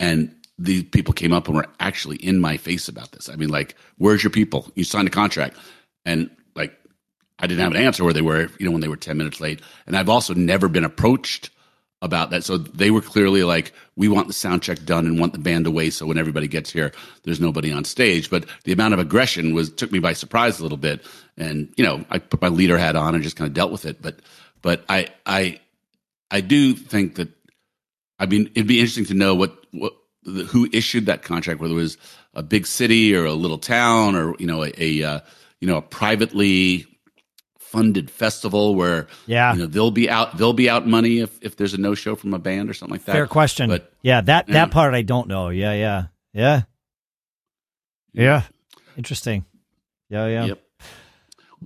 and 0.00 0.34
these 0.58 0.84
people 0.84 1.12
came 1.12 1.32
up 1.32 1.48
and 1.48 1.56
were 1.56 1.66
actually 1.80 2.16
in 2.16 2.40
my 2.40 2.56
face 2.56 2.88
about 2.88 3.12
this. 3.12 3.28
I 3.28 3.36
mean, 3.36 3.50
like, 3.50 3.74
where's 3.98 4.22
your 4.22 4.30
people? 4.30 4.70
You 4.74 4.84
signed 4.84 5.08
a 5.08 5.10
contract, 5.10 5.56
and 6.04 6.30
like, 6.54 6.72
I 7.38 7.46
didn't 7.46 7.62
have 7.62 7.72
an 7.72 7.82
answer 7.82 8.04
where 8.04 8.14
they 8.14 8.22
were, 8.22 8.48
you 8.58 8.66
know, 8.66 8.72
when 8.72 8.80
they 8.80 8.88
were 8.88 8.96
ten 8.96 9.18
minutes 9.18 9.40
late. 9.40 9.60
And 9.86 9.96
I've 9.96 10.08
also 10.08 10.32
never 10.32 10.68
been 10.68 10.84
approached 10.84 11.50
about 12.02 12.30
that. 12.30 12.44
So 12.44 12.58
they 12.58 12.90
were 12.90 13.00
clearly 13.00 13.42
like, 13.42 13.72
we 13.96 14.08
want 14.08 14.26
the 14.26 14.34
sound 14.34 14.62
check 14.62 14.84
done 14.84 15.06
and 15.06 15.18
want 15.18 15.32
the 15.32 15.38
band 15.38 15.66
away. 15.66 15.90
So 15.90 16.06
when 16.06 16.18
everybody 16.18 16.46
gets 16.46 16.70
here, 16.70 16.92
there's 17.24 17.40
nobody 17.40 17.72
on 17.72 17.84
stage. 17.84 18.28
But 18.30 18.44
the 18.64 18.72
amount 18.72 18.94
of 18.94 19.00
aggression 19.00 19.54
was 19.54 19.70
took 19.70 19.90
me 19.92 19.98
by 19.98 20.12
surprise 20.12 20.60
a 20.60 20.62
little 20.62 20.78
bit. 20.78 21.04
And 21.36 21.72
you 21.76 21.84
know, 21.84 22.04
I 22.10 22.18
put 22.18 22.42
my 22.42 22.48
leader 22.48 22.78
hat 22.78 22.96
on 22.96 23.14
and 23.14 23.24
just 23.24 23.36
kind 23.36 23.48
of 23.48 23.54
dealt 23.54 23.72
with 23.72 23.86
it. 23.86 24.02
But 24.02 24.20
but 24.62 24.84
I 24.88 25.08
I 25.24 25.60
I 26.30 26.40
do 26.40 26.74
think 26.74 27.16
that 27.16 27.28
I 28.18 28.26
mean 28.26 28.50
it'd 28.54 28.68
be 28.68 28.80
interesting 28.80 29.06
to 29.06 29.14
know 29.14 29.34
what 29.34 29.56
what 29.72 29.94
the, 30.22 30.44
who 30.44 30.68
issued 30.72 31.06
that 31.06 31.22
contract, 31.22 31.60
whether 31.60 31.74
it 31.74 31.76
was 31.76 31.98
a 32.34 32.42
big 32.42 32.66
city 32.66 33.14
or 33.14 33.24
a 33.24 33.32
little 33.32 33.58
town 33.58 34.14
or 34.14 34.34
you 34.38 34.46
know 34.46 34.64
a, 34.64 34.72
a 34.76 35.02
uh, 35.02 35.20
you 35.60 35.68
know 35.68 35.78
a 35.78 35.82
privately 35.82 36.86
funded 37.76 38.10
festival 38.10 38.74
where 38.74 39.06
Yeah. 39.26 39.52
you 39.52 39.58
know 39.60 39.66
they'll 39.66 39.90
be 39.90 40.08
out 40.08 40.36
they'll 40.38 40.54
be 40.54 40.70
out 40.70 40.86
money 40.86 41.18
if 41.20 41.38
if 41.42 41.56
there's 41.56 41.74
a 41.74 41.78
no 41.78 41.94
show 41.94 42.14
from 42.16 42.32
a 42.32 42.38
band 42.38 42.70
or 42.70 42.74
something 42.74 42.94
like 42.94 43.04
that. 43.04 43.12
fair 43.12 43.26
question. 43.26 43.68
But 43.68 43.92
yeah, 44.02 44.22
that 44.22 44.48
Yeah. 44.48 44.54
that 44.54 44.70
part 44.70 44.94
I 44.94 45.02
don't 45.02 45.28
know. 45.28 45.50
Yeah, 45.50 45.74
yeah, 45.74 46.04
yeah, 46.32 46.62
yeah. 48.12 48.42
Interesting. 48.96 49.44
Yeah, 50.08 50.26
yeah. 50.26 50.44
Yep. 50.46 50.62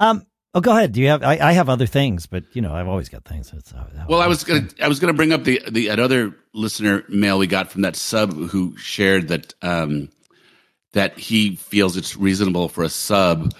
Um. 0.01 0.27
Oh, 0.53 0.61
go 0.61 0.73
ahead. 0.77 0.91
Do 0.93 1.01
you 1.01 1.07
have? 1.09 1.23
I, 1.23 1.39
I 1.39 1.53
have 1.53 1.69
other 1.69 1.87
things, 1.87 2.27
but 2.27 2.43
you 2.55 2.61
know, 2.63 2.75
I've 2.75 2.89
always 2.89 3.09
got 3.09 3.25
things. 3.25 3.53
It's, 3.55 3.73
uh, 3.73 3.85
Well, 4.09 4.21
I 4.21 4.27
was 4.27 4.43
gonna 4.43 4.67
I 4.83 4.89
was 4.89 4.99
gonna 4.99 5.13
bring 5.13 5.33
up 5.33 5.45
the 5.45 5.63
the 5.71 5.89
another 5.89 6.35
listener 6.53 7.05
mail 7.09 7.39
we 7.39 7.47
got 7.47 7.71
from 7.71 7.83
that 7.83 7.95
sub 7.95 8.33
who 8.51 8.77
shared 8.77 9.29
that 9.29 9.55
um, 9.63 10.09
that 10.93 11.17
he 11.19 11.55
feels 11.55 11.97
it's 11.97 12.17
reasonable 12.17 12.69
for 12.69 12.83
a 12.83 12.89
sub 12.89 13.55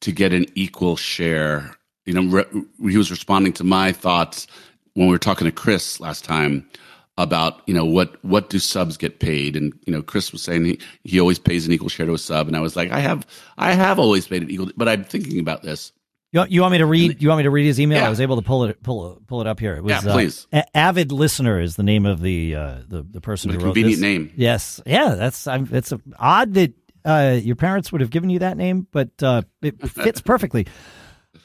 to 0.00 0.12
get 0.12 0.34
an 0.34 0.44
equal 0.54 0.96
share. 0.96 1.74
You 2.06 2.14
know, 2.14 2.24
re- 2.24 2.90
he 2.90 2.96
was 2.96 3.10
responding 3.10 3.52
to 3.54 3.64
my 3.64 3.92
thoughts 3.92 4.46
when 4.94 5.06
we 5.06 5.12
were 5.12 5.18
talking 5.18 5.46
to 5.46 5.52
Chris 5.52 6.00
last 6.00 6.24
time 6.24 6.68
about 7.16 7.62
you 7.66 7.74
know 7.74 7.84
what 7.84 8.22
what 8.24 8.50
do 8.50 8.58
subs 8.58 8.96
get 8.96 9.20
paid 9.20 9.54
and 9.54 9.72
you 9.86 9.92
know 9.92 10.02
Chris 10.02 10.32
was 10.32 10.42
saying 10.42 10.64
he, 10.64 10.78
he 11.04 11.20
always 11.20 11.38
pays 11.38 11.64
an 11.64 11.72
equal 11.72 11.88
share 11.88 12.06
to 12.06 12.12
a 12.14 12.18
sub 12.18 12.48
and 12.48 12.56
I 12.56 12.60
was 12.60 12.74
like 12.74 12.90
I 12.90 12.98
have 12.98 13.24
I 13.56 13.72
have 13.72 14.00
always 14.00 14.26
paid 14.26 14.42
an 14.42 14.50
equal 14.50 14.70
but 14.76 14.88
I'm 14.88 15.04
thinking 15.04 15.38
about 15.38 15.62
this 15.62 15.92
You, 16.32 16.44
you 16.48 16.60
want 16.62 16.72
me 16.72 16.78
to 16.78 16.86
read? 16.86 17.22
You 17.22 17.28
want 17.28 17.38
me 17.38 17.42
to 17.44 17.50
read 17.50 17.66
his 17.66 17.78
email? 17.78 17.98
Yeah. 17.98 18.06
I 18.06 18.10
was 18.10 18.20
able 18.20 18.34
to 18.34 18.42
pull 18.42 18.64
it 18.64 18.82
pull 18.82 19.22
pull 19.28 19.40
it 19.40 19.46
up 19.46 19.60
here. 19.60 19.76
It 19.76 19.84
was, 19.84 19.90
Yeah, 19.92 20.12
please. 20.12 20.48
Uh, 20.52 20.62
avid 20.74 21.12
listener 21.12 21.60
is 21.60 21.76
the 21.76 21.84
name 21.84 22.04
of 22.04 22.20
the 22.20 22.56
uh, 22.56 22.78
the 22.88 23.06
the 23.08 23.20
person 23.20 23.50
a 23.50 23.52
who 23.52 23.58
wrote 23.60 23.66
convenient 23.66 23.92
this. 23.92 24.00
name. 24.00 24.32
Yes, 24.34 24.80
yeah, 24.84 25.14
that's 25.14 25.46
I'm, 25.46 25.68
it's 25.70 25.92
a, 25.92 26.00
odd 26.18 26.54
that 26.54 26.72
uh, 27.04 27.38
your 27.40 27.54
parents 27.54 27.92
would 27.92 28.00
have 28.00 28.10
given 28.10 28.30
you 28.30 28.40
that 28.40 28.56
name, 28.56 28.88
but 28.90 29.10
uh, 29.22 29.42
it 29.62 29.80
fits 29.88 30.20
perfectly. 30.20 30.66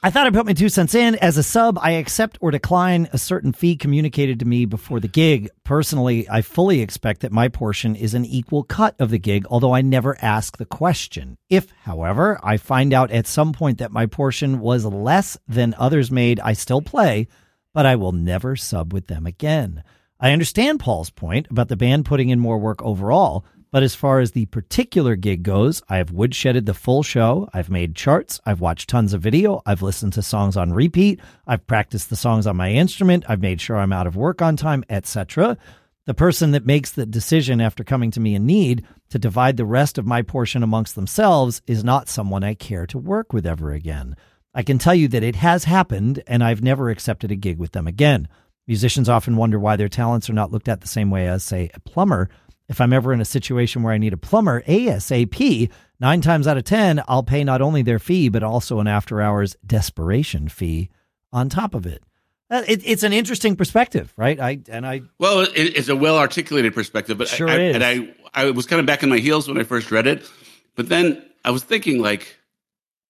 I 0.02 0.12
thought 0.12 0.26
I'd 0.26 0.34
put 0.34 0.46
my 0.46 0.54
two 0.54 0.70
cents 0.70 0.96
in. 0.96 1.16
As 1.16 1.38
a 1.38 1.44
sub, 1.44 1.78
I 1.82 1.92
accept 1.92 2.38
or 2.40 2.52
decline 2.52 3.10
a 3.12 3.18
certain 3.18 3.52
fee 3.52 3.76
communicated 3.76 4.40
to 4.40 4.46
me 4.46 4.64
before 4.64 5.02
the 5.02 5.10
gig. 5.10 5.50
Personally, 5.66 6.26
I 6.30 6.42
fully 6.42 6.80
expect 6.80 7.20
that 7.20 7.34
my 7.34 7.50
portion 7.50 7.98
is 7.98 8.14
an 8.14 8.24
equal 8.24 8.64
cut 8.64 8.96
of 8.98 9.10
the 9.10 9.20
gig, 9.20 9.46
although 9.50 9.76
I 9.76 9.82
never 9.82 10.16
ask 10.22 10.56
the 10.56 10.66
question. 10.66 11.38
If, 11.50 11.68
however, 11.84 12.40
I 12.42 12.56
find 12.56 12.94
out 12.94 13.12
at 13.12 13.28
some 13.28 13.52
point 13.52 13.80
that 13.80 13.92
my 13.92 14.06
portion 14.06 14.62
was 14.62 14.86
less 14.86 15.38
than 15.50 15.76
others 15.78 16.10
made, 16.10 16.40
I 16.40 16.54
still 16.54 16.82
play, 16.82 17.28
but 17.74 17.86
I 17.86 17.98
will 17.98 18.14
never 18.14 18.56
sub 18.56 18.94
with 18.94 19.08
them 19.08 19.26
again. 19.26 19.84
I 20.18 20.32
understand 20.32 20.80
Paul's 20.80 21.10
point 21.10 21.48
about 21.52 21.68
the 21.68 21.76
band 21.76 22.06
putting 22.06 22.30
in 22.30 22.40
more 22.40 22.58
work 22.58 22.82
overall, 22.82 23.44
but 23.72 23.84
as 23.84 23.96
far 23.96 24.20
as 24.20 24.32
the 24.32 24.46
particular 24.48 25.16
gig 25.16 25.44
goes, 25.44 25.82
I 25.90 25.98
have 25.98 26.12
woodshedded 26.12 26.66
the 26.66 26.74
full 26.74 27.04
show. 27.04 27.50
I've 27.54 27.70
made 27.70 27.96
charts. 27.96 28.40
I've 28.46 28.62
watched 28.62 28.90
tons 28.90 29.14
of 29.14 29.22
video. 29.22 29.62
I've 29.66 29.82
listened 29.82 30.14
to 30.14 30.22
songs 30.22 30.58
on 30.58 30.74
repeat. 30.74 31.20
I've 31.46 31.68
practiced 31.68 32.10
the 32.10 32.16
songs 32.16 32.48
on 32.48 32.58
my 32.58 32.72
instrument. 32.72 33.26
I've 33.28 33.42
made 33.42 33.62
sure 33.62 33.78
I'm 33.78 33.94
out 33.94 34.08
of 34.08 34.16
work 34.16 34.42
on 34.42 34.58
time, 34.58 34.84
etc. 34.90 35.58
The 36.06 36.16
person 36.16 36.52
that 36.52 36.66
makes 36.66 36.92
the 36.92 37.06
decision 37.06 37.62
after 37.62 37.84
coming 37.84 38.10
to 38.12 38.20
me 38.20 38.34
in 38.34 38.48
need 38.48 38.84
to 39.10 39.20
divide 39.20 39.58
the 39.58 39.66
rest 39.66 40.00
of 40.00 40.08
my 40.08 40.24
portion 40.24 40.64
amongst 40.64 40.96
themselves 40.96 41.62
is 41.68 41.84
not 41.84 42.10
someone 42.10 42.44
I 42.44 42.56
care 42.56 42.88
to 42.88 42.98
work 42.98 43.34
with 43.34 43.46
ever 43.46 43.72
again. 43.72 44.16
I 44.52 44.64
can 44.64 44.80
tell 44.80 44.96
you 44.96 45.08
that 45.10 45.24
it 45.24 45.36
has 45.36 45.66
happened, 45.66 46.24
and 46.26 46.44
I've 46.44 46.64
never 46.64 46.90
accepted 46.90 47.32
a 47.32 47.36
gig 47.36 47.60
with 47.60 47.74
them 47.74 47.86
again. 47.86 48.28
Musicians 48.68 49.08
often 49.08 49.38
wonder 49.38 49.60
why 49.60 49.76
their 49.76 49.90
talents 49.90 50.28
are 50.30 50.34
not 50.34 50.52
looked 50.52 50.68
at 50.68 50.82
the 50.82 50.88
same 50.88 51.12
way 51.12 51.28
as, 51.28 51.44
say, 51.44 51.70
a 51.76 51.80
plumber. 51.80 52.30
If 52.70 52.80
I'm 52.80 52.94
ever 52.94 53.12
in 53.12 53.20
a 53.20 53.26
situation 53.26 53.82
where 53.82 53.94
I 53.94 53.98
need 53.98 54.14
a 54.14 54.18
plumber 54.18 54.62
ASAP, 54.62 55.72
nine 56.00 56.22
times 56.22 56.48
out 56.48 56.56
of 56.56 56.64
10, 56.64 57.02
I'll 57.08 57.24
pay 57.24 57.44
not 57.44 57.62
only 57.62 57.82
their 57.82 58.00
fee, 58.00 58.30
but 58.30 58.44
also 58.44 58.80
an 58.80 58.88
after 58.88 59.22
hours 59.22 59.58
desperation 59.66 60.48
fee 60.48 60.90
on 61.34 61.50
top 61.50 61.74
of 61.74 61.88
it. 61.88 62.04
Uh, 62.52 62.64
it, 62.68 62.82
it's 62.86 63.04
an 63.04 63.14
interesting 63.14 63.56
perspective, 63.56 64.14
right? 64.18 64.40
I 64.40 64.60
and 64.70 64.86
I. 64.86 65.02
Well, 65.20 65.42
it, 65.42 65.54
it's 65.56 65.90
a 65.90 65.96
well 65.96 66.18
articulated 66.18 66.74
perspective, 66.74 67.18
but 67.18 67.28
sure 67.28 67.48
I, 67.48 67.60
is. 67.60 67.76
and 67.76 67.84
I 67.84 68.14
I 68.34 68.52
was 68.52 68.66
kind 68.66 68.80
of 68.80 68.86
back 68.86 69.04
in 69.04 69.10
my 69.10 69.20
heels 69.20 69.48
when 69.48 69.60
I 69.60 69.64
first 69.64 69.92
read 69.92 70.08
it, 70.08 70.28
but 70.76 70.90
then 70.90 71.24
I 71.46 71.52
was 71.52 71.64
thinking 71.64 72.02
like, 72.02 72.38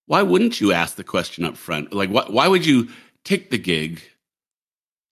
why 0.06 0.22
wouldn't 0.22 0.60
you 0.60 0.72
ask 0.72 0.96
the 0.96 1.04
question 1.04 1.44
up 1.44 1.56
front? 1.56 1.92
Like, 1.92 2.10
why 2.10 2.24
why 2.28 2.48
would 2.48 2.66
you 2.66 2.88
take 3.24 3.50
the 3.50 3.58
gig? 3.58 4.02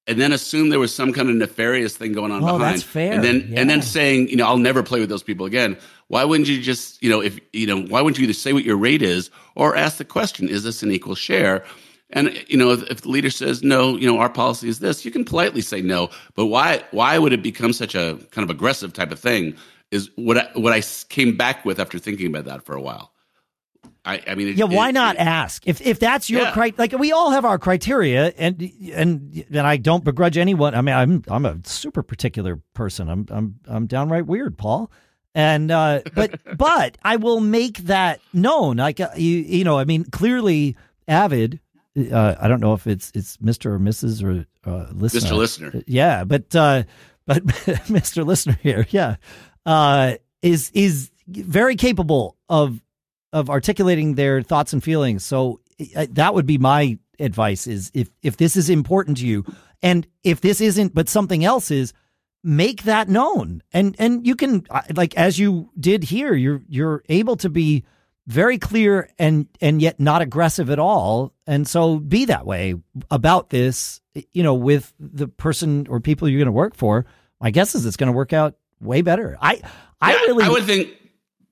And 0.09 0.19
then 0.21 0.33
assume 0.33 0.71
there 0.71 0.81
was 0.81 0.95
some 0.95 1.13
kind 1.13 1.29
of 1.29 1.37
nefarious 1.37 1.97
thing 1.97 2.13
going 2.15 2.33
on 2.33 2.43
Oh, 2.43 2.59
behind, 2.59 2.77
that's 2.77 2.83
fair. 2.83 3.13
and 3.13 3.23
then 3.23 3.53
and 3.55 3.69
then 3.69 3.83
saying, 3.83 4.29
you 4.29 4.37
know, 4.37 4.47
I'll 4.47 4.57
never 4.59 4.83
play 4.83 5.01
with 5.01 5.09
those 5.11 5.23
people 5.23 5.45
again. 5.47 5.77
Why 6.09 6.25
wouldn't 6.25 6.49
you 6.49 6.61
just, 6.63 7.03
you 7.03 7.11
know, 7.11 7.21
if 7.21 7.39
you 7.53 7.67
know, 7.67 7.83
why 7.83 8.01
wouldn't 8.01 8.19
you 8.19 8.25
either 8.25 8.33
say 8.33 8.53
what 8.55 8.65
your 8.65 8.79
rate 8.79 9.03
is 9.03 9.31
or 9.55 9.77
ask 9.77 9.99
the 9.99 10.05
question, 10.07 10.49
is 10.49 10.63
this 10.65 10.83
an 10.83 10.91
equal 10.91 11.15
share? 11.15 11.63
And 12.11 12.33
you 12.49 12.57
know, 12.57 12.71
if, 12.71 12.83
if 12.85 13.01
the 13.03 13.11
leader 13.11 13.29
says 13.29 13.63
no, 13.63 13.97
you 13.99 14.07
know, 14.07 14.19
our 14.19 14.31
policy 14.31 14.67
is 14.71 14.79
this, 14.79 15.05
you 15.05 15.11
can 15.11 15.27
politely 15.27 15.61
say 15.61 15.83
no. 15.83 16.09
But 16.35 16.47
why 16.47 16.83
why 16.91 17.19
would 17.19 17.35
it 17.35 17.43
become 17.43 17.75
such 17.75 17.95
a 17.95 18.19
kind 18.31 18.45
of 18.45 18.51
aggressive 18.51 18.95
type 18.95 19.13
of 19.13 19.21
thing? 19.21 19.55
Is 19.91 20.11
what 20.17 20.39
I, 20.39 20.49
what 20.55 20.73
I 20.73 20.81
came 21.11 21.37
back 21.37 21.65
with 21.67 21.79
after 21.79 21.99
thinking 21.99 22.27
about 22.29 22.47
that 22.47 22.63
for 22.65 22.75
a 22.75 22.81
while. 22.81 23.13
I, 24.09 24.23
I 24.27 24.35
mean, 24.35 24.49
it- 24.49 24.57
Yeah, 24.57 24.65
why 24.65 24.89
it- 24.89 24.93
not 24.93 25.17
it- 25.17 25.21
ask 25.21 25.67
if 25.67 25.81
if 25.81 25.99
that's 26.01 26.31
your 26.31 26.43
Yeah. 26.43 26.53
cri- 26.53 26.75
like 26.79 26.93
we 26.93 27.13
all 27.13 27.31
have 27.31 27.45
our 27.45 27.59
criteria 27.59 28.33
and 28.39 28.71
and 28.95 29.45
and 29.51 29.67
I 29.67 29.77
don't 29.77 30.03
begrudge 30.05 30.39
anyone. 30.39 30.75
I 30.75 30.81
mean, 30.81 30.95
I'm 30.95 31.23
I'm 31.29 31.45
a 31.47 31.59
super 31.65 32.03
particular 32.03 32.61
person. 32.75 33.09
I'm 33.09 33.27
I'm 33.31 33.57
I'm 33.69 33.87
downright 33.87 34.27
weird, 34.27 34.57
Paul. 34.57 34.91
And 35.35 35.71
uh, 35.71 36.01
but 36.15 36.41
but 36.57 36.97
I 37.03 37.17
will 37.17 37.41
make 37.41 37.79
that 37.85 38.21
known. 38.33 38.79
Like 38.79 38.99
uh, 38.99 39.11
you 39.17 39.37
you 39.39 39.65
know, 39.65 39.79
I 39.79 39.85
mean, 39.85 40.05
clearly 40.05 40.77
avid. 41.07 41.61
Uh, 41.97 42.35
I 42.41 42.49
don't 42.49 42.61
know 42.61 42.75
if 42.75 42.87
it's 42.87 43.11
it's 43.15 43.41
Mister 43.41 43.75
or 43.75 43.79
Mrs. 43.79 44.23
or 44.25 44.47
uh, 44.69 44.87
listener. 44.93 45.21
Mr. 45.31 45.37
Listener. 45.37 45.83
Yeah, 45.87 46.25
but 46.25 46.55
uh, 46.57 46.85
but 47.27 47.45
Mr. 47.47 48.25
Listener 48.25 48.59
here, 48.63 48.87
yeah, 48.91 49.17
uh, 49.67 50.15
is 50.41 50.71
is 50.75 51.11
very 51.27 51.77
capable 51.77 52.37
of 52.49 52.81
of 53.33 53.51
articulating 53.51 54.15
their 54.15 54.43
thoughts 54.43 54.73
and 54.73 54.83
feelings. 54.83 55.25
So 55.25 55.61
that 55.95 56.35
would 56.35 56.47
be 56.47 56.59
my 56.59 56.99
advice: 57.19 57.67
is 57.67 57.91
if 57.95 58.11
if 58.23 58.37
this 58.37 58.57
is 58.57 58.71
important 58.71 59.19
to 59.19 59.27
you, 59.27 59.45
and 59.83 60.07
if 60.25 60.41
this 60.41 60.61
isn't, 60.61 60.95
but 60.95 61.09
something 61.09 61.45
else 61.45 61.71
is, 61.71 61.93
make 62.43 62.85
that 62.85 63.09
known. 63.09 63.63
And 63.73 63.97
and 63.99 64.27
you 64.27 64.35
can 64.35 64.67
like 64.95 65.17
as 65.17 65.39
you 65.39 65.71
did 65.79 66.05
here, 66.05 66.35
you're 66.35 66.63
you're 66.69 67.03
able 67.09 67.37
to 67.37 67.49
be 67.49 67.85
very 68.27 68.59
clear 68.59 69.09
and 69.19 69.47
and 69.61 69.81
yet 69.81 69.99
not 69.99 70.23
aggressive 70.23 70.71
at 70.71 70.79
all. 70.79 71.33
And 71.47 71.67
so 71.67 71.99
be 71.99 72.27
that 72.27 72.47
way 72.47 72.75
about 73.11 73.51
this, 73.51 74.01
you 74.33 74.43
know, 74.43 74.55
with 74.55 74.93
the 74.99 75.29
person 75.29 75.87
or 75.89 76.01
people 76.01 76.29
you're 76.29 76.39
going 76.39 76.47
to 76.47 76.53
work 76.53 76.75
for. 76.75 77.07
My 77.41 77.51
guess 77.51 77.75
is 77.75 77.87
it's 77.87 77.97
going 77.97 78.09
to 78.09 78.17
work 78.17 78.33
out 78.33 78.57
way 78.81 79.03
better. 79.03 79.37
I 79.41 79.63
I 80.01 80.13
Yeah, 80.13 80.21
really 80.27 80.45
I 80.45 80.49
would 80.49 80.65
think 80.65 80.91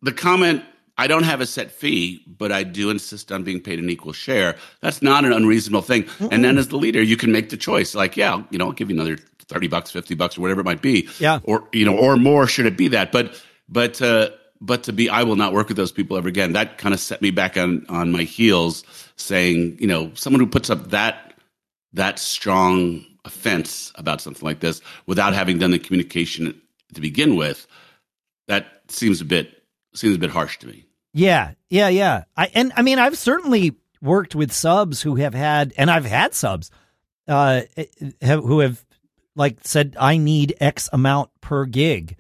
the 0.02 0.12
comment. 0.12 0.64
I 0.98 1.06
don't 1.06 1.24
have 1.24 1.40
a 1.40 1.46
set 1.46 1.70
fee, 1.70 2.22
but 2.26 2.50
I 2.50 2.62
do 2.62 2.90
insist 2.90 3.30
on 3.30 3.44
being 3.44 3.60
paid 3.60 3.78
an 3.78 3.90
equal 3.90 4.12
share. 4.12 4.56
That's 4.80 5.02
not 5.02 5.24
an 5.24 5.32
unreasonable 5.32 5.82
thing. 5.82 6.06
And 6.30 6.42
then, 6.42 6.56
as 6.56 6.68
the 6.68 6.76
leader, 6.76 7.02
you 7.02 7.16
can 7.16 7.32
make 7.32 7.50
the 7.50 7.56
choice. 7.56 7.94
Like, 7.94 8.16
yeah, 8.16 8.42
you 8.50 8.58
know, 8.58 8.66
I'll 8.66 8.72
give 8.72 8.90
you 8.90 8.96
another 8.96 9.18
thirty 9.48 9.68
bucks, 9.68 9.90
fifty 9.90 10.14
bucks, 10.14 10.38
or 10.38 10.40
whatever 10.40 10.62
it 10.62 10.64
might 10.64 10.82
be. 10.82 11.08
Yeah. 11.18 11.40
or 11.44 11.68
you 11.72 11.84
know, 11.84 11.96
or 11.96 12.16
more. 12.16 12.46
Should 12.46 12.66
it 12.66 12.76
be 12.76 12.88
that? 12.88 13.12
But, 13.12 13.40
but, 13.68 14.00
uh, 14.00 14.30
but 14.60 14.84
to 14.84 14.92
be, 14.92 15.10
I 15.10 15.22
will 15.22 15.36
not 15.36 15.52
work 15.52 15.68
with 15.68 15.76
those 15.76 15.92
people 15.92 16.16
ever 16.16 16.28
again. 16.28 16.52
That 16.54 16.78
kind 16.78 16.94
of 16.94 17.00
set 17.00 17.20
me 17.20 17.30
back 17.30 17.58
on 17.58 17.84
on 17.90 18.10
my 18.10 18.22
heels, 18.22 18.84
saying, 19.16 19.76
you 19.78 19.86
know, 19.86 20.10
someone 20.14 20.40
who 20.40 20.46
puts 20.46 20.70
up 20.70 20.90
that 20.90 21.34
that 21.92 22.18
strong 22.18 23.04
offense 23.26 23.92
about 23.96 24.20
something 24.20 24.46
like 24.46 24.60
this 24.60 24.80
without 25.06 25.34
having 25.34 25.58
done 25.58 25.72
the 25.72 25.78
communication 25.78 26.58
to 26.94 27.00
begin 27.00 27.36
with, 27.36 27.66
that 28.48 28.82
seems 28.88 29.20
a 29.20 29.24
bit 29.24 29.62
seems 29.94 30.16
a 30.16 30.18
bit 30.18 30.30
harsh 30.30 30.58
to 30.58 30.66
me. 30.66 30.85
Yeah, 31.16 31.52
yeah, 31.70 31.88
yeah. 31.88 32.24
I 32.36 32.50
and 32.54 32.72
I 32.76 32.82
mean, 32.82 32.98
I've 32.98 33.16
certainly 33.16 33.74
worked 34.02 34.34
with 34.34 34.52
subs 34.52 35.00
who 35.00 35.14
have 35.16 35.32
had, 35.34 35.72
and 35.78 35.90
I've 35.90 36.04
had 36.04 36.34
subs 36.34 36.70
uh, 37.26 37.62
have, 38.20 38.44
who 38.44 38.60
have 38.60 38.84
like 39.34 39.58
said, 39.62 39.96
"I 39.98 40.18
need 40.18 40.54
X 40.60 40.88
amount 40.92 41.30
per 41.40 41.64
gig," 41.64 42.16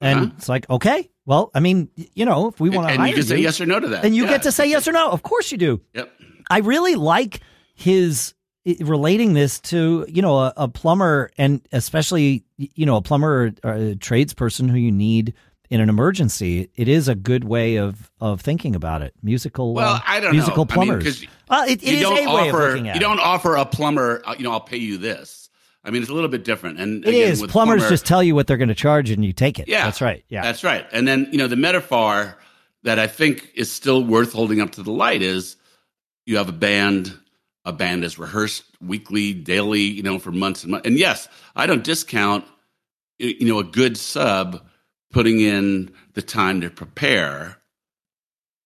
and 0.00 0.18
Uh-huh. 0.20 0.30
it's 0.36 0.48
like, 0.48 0.68
okay, 0.68 1.08
well, 1.24 1.52
I 1.54 1.60
mean, 1.60 1.88
you 2.14 2.24
know, 2.26 2.48
if 2.48 2.58
we 2.58 2.68
want 2.68 2.88
to 2.88 2.94
and 2.94 3.08
you 3.08 3.14
can 3.14 3.22
say 3.22 3.38
yes 3.38 3.60
or 3.60 3.66
no 3.66 3.78
to 3.78 3.88
that. 3.88 4.04
and 4.04 4.14
you 4.16 4.24
Yeah. 4.24 4.30
get 4.30 4.42
to 4.42 4.52
say 4.52 4.68
yes 4.68 4.88
or 4.88 4.92
no. 4.92 5.08
Of 5.10 5.22
course, 5.22 5.52
you 5.52 5.58
do. 5.58 5.80
Yep. 5.94 6.12
I 6.50 6.58
really 6.58 6.96
like 6.96 7.40
his 7.74 8.34
relating 8.80 9.34
this 9.34 9.60
to 9.60 10.04
you 10.08 10.20
know 10.22 10.38
a, 10.38 10.52
a 10.56 10.68
plumber 10.68 11.30
and 11.38 11.60
especially 11.72 12.44
you 12.58 12.86
know 12.86 12.96
a 12.96 13.02
plumber 13.02 13.52
or 13.64 13.72
a 13.74 13.94
tradesperson 13.94 14.68
who 14.70 14.76
you 14.76 14.92
need 14.92 15.34
in 15.72 15.80
an 15.80 15.88
emergency. 15.88 16.68
It 16.76 16.86
is 16.86 17.08
a 17.08 17.14
good 17.14 17.44
way 17.44 17.76
of 17.76 18.10
of 18.20 18.40
thinking 18.42 18.74
about 18.76 19.00
it. 19.02 19.14
Musical, 19.22 19.72
Well, 19.74 19.94
uh, 19.94 20.00
I 20.06 20.20
don't 20.20 20.32
musical 20.32 20.64
know. 20.66 20.74
I 20.74 20.76
mean, 20.78 20.86
plumbers. 20.88 21.20
'cause 21.20 21.28
uh, 21.48 21.64
it, 21.68 21.82
it 21.82 21.94
is 21.94 22.04
a 22.04 22.10
way 22.10 22.22
of 22.24 22.28
offer 22.28 22.68
looking 22.70 22.88
at 22.88 22.94
you 22.96 23.00
don't 23.00 23.20
offer 23.20 23.56
a 23.56 23.64
plumber. 23.64 24.22
uh, 24.24 24.34
You 24.36 24.44
know, 24.44 24.52
I'll 24.52 24.60
pay 24.60 24.76
you 24.76 24.98
this. 24.98 25.48
I 25.84 25.90
mean, 25.90 26.02
it's 26.02 26.10
a 26.10 26.14
little 26.14 26.28
bit 26.28 26.44
different. 26.44 26.78
And 26.78 27.04
It 27.04 27.08
again, 27.08 27.32
is. 27.32 27.40
with 27.40 27.50
Plumbers 27.50 27.78
plumber- 27.80 27.90
just 27.90 28.06
tell 28.06 28.22
you 28.22 28.34
what 28.34 28.46
they're 28.46 28.56
going 28.58 28.68
to 28.68 28.74
charge 28.74 29.10
and 29.10 29.24
you 29.24 29.32
take 29.32 29.58
it. 29.58 29.66
Yeah, 29.66 29.84
that's 29.84 30.00
right. 30.00 30.24
Yeah, 30.28 30.42
that's 30.42 30.62
right. 30.62 30.86
And 30.92 31.08
then 31.08 31.26
you 31.32 31.38
know 31.38 31.48
the 31.48 31.56
metaphor 31.56 32.36
that 32.84 32.98
I 32.98 33.06
think 33.06 33.50
is 33.54 33.70
still 33.72 34.04
worth 34.04 34.32
holding 34.32 34.60
up 34.60 34.72
to 34.72 34.82
the 34.82 34.92
light 34.92 35.22
is 35.22 35.56
you 36.26 36.36
have 36.36 36.48
a 36.48 36.52
band. 36.52 37.18
A 37.64 37.72
band 37.72 38.02
is 38.04 38.18
rehearsed 38.18 38.64
weekly, 38.80 39.32
daily, 39.32 39.82
you 39.82 40.02
know, 40.02 40.18
for 40.18 40.32
months 40.32 40.64
and 40.64 40.72
months. 40.72 40.86
And 40.86 40.98
yes, 40.98 41.28
I 41.56 41.66
don't 41.66 41.84
discount, 41.84 42.44
you 43.18 43.46
know, 43.46 43.60
a 43.60 43.64
good 43.64 43.96
sub 43.96 44.60
putting 45.12 45.40
in 45.40 45.92
the 46.14 46.22
time 46.22 46.60
to 46.62 46.70
prepare. 46.70 47.58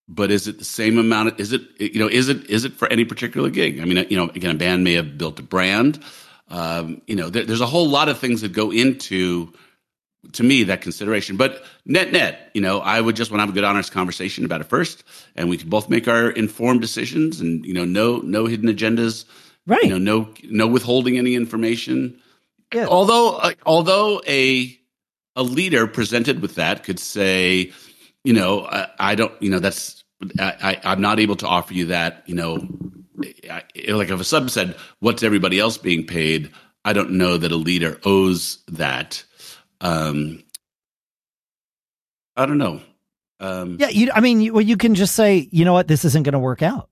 But 0.08 0.30
is 0.30 0.46
it 0.46 0.58
the 0.58 0.64
same 0.64 0.98
amount? 0.98 1.40
Is 1.40 1.52
it 1.52 1.62
you 1.78 1.98
know? 1.98 2.08
Is 2.08 2.28
it 2.28 2.48
is 2.48 2.64
it 2.64 2.74
for 2.74 2.88
any 2.88 3.04
particular 3.04 3.50
gig? 3.50 3.80
I 3.80 3.84
mean, 3.84 4.06
you 4.08 4.16
know, 4.16 4.28
again, 4.28 4.54
a 4.54 4.58
band 4.58 4.84
may 4.84 4.94
have 4.94 5.18
built 5.18 5.40
a 5.40 5.42
brand. 5.42 6.02
Um, 6.48 7.02
you 7.08 7.16
know, 7.16 7.28
there, 7.28 7.44
there's 7.44 7.60
a 7.60 7.66
whole 7.66 7.88
lot 7.88 8.08
of 8.08 8.18
things 8.18 8.42
that 8.42 8.52
go 8.52 8.70
into 8.70 9.52
to 10.32 10.44
me 10.44 10.64
that 10.64 10.80
consideration. 10.80 11.36
But 11.36 11.64
net 11.84 12.12
net, 12.12 12.50
you 12.54 12.60
know, 12.60 12.78
I 12.80 13.00
would 13.00 13.16
just 13.16 13.30
want 13.32 13.40
to 13.40 13.42
have 13.42 13.50
a 13.50 13.52
good 13.52 13.64
honest 13.64 13.90
conversation 13.90 14.44
about 14.44 14.60
it 14.60 14.68
first, 14.68 15.02
and 15.34 15.48
we 15.48 15.56
can 15.56 15.68
both 15.68 15.88
make 15.88 16.06
our 16.06 16.30
informed 16.30 16.80
decisions, 16.80 17.40
and 17.40 17.64
you 17.64 17.74
know, 17.74 17.84
no 17.84 18.18
no 18.18 18.46
hidden 18.46 18.68
agendas, 18.68 19.24
right. 19.66 19.82
you 19.82 19.90
know, 19.90 19.98
no 19.98 20.28
no 20.44 20.68
withholding 20.68 21.18
any 21.18 21.34
information. 21.34 22.20
Yeah. 22.72 22.86
Although 22.86 23.36
uh, 23.36 23.52
although 23.64 24.20
a 24.26 24.78
a 25.36 25.42
leader 25.42 25.86
presented 25.86 26.40
with 26.42 26.54
that 26.56 26.82
could 26.82 26.98
say, 26.98 27.72
you 28.24 28.32
know, 28.32 28.64
I, 28.66 28.88
I 28.98 29.14
don't, 29.14 29.32
you 29.40 29.50
know, 29.50 29.58
that's 29.60 30.02
I, 30.40 30.54
I, 30.62 30.92
I'm 30.92 31.00
not 31.00 31.20
able 31.20 31.36
to 31.36 31.46
offer 31.46 31.74
you 31.74 31.86
that, 31.86 32.24
you 32.26 32.34
know, 32.34 32.66
I, 33.50 33.62
like 33.88 34.10
if 34.10 34.20
a 34.20 34.24
sub 34.24 34.50
said, 34.50 34.76
"What's 35.00 35.22
everybody 35.22 35.58
else 35.58 35.78
being 35.78 36.06
paid?" 36.06 36.50
I 36.84 36.92
don't 36.92 37.12
know 37.12 37.36
that 37.38 37.50
a 37.50 37.56
leader 37.56 37.98
owes 38.04 38.58
that. 38.68 39.24
Um, 39.80 40.42
I 42.36 42.44
don't 42.46 42.58
know. 42.58 42.80
Um, 43.40 43.76
yeah, 43.80 43.88
you. 43.88 44.10
I 44.14 44.20
mean, 44.20 44.40
you, 44.40 44.52
well, 44.52 44.62
you 44.62 44.76
can 44.76 44.94
just 44.94 45.14
say, 45.14 45.48
you 45.50 45.64
know 45.64 45.72
what, 45.72 45.88
this 45.88 46.04
isn't 46.04 46.22
going 46.24 46.34
to 46.34 46.38
work 46.38 46.62
out, 46.62 46.90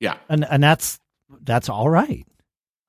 yeah. 0.00 0.16
and 0.28 0.44
and 0.48 0.62
that's 0.62 0.98
that's 1.42 1.68
all 1.68 1.88
right. 1.88 2.26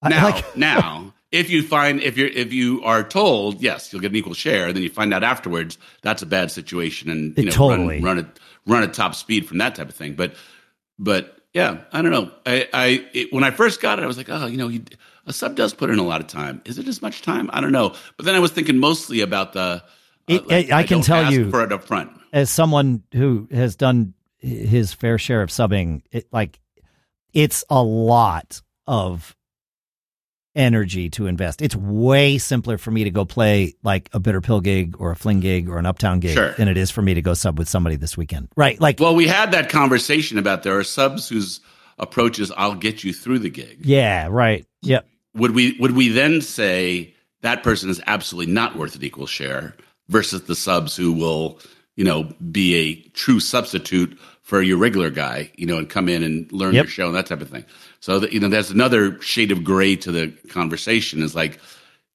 I- 0.02 0.10
Now, 0.10 0.24
like- 0.30 0.58
now, 0.58 1.12
if 1.34 1.50
you 1.50 1.63
find 1.63 2.00
if 2.02 2.15
you're 2.17 2.30
if 2.30 2.54
you 2.54 2.82
are 2.84 3.04
told 3.04 3.62
yes, 3.62 3.91
you'll 3.91 4.02
get 4.02 4.12
an 4.12 4.15
equal 4.15 4.34
share, 4.36 4.67
and 4.67 4.76
then 4.76 4.84
you 4.84 4.89
find 4.89 5.13
out 5.13 5.24
afterwards 5.24 5.78
that's 6.02 6.22
a 6.22 6.26
bad 6.26 6.52
situation, 6.52 7.10
and 7.10 7.38
you 7.38 7.46
know 7.46 7.52
totally. 7.52 7.96
run 8.00 8.04
run 8.04 8.19
at 8.19 8.39
run 8.65 8.84
at 8.84 8.93
top 8.93 9.15
speed 9.15 9.46
from 9.48 9.58
that 9.58 9.76
type 9.76 9.89
of 9.89 9.96
thing. 9.96 10.13
But 10.13 10.36
but 10.98 11.39
yeah, 11.54 11.82
I 11.91 12.02
don't 12.02 12.12
know. 12.12 12.32
I 12.46 12.69
I 12.72 13.06
it, 13.13 13.34
when 13.34 13.43
I 13.43 13.52
first 13.52 13.82
got 13.82 14.00
it, 14.00 14.04
I 14.04 14.06
was 14.08 14.15
like, 14.17 14.30
oh, 14.30 14.46
you 14.46 14.58
know, 14.58 14.72
a 15.26 15.34
sub 15.34 15.56
does 15.56 15.74
put 15.74 15.89
in 15.89 16.00
a 16.00 16.04
lot 16.04 16.22
of 16.22 16.28
time. 16.28 16.62
Is 16.65 16.78
it 16.78 16.88
as 16.88 17.02
much 17.02 17.22
time? 17.24 17.50
I 17.52 17.60
don't 17.62 17.72
know. 17.72 17.93
But 18.15 18.26
then 18.26 18.36
I 18.36 18.39
was 18.39 18.52
thinking 18.52 18.78
mostly 18.78 19.22
about 19.22 19.54
the. 19.54 19.60
uh, 19.60 19.80
It- 20.28 20.72
I- 20.72 20.80
I 20.80 20.84
can 20.84 21.02
tell 21.02 21.32
you- 21.34 21.50
for 21.50 21.63
it 21.63 21.72
up 21.74 21.84
front. 21.84 22.12
as 22.32 22.50
someone 22.50 23.04
who 23.13 23.48
has 23.52 23.76
done 23.76 24.13
his 24.39 24.93
fair 24.93 25.17
share 25.17 25.41
of 25.41 25.50
subbing, 25.50 26.02
it 26.12 26.28
like 26.32 26.60
it's 27.34 27.63
a 27.69 27.82
lot 27.82 28.62
of 28.88 29.36
energy 30.56 31.10
to 31.12 31.28
invest. 31.28 31.62
It's 31.62 31.76
way 31.76 32.38
simpler 32.38 32.78
for 32.78 32.92
me 32.92 33.04
to 33.06 33.10
go 33.12 33.26
play 33.26 33.73
like 33.84 34.10
a 34.13 34.19
bitter 34.19 34.42
pill 34.42 34.62
gig 34.62 34.96
or 35.00 35.12
a 35.12 35.15
fling 35.15 35.40
gig 35.40 35.67
or 35.69 35.77
an 35.80 35.86
uptown 35.86 36.19
gig 36.19 36.34
Sure. 36.36 36.54
than 36.54 36.67
it 36.67 36.77
is 36.77 36.92
for 36.92 37.02
me 37.02 37.13
to 37.15 37.21
go 37.21 37.34
sub 37.34 37.58
with 37.58 37.67
somebody 37.67 37.96
this 37.96 38.15
weekend. 38.17 38.50
Right. 38.56 38.80
Like 38.80 39.00
Well, 39.00 39.15
we 39.15 39.27
had 39.27 39.52
that 39.54 39.69
conversation 39.69 40.38
about 40.38 40.63
there 40.63 40.77
are 40.77 40.84
subs 40.84 41.27
whose 41.30 41.60
approach 42.00 42.40
is 42.40 42.52
I'll 42.58 42.75
get 42.75 43.04
you 43.04 43.13
through 43.13 43.40
the 43.40 43.50
gig. 43.50 43.80
yeah, 43.82 44.27
right. 44.30 44.65
Yep. 44.82 45.08
would 45.36 45.52
we 45.52 45.75
would 45.80 45.92
we 45.96 46.10
then 46.10 46.42
say 46.42 47.13
that 47.42 47.63
person 47.63 47.90
is 47.90 48.02
absolutely 48.08 48.52
not 48.54 48.75
worth 48.77 48.96
an 48.96 49.04
equal 49.04 49.25
share 49.27 49.75
versus 50.10 50.44
the 50.44 50.56
subs 50.56 50.96
who 50.96 51.12
will 51.13 51.60
you 51.96 52.04
know 52.04 52.23
be 52.52 52.75
a 52.75 52.96
true 53.13 53.40
substitute 53.40 54.17
for 54.42 54.62
your 54.62 54.77
regular 54.77 55.10
guy, 55.10 55.50
you 55.56 55.65
know, 55.65 55.77
and 55.77 55.90
come 55.90 56.10
in 56.10 56.21
and 56.21 56.52
learn 56.52 56.73
Yep. 56.73 56.84
your 56.86 56.90
show 56.92 57.08
and 57.08 57.15
that 57.15 57.25
type 57.27 57.40
of 57.42 57.50
thing. 57.50 57.63
So 58.04 58.19
that, 58.19 58.33
you 58.33 58.41
know, 58.41 58.49
that's 58.49 58.69
another 58.69 59.21
shade 59.21 59.54
of 59.54 59.63
gray 59.63 59.95
to 59.95 60.12
the 60.12 60.27
conversation 60.49 61.23
is 61.23 61.33
like, 61.33 61.58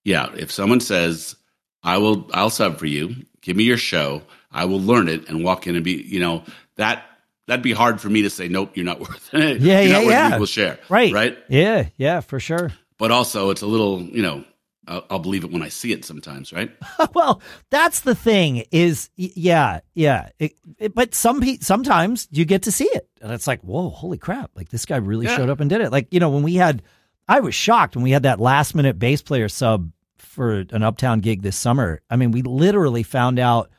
yeah, 0.05 0.31
if 0.37 0.53
someone 0.53 0.81
says, 0.81 1.35
I 1.83 1.97
will, 1.97 2.29
I'll 2.35 2.51
sub 2.51 2.79
for 2.79 2.85
you, 2.85 3.17
give 3.41 3.57
me 3.57 3.65
your 3.65 3.79
show, 3.79 4.21
I 4.53 4.67
will 4.67 4.83
learn 4.83 5.09
it 5.09 5.31
and 5.31 5.43
walk 5.43 5.67
in 5.67 5.77
and 5.77 5.83
be, 5.83 5.93
you 5.93 6.21
know, 6.21 6.45
that, 6.77 7.07
that'd 7.47 7.63
be 7.63 7.73
hard 7.73 8.03
for 8.03 8.11
me 8.11 8.21
to 8.21 8.29
say, 8.29 8.49
nope, 8.49 8.77
you're 8.77 8.85
not 8.85 9.01
worth 9.09 9.33
it. 9.33 9.63
Yeah, 9.63 9.81
you're 9.81 9.89
yeah, 9.89 9.93
not 9.93 10.05
worth 10.05 10.13
yeah. 10.13 10.35
equal 10.35 10.47
share. 10.47 10.79
Right. 10.91 11.11
Right. 11.11 11.39
Yeah, 11.49 11.89
yeah, 11.97 12.21
for 12.21 12.39
sure. 12.39 12.71
But 12.99 13.11
also 13.11 13.49
it's 13.49 13.63
a 13.63 13.67
little, 13.67 14.03
you 14.03 14.21
know, 14.21 14.45
I'll, 14.89 15.05
I'll 15.11 15.19
believe 15.19 15.45
it 15.45 15.51
when 15.53 15.63
I 15.63 15.69
see 15.69 15.93
it 15.93 16.05
sometimes. 16.05 16.53
Right. 16.53 16.71
well, 17.15 17.41
that's 17.71 18.01
the 18.01 18.15
thing 18.15 18.65
is, 18.73 19.11
yeah, 19.17 19.81
yeah. 19.95 20.31
It, 20.39 20.55
it- 20.79 20.95
but 20.95 21.15
some 21.15 21.41
pe- 21.41 21.59
sometimes 21.59 22.27
you 22.31 22.45
get 22.45 22.63
to 22.63 22.73
see 22.73 22.89
it, 22.93 23.09
and 23.21 23.31
it's 23.33 23.47
like, 23.47 23.61
whoa, 23.61 23.91
holy 23.91 24.19
crap! 24.19 24.51
Like 24.57 24.71
this 24.71 24.87
guy 24.87 24.97
really 24.97 25.27
Yeah. 25.27 25.37
showed 25.37 25.51
up 25.51 25.61
and 25.61 25.69
did 25.71 25.81
it. 25.83 25.93
Like 25.93 26.09
you 26.13 26.19
know, 26.21 26.31
when 26.31 26.43
we 26.43 26.55
had, 26.55 26.83
I 27.29 27.41
was 27.41 27.55
shocked 27.55 27.95
when 27.95 28.03
we 28.03 28.11
had 28.13 28.23
that 28.25 28.41
last 28.41 28.75
minute 28.75 28.99
bass 28.99 29.23
player 29.23 29.49
sub 29.49 29.93
for 30.17 30.65
an 30.71 30.83
uptown 30.83 31.21
gig 31.21 31.43
this 31.43 31.57
summer. 31.57 32.01
I 32.11 32.17
mean, 32.17 32.31
we 32.33 32.43
literally 32.43 33.03
found 33.03 33.39
out 33.39 33.71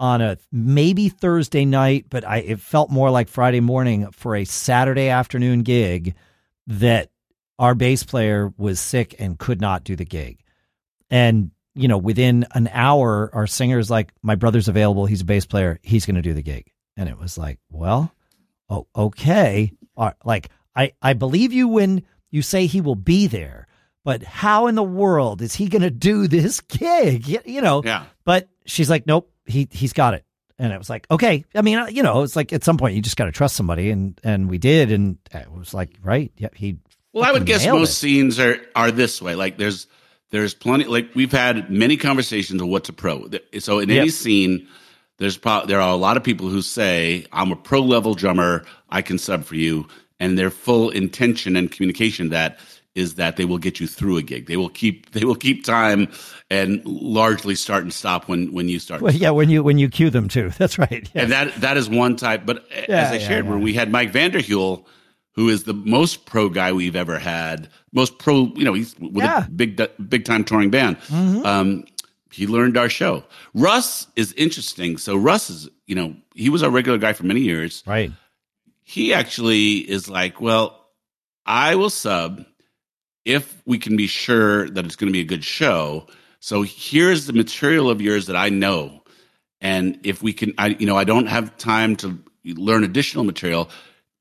on 0.00 0.20
a 0.20 0.36
maybe 0.50 1.08
Thursday 1.08 1.64
night, 1.64 2.06
but 2.10 2.26
I 2.26 2.38
it 2.38 2.60
felt 2.60 2.90
more 2.90 3.10
like 3.10 3.28
Friday 3.28 3.60
morning 3.60 4.10
for 4.12 4.34
a 4.36 4.44
Saturday 4.44 5.08
afternoon 5.08 5.62
gig 5.62 6.14
that 6.66 7.10
our 7.58 7.74
bass 7.74 8.02
player 8.02 8.52
was 8.56 8.80
sick 8.80 9.14
and 9.18 9.38
could 9.38 9.60
not 9.60 9.84
do 9.84 9.94
the 9.94 10.04
gig. 10.04 10.41
And, 11.12 11.50
you 11.74 11.86
know, 11.88 11.98
within 11.98 12.46
an 12.54 12.68
hour, 12.72 13.30
our 13.32 13.46
singer's 13.46 13.90
like, 13.90 14.12
my 14.22 14.34
brother's 14.34 14.66
available. 14.68 15.06
He's 15.06 15.20
a 15.20 15.24
bass 15.24 15.46
player. 15.46 15.78
He's 15.82 16.06
going 16.06 16.16
to 16.16 16.22
do 16.22 16.32
the 16.34 16.42
gig. 16.42 16.70
And 16.96 17.08
it 17.08 17.18
was 17.18 17.38
like, 17.38 17.58
well, 17.70 18.12
oh, 18.68 18.86
okay. 18.96 19.72
All- 19.96 20.14
Like, 20.24 20.48
I, 20.74 20.92
I 21.00 21.12
believe 21.12 21.52
you 21.52 21.68
when 21.68 22.02
you 22.30 22.42
say 22.42 22.66
he 22.66 22.80
will 22.80 22.94
be 22.96 23.26
there, 23.26 23.66
but 24.04 24.22
how 24.22 24.66
in 24.66 24.74
the 24.74 24.82
world 24.82 25.42
is 25.42 25.54
he 25.54 25.68
going 25.68 25.82
to 25.82 25.90
do 25.90 26.26
this 26.26 26.60
gig? 26.60 27.28
You, 27.28 27.40
you 27.44 27.60
know, 27.60 27.82
Yeah. 27.84 28.04
but 28.24 28.48
she's 28.66 28.90
like, 28.90 29.06
nope, 29.06 29.30
he, 29.46 29.68
he's 29.70 29.92
got 29.92 30.14
it. 30.14 30.24
And 30.58 30.72
it 30.72 30.78
was 30.78 30.88
like, 30.90 31.06
okay. 31.10 31.44
I 31.54 31.62
mean, 31.62 31.78
uh, 31.78 31.86
you 31.86 32.02
know, 32.02 32.22
it's 32.22 32.36
like 32.36 32.52
at 32.52 32.62
some 32.64 32.76
point 32.78 32.94
you 32.94 33.02
just 33.02 33.16
got 33.16 33.24
to 33.26 33.32
trust 33.32 33.56
somebody. 33.56 33.90
And, 33.90 34.18
and 34.24 34.48
we 34.48 34.58
did. 34.58 34.92
And 34.92 35.18
it 35.34 35.50
was 35.50 35.74
like, 35.74 35.90
right. 36.02 36.30
Yeah. 36.36 36.48
He, 36.54 36.76
Well, 37.12 37.24
I 37.24 37.32
would 37.32 37.46
guess 37.46 37.66
most 37.66 37.90
it. 37.90 37.92
scenes 37.94 38.38
are 38.38 38.58
are 38.76 38.90
this 38.90 39.20
way. 39.20 39.34
Like 39.34 39.56
there's 39.58 39.88
there's 40.32 40.52
plenty. 40.54 40.84
Like 40.86 41.08
we've 41.14 41.30
had 41.30 41.70
many 41.70 41.96
conversations 41.96 42.60
of 42.60 42.66
what's 42.66 42.88
a 42.88 42.92
pro. 42.92 43.28
So 43.60 43.78
in 43.78 43.88
any 43.90 44.06
Yep. 44.06 44.10
scene, 44.10 44.66
there's 45.18 45.36
pro, 45.36 45.64
there 45.66 45.80
are 45.80 45.92
a 45.92 45.96
lot 45.96 46.16
of 46.16 46.24
people 46.24 46.48
who 46.48 46.62
say 46.62 47.24
I'm 47.32 47.52
a 47.52 47.56
pro 47.56 47.80
level 47.80 48.14
drummer. 48.14 48.64
I 48.90 49.00
can 49.02 49.18
sub 49.18 49.44
for 49.44 49.54
you, 49.54 49.86
and 50.18 50.36
their 50.36 50.50
full 50.50 50.90
intention 50.90 51.54
and 51.54 51.70
communication 51.70 52.30
that 52.30 52.58
is 52.94 53.14
that 53.14 53.36
they 53.38 53.46
will 53.46 53.56
get 53.56 53.80
you 53.80 53.86
through 53.86 54.18
a 54.18 54.22
gig. 54.22 54.46
They 54.46 54.56
will 54.58 54.68
keep 54.68 55.10
they 55.12 55.24
will 55.24 55.34
keep 55.36 55.64
time 55.64 56.08
and 56.50 56.84
largely 56.84 57.54
start 57.54 57.82
and 57.84 57.92
stop 57.92 58.28
when 58.28 58.52
when 58.52 58.68
you 58.68 58.78
start. 58.78 59.00
Well, 59.02 59.14
yeah, 59.14 59.30
when 59.30 59.48
you 59.50 59.62
when 59.62 59.78
you 59.78 59.88
cue 59.88 60.10
them 60.10 60.28
too. 60.28 60.50
That's 60.58 60.78
right. 60.78 61.08
Yeah. 61.14 61.22
And 61.22 61.32
that 61.32 61.54
that 61.60 61.76
is 61.76 61.88
one 61.88 62.16
type. 62.16 62.44
But 62.46 62.66
Yeah, 62.88 62.96
as 63.02 63.12
I 63.12 63.14
yeah, 63.16 63.28
shared, 63.28 63.44
yeah. 63.44 63.50
when 63.50 63.60
we 63.60 63.74
had 63.74 63.90
Mike 63.92 64.12
Vanderhule, 64.12 64.84
who 65.34 65.48
is 65.48 65.64
the 65.64 65.72
most 65.74 66.26
pro 66.26 66.48
guy 66.48 66.72
we've 66.72 66.96
ever 66.96 67.18
had, 67.18 67.68
most 67.92 68.18
pro, 68.18 68.52
you 68.54 68.64
know, 68.64 68.74
he's 68.74 68.94
with 68.98 69.24
Yeah. 69.24 69.46
a 69.46 69.50
big 69.50 69.80
big 70.08 70.24
time 70.24 70.44
touring 70.44 70.70
band. 70.70 70.96
Um, 71.10 71.84
he 72.30 72.46
learned 72.46 72.76
our 72.76 72.88
show. 72.88 73.24
Russ 73.54 74.06
is 74.16 74.32
interesting. 74.34 74.96
So 74.96 75.16
Russ 75.16 75.50
is, 75.50 75.68
you 75.86 75.94
know, 75.94 76.16
he 76.34 76.48
was 76.48 76.62
our 76.62 76.70
regular 76.70 76.98
guy 76.98 77.12
for 77.12 77.24
many 77.24 77.40
years. 77.40 77.82
right. 77.86 78.10
He 78.84 79.14
actually 79.14 79.76
is 79.88 80.08
like, 80.10 80.40
well, 80.40 80.86
I 81.46 81.76
will 81.76 81.88
sub 81.90 82.44
if 83.24 83.62
we 83.64 83.78
can 83.78 83.96
be 83.96 84.06
sure 84.06 84.68
that 84.70 84.84
it's 84.84 84.96
going 84.96 85.06
to 85.08 85.12
be 85.12 85.20
a 85.20 85.24
good 85.24 85.44
show. 85.44 86.06
So 86.40 86.62
here's 86.62 87.26
the 87.26 87.32
material 87.32 87.88
of 87.88 88.00
yours 88.02 88.26
that 88.26 88.36
I 88.36 88.48
know, 88.48 89.02
and 89.60 89.98
if 90.02 90.22
we 90.22 90.32
can, 90.32 90.52
I 90.58 90.68
you 90.78 90.86
know, 90.86 90.96
I 90.96 91.04
don't 91.04 91.26
have 91.26 91.56
time 91.56 91.94
to 91.96 92.18
learn 92.44 92.82
additional 92.82 93.24
material, 93.24 93.70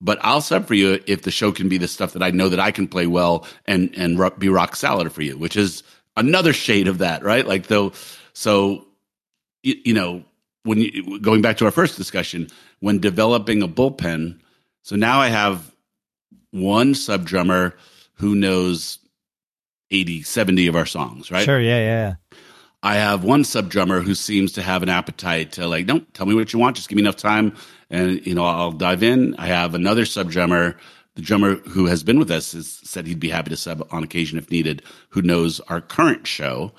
but 0.01 0.19
I'll 0.21 0.41
sub 0.41 0.67
for 0.67 0.73
you 0.73 1.01
if 1.05 1.21
the 1.21 1.31
show 1.31 1.51
can 1.51 1.69
be 1.69 1.77
the 1.77 1.87
stuff 1.87 2.13
that 2.13 2.23
I 2.23 2.31
know 2.31 2.49
that 2.49 2.59
I 2.59 2.71
can 2.71 2.87
play 2.87 3.07
well 3.07 3.45
and 3.65 3.93
and 3.95 4.17
ro- 4.17 4.31
be 4.31 4.49
rock 4.49 4.75
solid 4.75 5.11
for 5.11 5.21
you, 5.21 5.37
which 5.37 5.55
is 5.55 5.83
another 6.17 6.53
shade 6.53 6.87
of 6.87 6.97
that, 6.97 7.23
right? 7.23 7.45
Like 7.45 7.67
though, 7.67 7.93
so 8.33 8.85
you, 9.63 9.75
you 9.85 9.93
know, 9.93 10.23
when 10.63 10.79
you, 10.79 11.19
going 11.19 11.41
back 11.41 11.57
to 11.57 11.65
our 11.65 11.71
first 11.71 11.97
discussion, 11.97 12.47
when 12.79 12.99
developing 12.99 13.61
a 13.61 13.67
bullpen, 13.67 14.39
so 14.81 14.95
now 14.95 15.19
I 15.19 15.27
have 15.27 15.71
one 16.51 16.95
sub 16.95 17.25
drummer 17.25 17.75
who 18.15 18.35
knows 18.35 18.99
80, 19.91 20.23
70 20.23 20.67
of 20.67 20.75
our 20.75 20.85
songs, 20.85 21.31
right? 21.31 21.45
Sure. 21.45 21.59
Yeah. 21.59 21.77
Yeah. 21.77 22.13
yeah. 22.31 22.37
I 22.83 22.95
have 22.95 23.23
one 23.23 23.43
sub 23.43 23.69
drummer 23.69 24.01
who 24.01 24.15
seems 24.15 24.53
to 24.53 24.63
have 24.63 24.81
an 24.81 24.89
appetite 24.89 25.51
to 25.53 25.67
like, 25.67 25.85
don't 25.85 26.11
tell 26.15 26.25
me 26.25 26.33
what 26.33 26.51
you 26.51 26.57
want, 26.57 26.75
just 26.75 26.89
give 26.89 26.95
me 26.95 27.03
enough 27.03 27.15
time 27.15 27.55
and 27.91 28.25
you 28.25 28.33
know, 28.33 28.45
I'll 28.45 28.71
dive 28.71 29.03
in. 29.03 29.35
I 29.37 29.47
have 29.47 29.75
another 29.75 30.05
sub 30.05 30.31
drummer, 30.31 30.77
the 31.15 31.21
drummer 31.21 31.55
who 31.55 31.85
has 31.87 32.03
been 32.03 32.17
with 32.17 32.31
us 32.31 32.53
has 32.53 32.67
said 32.67 33.05
he'd 33.05 33.19
be 33.19 33.29
happy 33.29 33.49
to 33.49 33.57
sub 33.57 33.85
on 33.91 34.03
occasion 34.03 34.39
if 34.39 34.49
needed, 34.49 34.81
who 35.09 35.21
knows 35.21 35.59
our 35.61 35.81
current 35.81 36.25
show. 36.25 36.71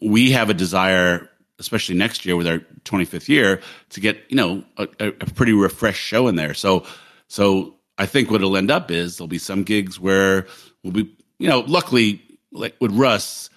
We 0.00 0.32
have 0.32 0.48
a 0.48 0.54
desire, 0.54 1.28
especially 1.58 1.96
next 1.96 2.24
year 2.24 2.34
with 2.34 2.46
our 2.46 2.60
25th 2.84 3.28
year, 3.28 3.60
to 3.90 4.00
get, 4.00 4.18
you 4.28 4.36
know, 4.36 4.64
a, 4.78 4.88
a 4.98 5.12
pretty 5.12 5.52
refreshed 5.52 6.02
show 6.02 6.28
in 6.28 6.36
there. 6.36 6.54
So, 6.54 6.84
so 7.28 7.74
I 7.98 8.06
think 8.06 8.30
what 8.30 8.40
it'll 8.40 8.56
end 8.56 8.70
up 8.70 8.90
is 8.90 9.18
there'll 9.18 9.28
be 9.28 9.38
some 9.38 9.64
gigs 9.64 10.00
where 10.00 10.46
we'll 10.82 10.94
be, 10.94 11.14
you 11.38 11.48
know, 11.48 11.60
luckily, 11.60 12.22
like 12.52 12.74
with 12.80 12.92
Russ, 12.92 13.50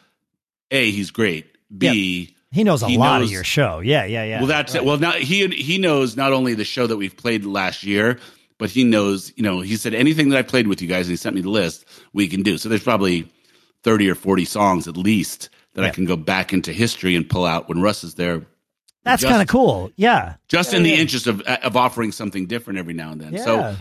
A, 0.71 0.91
he's 0.91 1.11
great. 1.11 1.47
B, 1.75 2.35
He 2.51 2.63
knows 2.63 2.83
a 2.83 2.87
He 2.87 2.97
lot 2.97 3.19
knows- 3.19 3.29
of 3.29 3.33
your 3.33 3.43
show. 3.43 3.79
Yeah. 3.79 4.05
Yeah. 4.05 4.23
Yeah. 4.25 4.37
well, 4.39 4.47
that's 4.47 4.75
it. 4.75 4.83
Well, 4.83 4.97
now 4.97 5.11
he 5.11 5.47
he 5.47 5.77
knows 5.77 6.15
not 6.17 6.33
only 6.33 6.53
the 6.53 6.65
show 6.65 6.85
that 6.87 6.97
we've 6.97 7.15
played 7.15 7.45
last 7.45 7.83
year, 7.83 8.19
but 8.57 8.69
he 8.69 8.83
knows, 8.83 9.31
you 9.35 9.43
know, 9.43 9.61
he 9.61 9.75
said 9.77 9.93
anything 9.93 10.29
that 10.29 10.37
I 10.37 10.41
played 10.41 10.67
with 10.67 10.81
you 10.81 10.87
guys, 10.87 11.07
and 11.07 11.11
he 11.11 11.15
sent 11.17 11.35
me 11.35 11.41
the 11.41 11.49
list 11.49 11.85
we 12.13 12.27
can 12.27 12.43
do. 12.43 12.57
So 12.57 12.67
there's 12.69 12.83
probably 12.83 13.31
thirty 13.83 14.09
or 14.09 14.15
forty 14.15 14.45
songs 14.45 14.87
at 14.87 14.97
least 14.97 15.49
that 15.73 15.85
I 15.85 15.89
can 15.89 16.03
go 16.05 16.17
back 16.17 16.51
into 16.51 16.73
history 16.73 17.15
and 17.15 17.27
pull 17.29 17.45
out 17.45 17.69
when 17.69 17.81
Russ 17.81 18.03
is 18.03 18.15
there. 18.15 18.45
that's 19.03 19.23
kind 19.23 19.41
of 19.41 19.47
cool. 19.47 19.89
Yeah. 19.95 20.35
Just 20.49 20.73
Yeah, 20.73 20.77
in 20.79 20.83
the 20.83 20.93
interest 20.93 21.27
of 21.27 21.41
uh, 21.47 21.57
of 21.63 21.77
offering 21.77 22.11
something 22.11 22.45
different 22.47 22.77
every 22.79 22.93
now 22.93 23.11
and 23.13 23.21
then. 23.21 23.33
Yeah. 23.33 23.43
So 23.45 23.75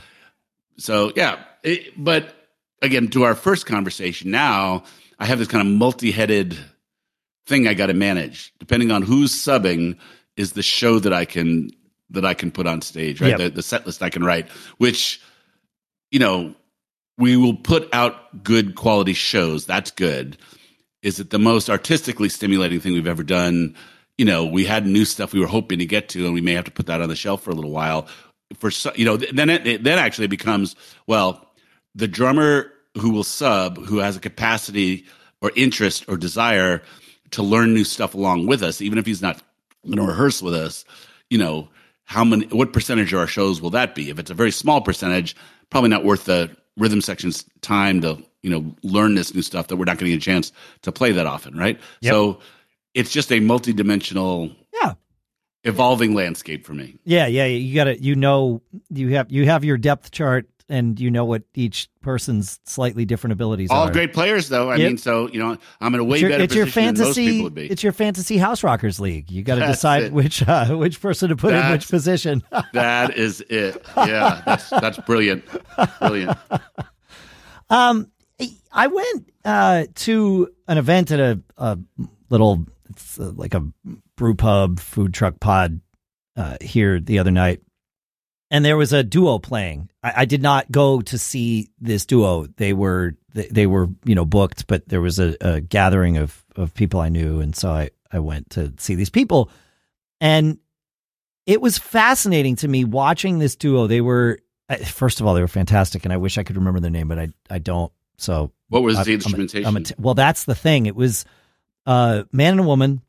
so 0.78 1.12
yeah, 1.16 1.40
it, 1.64 1.92
but 1.96 2.32
again, 2.80 3.08
to 3.08 3.24
our 3.24 3.34
first 3.34 3.66
conversation, 3.66 4.30
now 4.30 4.84
I 5.18 5.26
have 5.26 5.38
this 5.40 5.48
kind 5.48 5.66
of 5.66 5.74
multi-headed 5.74 6.56
thing 7.50 7.68
I 7.68 7.74
got 7.74 7.86
to 7.86 7.94
manage. 7.94 8.54
Depending 8.58 8.90
on 8.90 9.02
who's 9.02 9.32
subbing, 9.32 9.98
is 10.36 10.52
the 10.52 10.62
show 10.62 10.98
that 11.00 11.12
I 11.12 11.26
can 11.26 11.70
that 12.08 12.24
I 12.24 12.32
can 12.32 12.50
put 12.50 12.66
on 12.66 12.80
stage, 12.80 13.20
right? 13.20 13.30
Yep. 13.30 13.38
The, 13.38 13.50
the 13.50 13.62
set 13.62 13.86
list 13.86 14.02
I 14.02 14.08
can 14.08 14.24
write, 14.24 14.48
which 14.78 15.20
you 16.10 16.18
know 16.18 16.54
we 17.18 17.36
will 17.36 17.56
put 17.56 17.92
out 17.92 18.42
good 18.42 18.74
quality 18.76 19.12
shows. 19.12 19.66
That's 19.66 19.90
good. 19.90 20.38
Is 21.02 21.20
it 21.20 21.30
the 21.30 21.38
most 21.38 21.68
artistically 21.68 22.30
stimulating 22.30 22.80
thing 22.80 22.94
we've 22.94 23.06
ever 23.06 23.22
done? 23.22 23.76
You 24.16 24.24
know, 24.24 24.46
we 24.46 24.64
had 24.64 24.86
new 24.86 25.04
stuff 25.04 25.32
we 25.32 25.40
were 25.40 25.46
hoping 25.46 25.78
to 25.80 25.86
get 25.86 26.08
to, 26.10 26.24
and 26.24 26.32
we 26.32 26.40
may 26.40 26.52
have 26.52 26.64
to 26.64 26.70
put 26.70 26.86
that 26.86 27.02
on 27.02 27.08
the 27.08 27.16
shelf 27.16 27.42
for 27.42 27.50
a 27.50 27.54
little 27.54 27.70
while. 27.70 28.06
For 28.58 28.70
you 28.94 29.04
know, 29.04 29.16
then 29.16 29.50
it 29.50 29.84
then 29.84 29.98
actually 29.98 30.28
becomes 30.28 30.76
well, 31.06 31.46
the 31.94 32.08
drummer 32.08 32.72
who 32.98 33.10
will 33.10 33.24
sub, 33.24 33.76
who 33.78 33.98
has 33.98 34.16
a 34.16 34.20
capacity 34.20 35.04
or 35.42 35.52
interest 35.54 36.04
or 36.08 36.16
desire 36.16 36.82
to 37.32 37.42
learn 37.42 37.74
new 37.74 37.84
stuff 37.84 38.14
along 38.14 38.46
with 38.46 38.62
us, 38.62 38.80
even 38.80 38.98
if 38.98 39.06
he's 39.06 39.22
not 39.22 39.42
going 39.84 39.98
to 39.98 40.04
rehearse 40.04 40.42
with 40.42 40.54
us, 40.54 40.84
you 41.30 41.38
know, 41.38 41.68
how 42.04 42.24
many, 42.24 42.46
what 42.46 42.72
percentage 42.72 43.12
of 43.12 43.20
our 43.20 43.26
shows 43.26 43.60
will 43.62 43.70
that 43.70 43.94
be? 43.94 44.10
If 44.10 44.18
it's 44.18 44.30
a 44.30 44.34
very 44.34 44.50
small 44.50 44.80
percentage, 44.80 45.36
probably 45.70 45.90
not 45.90 46.04
worth 46.04 46.24
the 46.24 46.50
rhythm 46.76 47.00
section's 47.00 47.44
time 47.60 48.00
to, 48.00 48.20
you 48.42 48.50
know, 48.50 48.74
learn 48.82 49.14
this 49.14 49.34
new 49.34 49.42
stuff 49.42 49.68
that 49.68 49.76
we're 49.76 49.84
not 49.84 49.98
getting 49.98 50.14
a 50.14 50.18
chance 50.18 50.50
to 50.82 50.90
play 50.90 51.12
that 51.12 51.26
often, 51.26 51.56
right? 51.56 51.78
Yep. 52.00 52.12
So 52.12 52.38
it's 52.94 53.12
just 53.12 53.30
a 53.30 53.38
multi-dimensional 53.40 54.50
Yeah. 54.82 54.94
evolving 55.64 56.14
landscape 56.14 56.66
for 56.66 56.74
me. 56.74 56.96
Yeah. 57.04 57.26
Yeah. 57.26 57.44
You 57.46 57.74
got 57.74 57.84
to, 57.84 58.02
you 58.02 58.16
know, 58.16 58.62
you 58.92 59.10
have, 59.10 59.30
you 59.30 59.44
have 59.46 59.64
your 59.64 59.76
depth 59.76 60.10
chart 60.10 60.48
and 60.70 60.98
you 60.98 61.10
know 61.10 61.24
what 61.24 61.42
each 61.54 61.88
person's 62.00 62.58
slightly 62.64 63.04
different 63.04 63.32
abilities 63.32 63.70
are. 63.70 63.76
All 63.76 63.88
are. 63.88 63.92
great 63.92 64.12
players, 64.14 64.48
though. 64.48 64.70
I 64.70 64.76
Yep. 64.76 64.86
mean, 64.88 64.96
so 64.98 65.28
you 65.28 65.38
know, 65.38 65.58
I'm 65.80 65.94
in 65.94 66.00
a 66.00 66.04
way 66.04 66.16
It's 66.16 66.22
your, 66.22 66.30
better 66.30 66.44
it's 66.44 66.54
your 66.54 66.64
position 66.66 66.94
than 66.94 66.94
most 66.94 67.06
fantasy. 67.16 67.26
people 67.30 67.44
would 67.44 67.54
be. 67.54 67.66
It's 67.70 67.82
your 67.82 67.92
fantasy 67.92 68.38
Houserockers 68.38 69.00
league. 69.00 69.30
You 69.30 69.42
got 69.42 69.56
to 69.56 69.66
decide 69.66 70.04
it. 70.04 70.12
which 70.12 70.46
uh, 70.48 70.68
which 70.76 71.00
person 71.00 71.28
to 71.28 71.36
put 71.36 71.52
in 71.52 71.70
which 71.70 71.88
position. 71.88 72.42
That 72.72 73.16
is 73.18 73.40
it. 73.50 73.84
Yeah, 73.96 74.42
that's 74.46 74.70
that's 74.70 74.98
brilliant, 75.00 75.44
brilliant. 75.98 76.38
Um, 77.68 78.10
I 78.72 78.86
went 78.86 79.30
uh, 79.44 79.84
to 79.96 80.48
an 80.68 80.78
event 80.78 81.10
at 81.10 81.20
a, 81.20 81.40
a 81.58 81.78
little, 82.30 82.64
it's 82.88 83.18
uh, 83.18 83.32
like 83.34 83.54
a 83.54 83.64
brew 84.16 84.34
pub, 84.34 84.80
food 84.80 85.12
truck 85.14 85.40
pod 85.40 85.80
uh, 86.36 86.56
here 86.60 87.00
the 87.00 87.18
other 87.18 87.30
night, 87.30 87.60
and 88.50 88.64
there 88.64 88.76
was 88.76 88.92
a 88.92 89.02
duo 89.02 89.38
playing. 89.38 89.90
I, 90.02 90.12
I, 90.18 90.24
did 90.24 90.42
not 90.42 90.70
go 90.70 91.00
to 91.02 91.18
see 91.18 91.68
this 91.80 92.04
duo. 92.04 92.46
They 92.56 92.72
were 92.72 93.14
they, 93.32 93.46
they 93.46 93.66
were 93.66 93.88
you 94.04 94.14
know 94.14 94.24
booked, 94.24 94.66
but 94.66 94.88
there 94.88 95.00
was 95.00 95.18
a, 95.18 95.36
a, 95.40 95.60
gathering 95.60 96.16
of 96.16 96.44
of 96.56 96.74
people 96.74 97.00
I 97.00 97.08
knew, 97.08 97.40
and 97.40 97.54
so 97.54 97.70
I 97.70 97.90
I 98.12 98.18
went 98.18 98.50
to 98.50 98.72
see 98.78 98.94
these 98.94 99.10
people, 99.10 99.50
and 100.20 100.58
it 101.46 101.60
was 101.60 101.78
fascinating 101.78 102.56
to 102.56 102.68
me 102.68 102.84
watching 102.84 103.38
this 103.38 103.56
duo. 103.56 103.86
They 103.86 104.00
were 104.00 104.40
first 104.84 105.20
of 105.20 105.26
all 105.26 105.34
they 105.34 105.40
were 105.40 105.48
fantastic, 105.48 106.04
and 106.04 106.12
I 106.12 106.16
wish 106.16 106.38
I 106.38 106.42
could 106.42 106.56
remember 106.56 106.80
their 106.80 106.90
name, 106.90 107.08
but 107.08 107.18
I 107.18 107.28
I 107.48 107.58
don't. 107.58 107.92
So 108.16 108.52
what 108.68 108.82
was 108.82 108.96
I, 108.96 109.04
the 109.04 109.14
instrumentation? 109.14 109.66
I'm 109.66 109.76
a, 109.76 109.80
I'm 109.80 109.84
well, 109.98 110.14
that's 110.14 110.44
the 110.44 110.54
thing. 110.54 110.86
It 110.86 110.96
was 110.96 111.24
uh, 111.86 112.24
man 112.32 112.52
and 112.52 112.60
a 112.60 112.64
woman, 112.64 113.00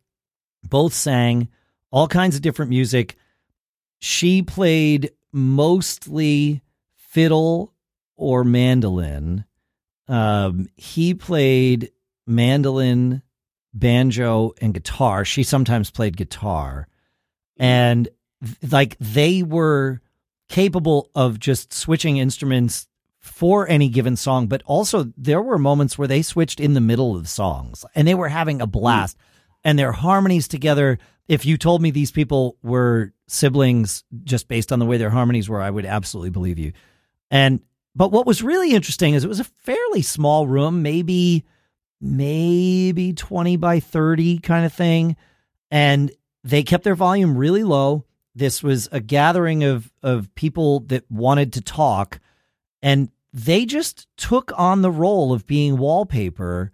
both 0.64 0.94
sang 0.94 1.50
all 1.90 2.08
kinds 2.08 2.36
of 2.36 2.42
different 2.42 2.70
music. 2.70 3.16
She 4.00 4.42
played 4.42 5.12
mostly 5.32 6.62
fiddle 6.96 7.74
or 8.16 8.44
mandolin. 8.44 9.46
Um, 10.08 10.68
he 10.76 11.14
played 11.14 11.92
mandolin, 12.28 13.22
banjo, 13.74 14.54
and 14.62 14.74
guitar. 14.74 15.26
She 15.26 15.44
sometimes 15.44 15.92
played 15.92 16.18
guitar. 16.18 16.88
And 17.58 18.10
like 18.70 18.98
they 19.00 19.44
were 19.44 20.02
capable 20.50 21.10
of 21.16 21.40
just 21.40 21.74
switching 21.74 22.18
instruments 22.18 22.88
for 23.20 23.70
any 23.70 23.88
given 23.88 24.16
song, 24.16 24.48
but 24.48 24.64
also 24.66 25.12
there 25.16 25.42
were 25.42 25.58
moments 25.58 25.98
where 25.98 26.08
they 26.08 26.22
switched 26.22 26.60
in 26.60 26.74
the 26.74 26.82
middle 26.82 27.16
of 27.16 27.30
songs 27.30 27.86
and 27.96 28.08
they 28.08 28.16
were 28.16 28.30
having 28.30 28.62
a 28.62 28.68
blast. 28.68 29.18
Mm. 29.18 29.22
And 29.64 29.78
their 29.78 29.92
harmonies 29.92 30.48
together, 30.48 30.98
if 31.28 31.46
you 31.46 31.58
told 31.58 31.82
me 31.82 31.92
these 31.92 32.12
people 32.12 32.58
were 32.62 33.14
siblings 33.28 34.04
just 34.24 34.48
based 34.48 34.72
on 34.72 34.80
the 34.80 34.86
way 34.86 34.98
their 34.98 35.10
harmonies 35.10 35.50
were, 35.50 35.62
I 35.62 35.70
would 35.70 35.86
absolutely 35.86 36.30
believe 36.30 36.60
you. 36.60 36.74
And 37.30 37.62
but 37.96 38.12
what 38.12 38.26
was 38.26 38.44
really 38.44 38.74
interesting 38.74 39.14
is 39.14 39.24
it 39.24 39.30
was 39.30 39.40
a 39.40 39.46
fairly 39.46 40.02
small 40.02 40.48
room, 40.48 40.82
maybe 40.82 41.46
maybe 42.00 43.14
20 43.14 43.58
by 43.58 43.80
30 43.80 44.40
kind 44.40 44.66
of 44.66 44.74
thing, 44.74 45.16
and 45.70 46.12
they 46.44 46.64
kept 46.64 46.84
their 46.84 46.96
volume 46.96 47.38
really 47.38 47.64
low. 47.64 48.06
This 48.34 48.64
was 48.64 48.90
a 48.92 49.00
gathering 49.00 49.64
of 49.64 49.92
of 50.02 50.34
people 50.36 50.82
that 50.82 51.10
wanted 51.10 51.54
to 51.54 51.62
talk 51.62 52.20
and 52.82 53.10
they 53.34 53.66
just 53.66 54.08
took 54.18 54.52
on 54.58 54.82
the 54.82 54.92
role 54.92 55.32
of 55.32 55.48
being 55.48 55.78
wallpaper 55.78 56.72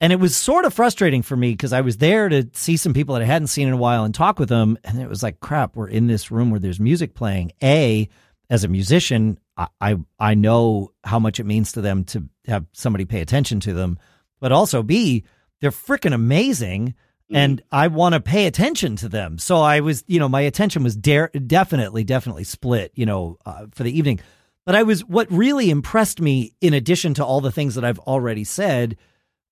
and 0.00 0.12
it 0.12 0.20
was 0.20 0.36
sort 0.36 0.64
of 0.64 0.72
frustrating 0.72 1.22
for 1.22 1.36
me 1.36 1.50
because 1.50 1.72
I 1.72 1.80
was 1.80 1.98
there 1.98 2.28
to 2.28 2.48
see 2.52 2.76
some 2.76 2.94
people 2.94 3.14
that 3.14 3.22
I 3.22 3.26
hadn't 3.26 3.48
seen 3.48 3.66
in 3.66 3.74
a 3.74 3.78
while 3.78 4.04
and 4.04 4.14
talk 4.14 4.38
with 4.38 4.48
them. 4.48 4.78
And 4.84 5.00
it 5.00 5.08
was 5.08 5.22
like, 5.22 5.40
crap, 5.40 5.74
we're 5.74 5.88
in 5.88 6.06
this 6.06 6.30
room 6.30 6.50
where 6.50 6.60
there's 6.60 6.78
music 6.78 7.14
playing. 7.14 7.52
A, 7.62 8.08
as 8.48 8.62
a 8.62 8.68
musician, 8.68 9.38
I, 9.56 9.66
I, 9.80 9.96
I 10.18 10.34
know 10.34 10.92
how 11.02 11.18
much 11.18 11.40
it 11.40 11.46
means 11.46 11.72
to 11.72 11.80
them 11.80 12.04
to 12.04 12.28
have 12.46 12.66
somebody 12.72 13.06
pay 13.06 13.20
attention 13.20 13.58
to 13.60 13.74
them. 13.74 13.98
But 14.38 14.52
also, 14.52 14.84
B, 14.84 15.24
they're 15.60 15.72
freaking 15.72 16.14
amazing. 16.14 16.94
Mm. 17.32 17.36
And 17.36 17.62
I 17.72 17.88
want 17.88 18.14
to 18.14 18.20
pay 18.20 18.46
attention 18.46 18.94
to 18.96 19.08
them. 19.08 19.36
So 19.38 19.56
I 19.56 19.80
was, 19.80 20.04
you 20.06 20.20
know, 20.20 20.28
my 20.28 20.42
attention 20.42 20.84
was 20.84 20.94
dare, 20.94 21.28
definitely, 21.28 22.04
definitely 22.04 22.44
split, 22.44 22.92
you 22.94 23.04
know, 23.04 23.36
uh, 23.44 23.66
for 23.72 23.82
the 23.82 23.96
evening. 23.98 24.20
But 24.64 24.76
I 24.76 24.84
was, 24.84 25.04
what 25.04 25.30
really 25.32 25.70
impressed 25.70 26.20
me, 26.20 26.54
in 26.60 26.72
addition 26.72 27.14
to 27.14 27.24
all 27.24 27.40
the 27.40 27.50
things 27.50 27.74
that 27.74 27.84
I've 27.84 27.98
already 27.98 28.44
said, 28.44 28.96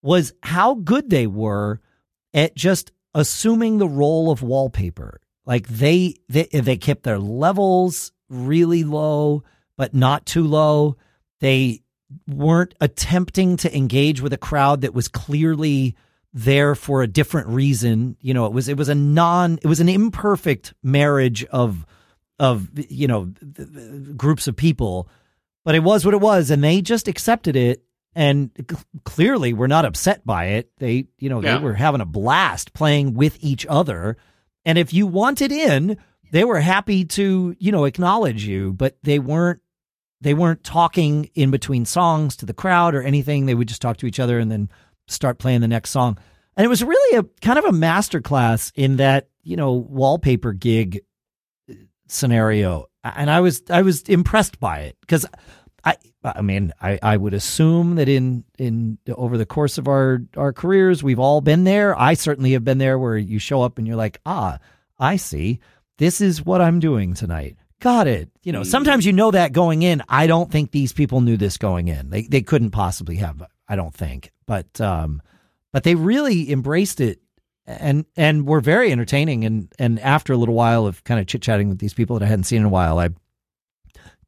was 0.07 0.33
how 0.43 0.75
good 0.75 1.11
they 1.11 1.27
were 1.27 1.81
at 2.33 2.55
just 2.55 2.93
assuming 3.13 3.79
the 3.79 3.89
role 3.89 4.31
of 4.31 4.43
wallpaper. 4.43 5.21
Like 5.45 5.67
they 5.69 6.15
they 6.29 6.45
they 6.45 6.77
kept 6.77 7.03
their 7.03 7.19
levels 7.19 8.13
really 8.29 8.85
low, 8.85 9.43
but 9.77 9.95
not 9.95 10.27
too 10.27 10.45
low. 10.45 10.97
They 11.41 11.83
weren't 12.29 12.75
attempting 12.81 13.57
to 13.59 13.77
engage 13.77 14.21
with 14.21 14.33
a 14.33 14.39
crowd 14.39 14.83
that 14.83 14.95
was 14.95 15.09
clearly 15.09 15.97
there 16.33 16.75
for 16.75 17.03
a 17.03 17.09
different 17.09 17.49
reason. 17.49 18.17
You 18.21 18.35
know, 18.35 18.47
it 18.47 18.53
was 18.53 18.69
it 18.69 18.77
was 18.77 18.89
a 18.89 18.95
non 18.95 19.59
it 19.63 19.67
was 19.67 19.81
an 19.81 19.89
imperfect 19.89 20.75
marriage 20.83 21.45
of 21.47 21.87
of 22.39 22.69
you 22.91 23.09
know 23.09 23.33
groups 24.17 24.47
of 24.47 24.57
people, 24.57 25.09
but 25.65 25.75
it 25.75 25.83
was 25.83 26.05
what 26.05 26.15
it 26.15 26.21
was, 26.21 26.51
and 26.51 26.63
they 26.63 26.83
just 26.83 27.09
accepted 27.09 27.57
it 27.57 27.83
and 28.17 28.51
clearly 29.05 29.53
were 29.53 29.69
not 29.69 29.85
upset 29.85 30.25
by 30.25 30.47
it. 30.47 30.71
They, 30.79 31.07
you 31.19 31.29
know, 31.29 31.43
yeah. 31.43 31.59
they 31.59 31.63
were 31.63 31.75
having 31.75 32.01
a 32.01 32.07
blast 32.07 32.73
playing 32.73 33.13
with 33.13 33.37
each 33.41 33.67
other. 33.69 34.17
And 34.65 34.79
if 34.79 34.95
you 34.95 35.07
wanted 35.07 35.53
in, 35.53 35.99
they 36.33 36.43
were 36.43 36.59
happy 36.59 37.05
to, 37.05 37.55
you 37.59 37.73
know, 37.73 37.85
acknowledge 37.85 38.45
you, 38.45 38.73
but 38.73 38.97
they 39.03 39.19
weren't 39.19 39.61
they 40.23 40.33
weren't 40.33 40.65
talking 40.65 41.29
in 41.35 41.51
between 41.51 41.85
songs 41.85 42.37
to 42.37 42.47
the 42.47 42.55
crowd 42.55 42.95
or 42.95 43.03
anything. 43.03 43.45
They 43.45 43.55
would 43.55 43.69
just 43.69 43.83
talk 43.83 43.99
to 43.99 44.07
each 44.07 44.19
other 44.19 44.39
and 44.39 44.51
then 44.51 44.71
start 45.07 45.39
playing 45.39 45.61
the 45.61 45.69
next 45.69 45.91
song. 45.91 46.17
And 46.57 46.65
it 46.65 46.69
was 46.69 46.83
really 46.83 47.19
a 47.19 47.23
kind 47.43 47.59
of 47.59 47.67
a 47.67 47.71
masterclass 47.71 48.73
in 48.75 48.97
that, 48.97 49.29
you 49.43 49.57
know, 49.57 49.75
wallpaper 49.75 50.55
gig 50.55 51.03
uh, 51.71 51.75
scenario. 52.09 52.87
And 53.05 53.31
I 53.31 53.41
was 53.41 53.63
I 53.69 53.83
was 53.83 54.01
impressed 54.05 54.59
by 54.59 54.81
it 54.81 54.97
because 55.03 55.27
I 56.35 56.43
mean 56.43 56.73
I, 56.81 56.99
I 57.03 57.17
would 57.17 57.35
assume 57.35 57.97
that 57.97 58.09
in 58.09 58.45
in 58.59 58.99
over 59.09 59.39
the 59.39 59.47
course 59.47 59.79
of 59.79 59.89
our 59.89 60.23
our 60.37 60.53
careers 60.53 61.03
we've 61.03 61.19
all 61.19 61.41
been 61.41 61.65
there. 61.65 61.99
I 61.99 62.15
certainly 62.15 62.53
have 62.53 62.65
been 62.65 62.79
there 62.79 62.99
where 62.99 63.17
you 63.17 63.39
show 63.39 63.63
up 63.63 63.79
and 63.79 63.87
you're 63.87 63.97
like, 63.97 64.21
ah, 64.27 64.59
I 64.99 65.17
see. 65.17 65.61
This 65.99 66.21
is 66.21 66.45
what 66.45 66.61
I'm 66.61 66.81
doing 66.81 67.15
tonight. 67.15 67.57
Got 67.81 68.07
it. 68.07 68.31
You 68.43 68.53
know, 68.53 68.63
sometimes 68.63 69.05
you 69.05 69.13
know 69.13 69.31
that 69.31 69.53
going 69.53 69.83
in. 69.83 70.03
I 70.09 70.27
don't 70.27 70.51
think 70.51 70.71
these 70.71 70.93
people 70.93 71.21
knew 71.21 71.37
this 71.37 71.59
going 71.59 71.89
in. 71.89 72.11
They 72.11 72.23
they 72.23 72.43
couldn't 72.43 72.71
possibly 72.71 73.17
have. 73.17 73.43
I 73.69 73.77
don't 73.77 73.95
think. 73.95 74.33
But 74.47 74.81
um, 74.81 75.21
but 75.73 75.83
they 75.83 75.95
really 75.95 76.51
embraced 76.51 77.01
it 77.01 77.21
and 77.67 78.07
and 78.17 78.47
were 78.47 78.61
very 78.61 78.93
entertaining. 78.93 79.45
And 79.45 79.73
and 79.79 80.01
after 80.01 80.33
a 80.33 80.37
little 80.37 80.55
while 80.55 80.87
of 80.87 81.05
kind 81.05 81.21
of 81.21 81.27
chit 81.27 81.43
chatting 81.43 81.69
with 81.69 81.79
these 81.79 81.95
people 81.95 82.19
that 82.19 82.25
I 82.25 82.29
hadn't 82.29 82.45
seen 82.45 82.61
in 82.61 82.67
a 82.67 82.71
while, 82.71 82.99
I 82.99 83.11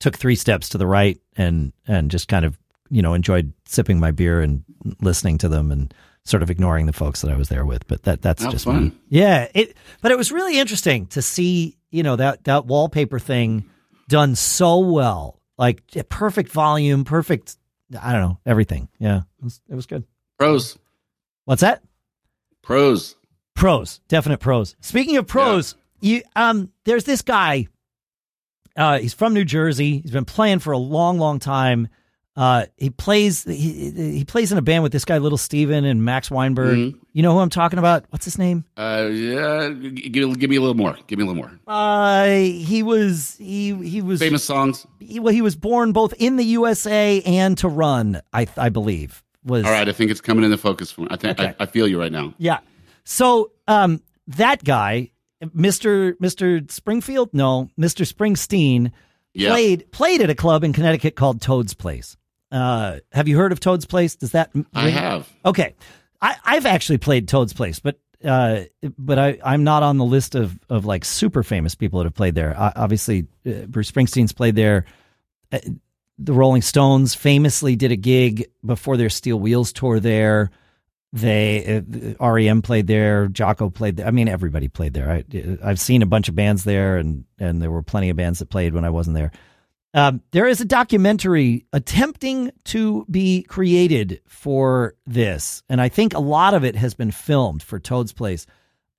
took 0.01 0.17
three 0.17 0.37
steps 0.37 0.69
to 0.71 0.79
the 0.79 0.87
right 0.87 1.21
and 1.37 1.73
and 1.87 2.11
just 2.11 2.29
kind 2.29 2.45
of 2.45 2.59
you 2.91 3.03
know 3.03 3.15
enjoyed 3.15 3.53
sipping 3.67 4.01
my 4.01 4.11
beer 4.11 4.41
and 4.41 4.63
listening 5.01 5.39
to 5.39 5.49
them 5.49 5.71
and 5.71 5.93
sort 6.25 6.43
of 6.43 6.51
ignoring 6.51 6.87
the 6.87 6.93
folks 6.93 7.23
that 7.23 7.31
I 7.31 7.37
was 7.37 7.49
there 7.49 7.65
with. 7.65 7.87
But 7.89 8.03
that 8.05 8.23
that's 8.23 8.45
just 8.47 8.65
fun. 8.65 8.85
Me. 8.85 8.93
Yeah. 9.09 9.49
It 9.55 9.77
but 10.03 10.13
it 10.13 10.19
was 10.19 10.31
really 10.31 10.59
interesting 10.59 11.07
to 11.09 11.23
see 11.23 11.77
you 11.91 12.03
know 12.03 12.17
that 12.17 12.45
that 12.45 12.67
wallpaper 12.67 13.19
thing 13.19 13.69
done 14.09 14.35
so 14.35 14.79
well, 14.79 15.41
like 15.57 15.83
perfect 16.09 16.51
volume, 16.51 17.05
perfect. 17.05 17.57
I 18.01 18.13
don't 18.13 18.23
know 18.23 18.39
everything. 18.45 18.89
Yeah, 18.99 19.19
it 19.39 19.45
was, 19.45 19.61
it 19.69 19.75
was 19.75 19.87
good. 19.87 20.05
Pros. 20.39 20.79
What's 21.45 21.63
that? 21.63 21.83
Pros. 22.63 23.17
Pros. 23.55 24.01
Definite 24.09 24.39
pros. 24.39 24.77
Speaking 24.81 25.17
of 25.17 25.27
pros, 25.27 25.75
yeah. 26.01 26.17
you 26.17 26.23
um, 26.37 26.73
there's 26.85 27.05
this 27.05 27.23
guy 27.23 27.69
uh, 28.79 28.99
he's 28.99 29.13
from 29.13 29.35
New 29.35 29.45
Jersey. 29.45 29.99
He's 30.01 30.13
been 30.13 30.25
playing 30.25 30.61
for 30.61 30.73
a 30.73 30.79
long, 30.79 31.19
long 31.19 31.41
time. 31.41 31.89
Uh, 32.37 32.67
he 32.77 32.89
plays 32.89 33.43
he, 33.43 33.91
he 33.91 34.25
plays 34.25 34.53
in 34.53 34.59
a 34.59 34.63
band 34.63 34.85
with 34.85 34.93
this 34.93 35.05
guy 35.05 35.19
Little 35.19 35.37
Steven 35.37 35.85
and 35.85 36.05
Max 36.05 36.31
Weinberg. 36.31 36.79
Mm-hmm. 36.79 36.99
You 37.13 37.23
know 37.25 37.33
who 37.33 37.41
I'm 37.41 37.51
talking 37.51 37.81
about? 37.81 38.05
What's 38.11 38.25
his 38.25 38.39
name? 38.39 38.65
Uh, 38.77 39.09
yeah, 39.13 39.71
give, 39.71 40.39
give 40.39 40.49
me 40.49 40.55
a 40.55 40.61
little 40.61 40.77
more. 40.77 40.97
Give 41.09 41.19
me 41.19 41.25
a 41.25 41.27
little 41.27 41.43
more. 41.43 41.59
Uh, 41.67 42.29
he 42.29 42.85
was 42.85 43.35
he 43.41 43.75
he 43.75 44.01
was 44.01 44.21
famous 44.21 44.45
songs. 44.45 44.87
He, 45.01 45.19
well, 45.19 45.35
he 45.35 45.43
was 45.43 45.57
born 45.57 45.91
both 45.91 46.15
in 46.17 46.37
the 46.37 46.45
USA 46.45 47.21
and 47.23 47.59
to 47.59 47.69
run. 47.69 48.23
I 48.33 48.47
I 48.57 48.69
believe 48.69 49.25
was 49.43 49.65
all 49.65 49.73
right. 49.73 49.89
I 49.89 49.93
think 49.93 50.13
it's 50.13 50.21
coming 50.21 50.45
into 50.45 50.59
focus 50.59 50.93
for 50.93 51.01
me. 51.01 51.09
I 51.11 51.17
think 51.17 51.41
okay. 51.41 51.57
I, 51.59 51.65
I 51.65 51.67
feel 51.67 51.89
you 51.89 51.99
right 51.99 52.13
now. 52.13 52.35
Yeah. 52.39 52.61
So 53.03 53.51
um, 53.67 54.01
that 54.29 54.63
guy 54.63 55.11
Mr. 55.43 56.15
Mr. 56.15 56.71
Springfield, 56.71 57.31
no, 57.33 57.71
Mr. 57.79 58.11
Springsteen 58.11 58.93
yeah. 59.35 59.51
played 59.51 59.91
played 59.93 60.21
at 60.21 60.31
a 60.31 60.35
club 60.35 60.65
in 60.65 60.73
Connecticut 60.73 61.15
called 61.17 61.41
Toad's 61.41 61.75
Place. 61.75 62.17
Uh, 62.51 62.99
have 63.13 63.29
you 63.29 63.37
heard 63.37 63.53
of 63.53 63.61
Toad's 63.61 63.87
Place? 63.87 64.17
Does 64.17 64.33
that 64.33 64.51
ring? 64.55 64.67
I 64.75 64.89
have. 64.91 65.29
Okay, 65.45 65.75
I, 66.21 66.37
I've 66.45 66.67
actually 66.67 66.99
played 66.99 67.29
Toad's 67.29 67.53
Place, 67.53 67.79
but 67.79 67.99
uh, 68.25 68.63
but 68.99 69.19
I, 69.19 69.39
I'm 69.45 69.65
not 69.65 69.83
on 69.83 69.97
the 69.97 70.05
list 70.05 70.35
of, 70.35 70.59
of 70.69 70.85
like 70.85 71.05
super 71.05 71.43
famous 71.43 71.75
people 71.75 72.01
that 72.01 72.07
have 72.07 72.15
played 72.15 72.35
there. 72.35 72.55
Uh, 72.59 72.73
obviously, 72.75 73.27
uh, 73.47 73.67
Bruce 73.67 73.91
Springsteen's 73.91 74.33
played 74.33 74.57
there. 74.57 74.87
Uh, 75.53 75.61
the 76.19 76.33
Rolling 76.33 76.63
Stones 76.63 77.15
famously 77.15 77.77
did 77.77 77.93
a 77.93 77.97
gig 77.97 78.51
before 78.65 78.97
their 78.97 79.09
Steel 79.09 79.39
Wheels 79.39 79.73
tour 79.73 80.01
there. 80.01 80.51
They 81.13 81.83
uh, 82.21 82.31
REM 82.33 82.61
played 82.63 82.87
there, 82.87 83.29
Jocko 83.29 83.71
played 83.71 83.97
there. 83.97 84.07
I 84.07 84.11
mean, 84.11 84.29
everybody 84.29 84.69
played 84.69 84.93
there. 84.93 85.11
I, 85.11 85.25
I've 85.65 85.81
seen 85.81 86.03
a 86.03 86.07
bunch 86.07 86.29
of 86.29 86.35
bands 86.35 86.65
there, 86.65 86.99
and 86.99 87.25
and 87.39 87.63
there 87.63 87.71
were 87.71 87.83
plenty 87.83 88.11
of 88.11 88.17
bands 88.17 88.41
that 88.41 88.51
played 88.51 88.75
when 88.75 88.85
I 88.85 88.91
wasn't 88.91 89.17
there. 89.17 89.33
Um, 89.95 90.21
there 90.33 90.47
is 90.47 90.61
a 90.61 90.67
documentary 90.67 91.65
attempting 91.73 92.51
to 92.65 93.07
be 93.11 93.43
created 93.45 94.21
for 94.29 94.95
this, 95.07 95.63
and 95.71 95.81
I 95.81 95.89
think 95.89 96.13
a 96.13 96.21
lot 96.21 96.53
of 96.53 96.63
it 96.63 96.77
has 96.77 96.93
been 96.93 97.11
filmed 97.11 97.63
for 97.63 97.79
Toad's 97.79 98.13
Place. 98.13 98.47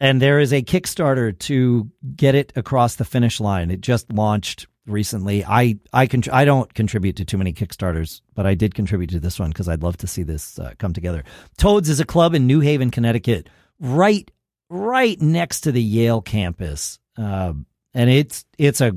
And 0.01 0.22
there 0.22 0.39
is 0.39 0.53
a 0.53 0.62
Kickstarter 0.62 1.38
to 1.39 1.89
get 2.16 2.34
it 2.34 2.53
across 2.55 2.95
the 2.95 3.03
finish 3.03 3.41
line. 3.41 3.70
It 3.70 3.82
just 3.82 4.12
launched 4.14 4.66
recently. 4.89 5.45
I 5.45 5.79
I 5.93 6.07
con- 6.07 6.23
I 6.31 6.45
don't 6.45 6.73
contribute 6.73 7.15
to 7.17 7.25
too 7.25 7.37
many 7.37 7.53
Kickstarters, 7.53 8.21
but 8.33 8.45
I 8.45 8.55
did 8.55 8.73
contribute 8.75 9.11
to 9.11 9.19
this 9.19 9.39
one 9.39 9.49
because 9.49 9.69
I'd 9.69 9.83
love 9.83 9.97
to 9.97 10.07
see 10.07 10.23
this 10.23 10.59
uh, 10.59 10.73
come 10.77 10.93
together. 10.93 11.23
Toads 11.57 11.89
is 11.89 11.99
a 11.99 12.05
club 12.05 12.35
in 12.35 12.47
New 12.47 12.59
Haven, 12.59 12.91
Connecticut, 12.91 13.49
right 13.79 14.29
right 14.69 15.19
next 15.21 15.61
to 15.61 15.71
the 15.71 15.81
Yale 15.81 16.21
campus, 16.21 16.99
uh, 17.17 17.53
and 17.93 18.09
it's 18.09 18.45
it's 18.57 18.81
a 18.81 18.93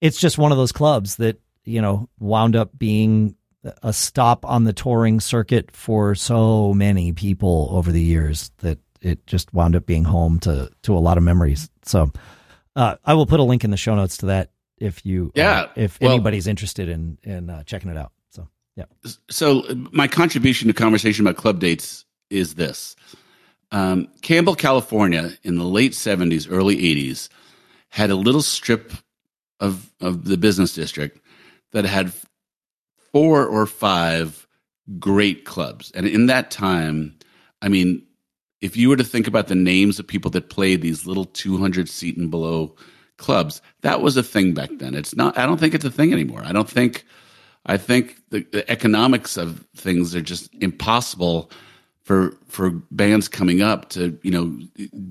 it's 0.00 0.20
just 0.20 0.38
one 0.38 0.52
of 0.52 0.58
those 0.58 0.72
clubs 0.72 1.16
that 1.16 1.40
you 1.64 1.80
know 1.80 2.08
wound 2.18 2.56
up 2.56 2.70
being 2.78 3.34
a 3.82 3.92
stop 3.92 4.44
on 4.44 4.64
the 4.64 4.72
touring 4.72 5.20
circuit 5.20 5.74
for 5.74 6.14
so 6.14 6.72
many 6.74 7.12
people 7.12 7.68
over 7.72 7.90
the 7.90 8.02
years 8.02 8.50
that 8.58 8.78
it 9.00 9.26
just 9.26 9.52
wound 9.52 9.76
up 9.76 9.86
being 9.86 10.04
home 10.04 10.38
to 10.40 10.70
to 10.82 10.96
a 10.96 11.00
lot 11.00 11.16
of 11.16 11.24
memories. 11.24 11.70
So 11.84 12.12
uh, 12.76 12.96
I 13.04 13.14
will 13.14 13.26
put 13.26 13.40
a 13.40 13.44
link 13.44 13.64
in 13.64 13.70
the 13.70 13.76
show 13.76 13.94
notes 13.94 14.18
to 14.18 14.26
that 14.26 14.50
if 14.80 15.04
you 15.04 15.32
yeah 15.34 15.62
uh, 15.62 15.68
if 15.76 16.00
well, 16.00 16.12
anybody's 16.12 16.46
interested 16.46 16.88
in 16.88 17.18
in 17.22 17.50
uh, 17.50 17.62
checking 17.64 17.90
it 17.90 17.96
out. 17.96 18.12
So 18.30 18.48
yeah. 18.76 18.84
So 19.30 19.64
my 19.92 20.08
contribution 20.08 20.68
to 20.68 20.74
conversation 20.74 21.26
about 21.26 21.36
club 21.36 21.60
dates 21.60 22.04
is 22.30 22.54
this: 22.54 22.96
um, 23.72 24.08
Campbell, 24.22 24.54
California, 24.54 25.32
in 25.42 25.56
the 25.56 25.64
late 25.64 25.94
seventies, 25.94 26.48
early 26.48 26.76
eighties, 26.76 27.28
had 27.88 28.10
a 28.10 28.16
little 28.16 28.42
strip 28.42 28.92
of 29.60 29.92
of 30.00 30.24
the 30.24 30.36
business 30.36 30.74
district 30.74 31.20
that 31.72 31.84
had 31.84 32.12
four 33.12 33.46
or 33.46 33.66
five 33.66 34.46
great 34.98 35.44
clubs. 35.44 35.90
And 35.92 36.06
in 36.06 36.26
that 36.26 36.50
time, 36.50 37.18
I 37.60 37.68
mean, 37.68 38.02
if 38.60 38.76
you 38.76 38.88
were 38.88 38.96
to 38.96 39.04
think 39.04 39.26
about 39.26 39.48
the 39.48 39.54
names 39.54 39.98
of 39.98 40.06
people 40.06 40.30
that 40.32 40.50
played 40.50 40.82
these 40.82 41.06
little 41.06 41.24
200 41.26 41.88
seat 41.88 42.16
and 42.16 42.30
below 42.30 42.74
clubs, 43.18 43.60
that 43.82 44.00
was 44.00 44.16
a 44.16 44.22
thing 44.22 44.54
back 44.54 44.70
then. 44.78 44.94
It's 44.94 45.14
not, 45.14 45.36
I 45.36 45.44
don't 45.44 45.60
think 45.60 45.74
it's 45.74 45.84
a 45.84 45.90
thing 45.90 46.12
anymore. 46.12 46.42
I 46.44 46.52
don't 46.52 46.68
think, 46.68 47.04
I 47.66 47.76
think 47.76 48.16
the, 48.30 48.46
the 48.50 48.68
economics 48.70 49.36
of 49.36 49.66
things 49.76 50.14
are 50.14 50.22
just 50.22 50.52
impossible 50.54 51.50
for, 52.02 52.34
for 52.46 52.70
bands 52.90 53.28
coming 53.28 53.60
up 53.60 53.90
to, 53.90 54.18
you 54.22 54.30
know, 54.30 54.58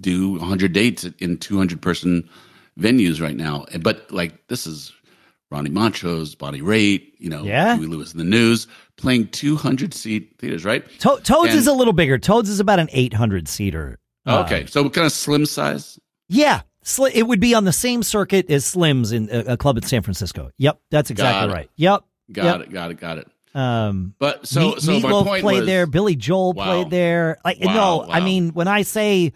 do 0.02 0.32
100 0.32 0.74
dates 0.74 1.04
in 1.20 1.38
200 1.38 1.82
person 1.82 2.28
venues 2.80 3.22
right 3.22 3.36
now. 3.36 3.66
But 3.82 4.12
like, 4.12 4.48
this 4.48 4.66
is 4.66 4.92
Ronnie 5.52 5.70
Montrose, 5.70 6.36
Bonnie 6.36 6.62
Raitt, 6.62 7.12
you 7.20 7.30
know, 7.30 7.44
yeah. 7.44 7.76
Huey 7.76 7.88
Lewis 7.88 8.12
and 8.12 8.20
the 8.20 8.26
News, 8.26 8.68
playing 8.98 9.28
200 9.28 9.94
seat 9.94 10.36
theaters, 10.40 10.66
right? 10.66 10.86
To- 11.00 11.20
Toads 11.24 11.50
and, 11.50 11.60
is 11.60 11.68
a 11.68 11.74
little 11.74 11.94
bigger. 11.94 12.18
Toads 12.18 12.50
is 12.50 12.60
about 12.60 12.80
an 12.80 12.90
800 12.92 13.48
seater. 13.48 14.00
Uh, 14.26 14.44
okay, 14.46 14.66
so 14.66 14.90
kind 14.90 15.06
of 15.06 15.14
Slim's 15.14 15.52
size. 15.52 16.00
Yeah, 16.28 16.62
it 17.14 17.24
would 17.24 17.40
be 17.40 17.54
on 17.54 17.66
the 17.66 17.74
same 17.74 18.04
circuit 18.04 18.50
as 18.50 18.66
Slim's 18.66 19.12
in 19.12 19.30
a, 19.32 19.54
a 19.54 19.58
club 19.58 19.78
in 19.78 19.84
San 19.84 20.02
Francisco. 20.02 20.52
Yep, 20.58 20.80
that's 20.90 21.10
exactly 21.10 21.54
right. 21.54 21.70
Yep, 21.76 22.04
got 22.32 22.60
yep. 22.60 22.68
it, 22.68 22.74
got 22.74 22.92
it, 22.92 23.00
got 23.00 23.18
it. 23.18 23.28
Um, 23.54 24.14
but 24.20 24.46
so, 24.48 24.60
Me- 24.60 24.80
so 24.80 24.92
Meatloaf 24.92 25.40
played 25.42 25.60
was, 25.60 25.66
there. 25.66 25.88
Billy 25.88 26.16
Joel 26.16 26.54
wow. 26.54 26.66
played 26.66 26.90
there. 26.92 27.38
Like, 27.44 27.58
wow, 27.60 27.74
no, 27.74 27.98
wow. 27.98 28.08
I 28.10 28.20
mean 28.20 28.50
when 28.50 28.68
I 28.68 28.84
say 28.84 29.34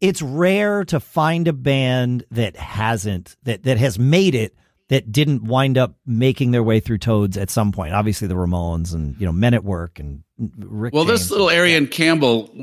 it's 0.00 0.22
rare 0.22 0.84
to 0.84 1.00
find 1.00 1.48
a 1.48 1.52
band 1.52 2.24
that 2.30 2.56
hasn't 2.56 3.36
that 3.44 3.64
that 3.64 3.78
has 3.78 3.98
made 3.98 4.34
it 4.34 4.54
that 4.88 5.10
didn't 5.10 5.44
wind 5.44 5.78
up 5.78 5.96
making 6.06 6.50
their 6.50 6.62
way 6.62 6.78
through 6.80 6.98
Toads 6.98 7.36
at 7.36 7.50
some 7.50 7.72
point. 7.72 7.94
Obviously, 7.94 8.28
the 8.28 8.34
Ramones 8.34 8.94
and 8.94 9.18
you 9.18 9.26
know 9.26 9.32
Men 9.32 9.54
at 9.54 9.64
Work 9.64 9.98
and 9.98 10.22
Rick. 10.38 10.92
Well, 10.92 11.04
James 11.04 11.20
this 11.20 11.30
little 11.30 11.48
in 11.48 11.86
Campbell, 11.86 12.54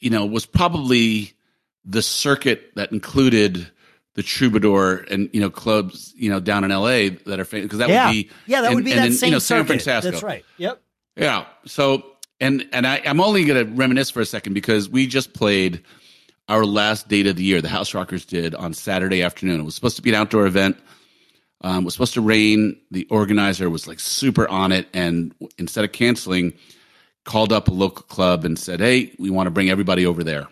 you 0.00 0.10
know, 0.10 0.26
was 0.26 0.46
probably 0.46 1.34
the 1.84 2.02
circuit 2.02 2.72
that 2.76 2.92
included 2.92 3.68
the 4.14 4.22
Troubadour 4.22 5.04
and 5.10 5.28
you 5.32 5.40
know 5.40 5.50
clubs, 5.50 6.14
you 6.16 6.30
know, 6.30 6.40
down 6.40 6.64
in 6.64 6.70
L.A. 6.70 7.10
that 7.10 7.40
are 7.40 7.44
famous 7.44 7.66
because 7.66 7.78
that 7.78 7.88
yeah. 7.88 8.06
would 8.06 8.12
be 8.12 8.30
yeah, 8.46 8.62
that 8.62 8.68
and, 8.68 8.76
would 8.76 8.84
be 8.84 8.92
and 8.92 9.12
that 9.12 9.16
same 9.16 9.28
you 9.28 9.32
know 9.32 9.38
San. 9.38 9.64
Francisco. 9.66 10.10
That's 10.10 10.22
right. 10.22 10.44
Yep. 10.56 10.80
Yeah. 11.16 11.46
So 11.66 12.04
and 12.40 12.66
and 12.72 12.86
I, 12.86 13.02
I'm 13.04 13.20
only 13.20 13.44
going 13.44 13.66
to 13.66 13.72
reminisce 13.72 14.10
for 14.10 14.20
a 14.20 14.26
second 14.26 14.54
because 14.54 14.88
we 14.88 15.06
just 15.06 15.34
played 15.34 15.82
our 16.48 16.64
last 16.64 17.08
date 17.08 17.26
of 17.26 17.36
the 17.36 17.44
year. 17.44 17.60
The 17.60 17.68
Houserockers 17.68 18.26
did 18.26 18.54
on 18.54 18.74
Saturday 18.74 19.22
afternoon. 19.22 19.60
It 19.60 19.64
was 19.64 19.74
supposed 19.74 19.96
to 19.96 20.02
be 20.02 20.10
an 20.10 20.16
outdoor 20.16 20.46
event. 20.46 20.76
Um, 21.62 21.82
it 21.82 21.84
was 21.86 21.94
supposed 21.94 22.14
to 22.14 22.20
rain. 22.20 22.78
The 22.90 23.06
organizer 23.10 23.70
was 23.70 23.88
like 23.88 23.98
super 23.98 24.46
on 24.48 24.70
it, 24.70 24.88
and 24.92 25.34
instead 25.58 25.84
of 25.84 25.92
canceling, 25.92 26.52
called 27.24 27.52
up 27.52 27.68
a 27.68 27.72
local 27.72 28.02
club 28.02 28.44
and 28.44 28.58
said, 28.58 28.80
"Hey, 28.80 29.12
we 29.18 29.30
want 29.30 29.46
to 29.46 29.50
bring 29.50 29.70
everybody 29.70 30.04
over 30.04 30.22
there." 30.22 30.46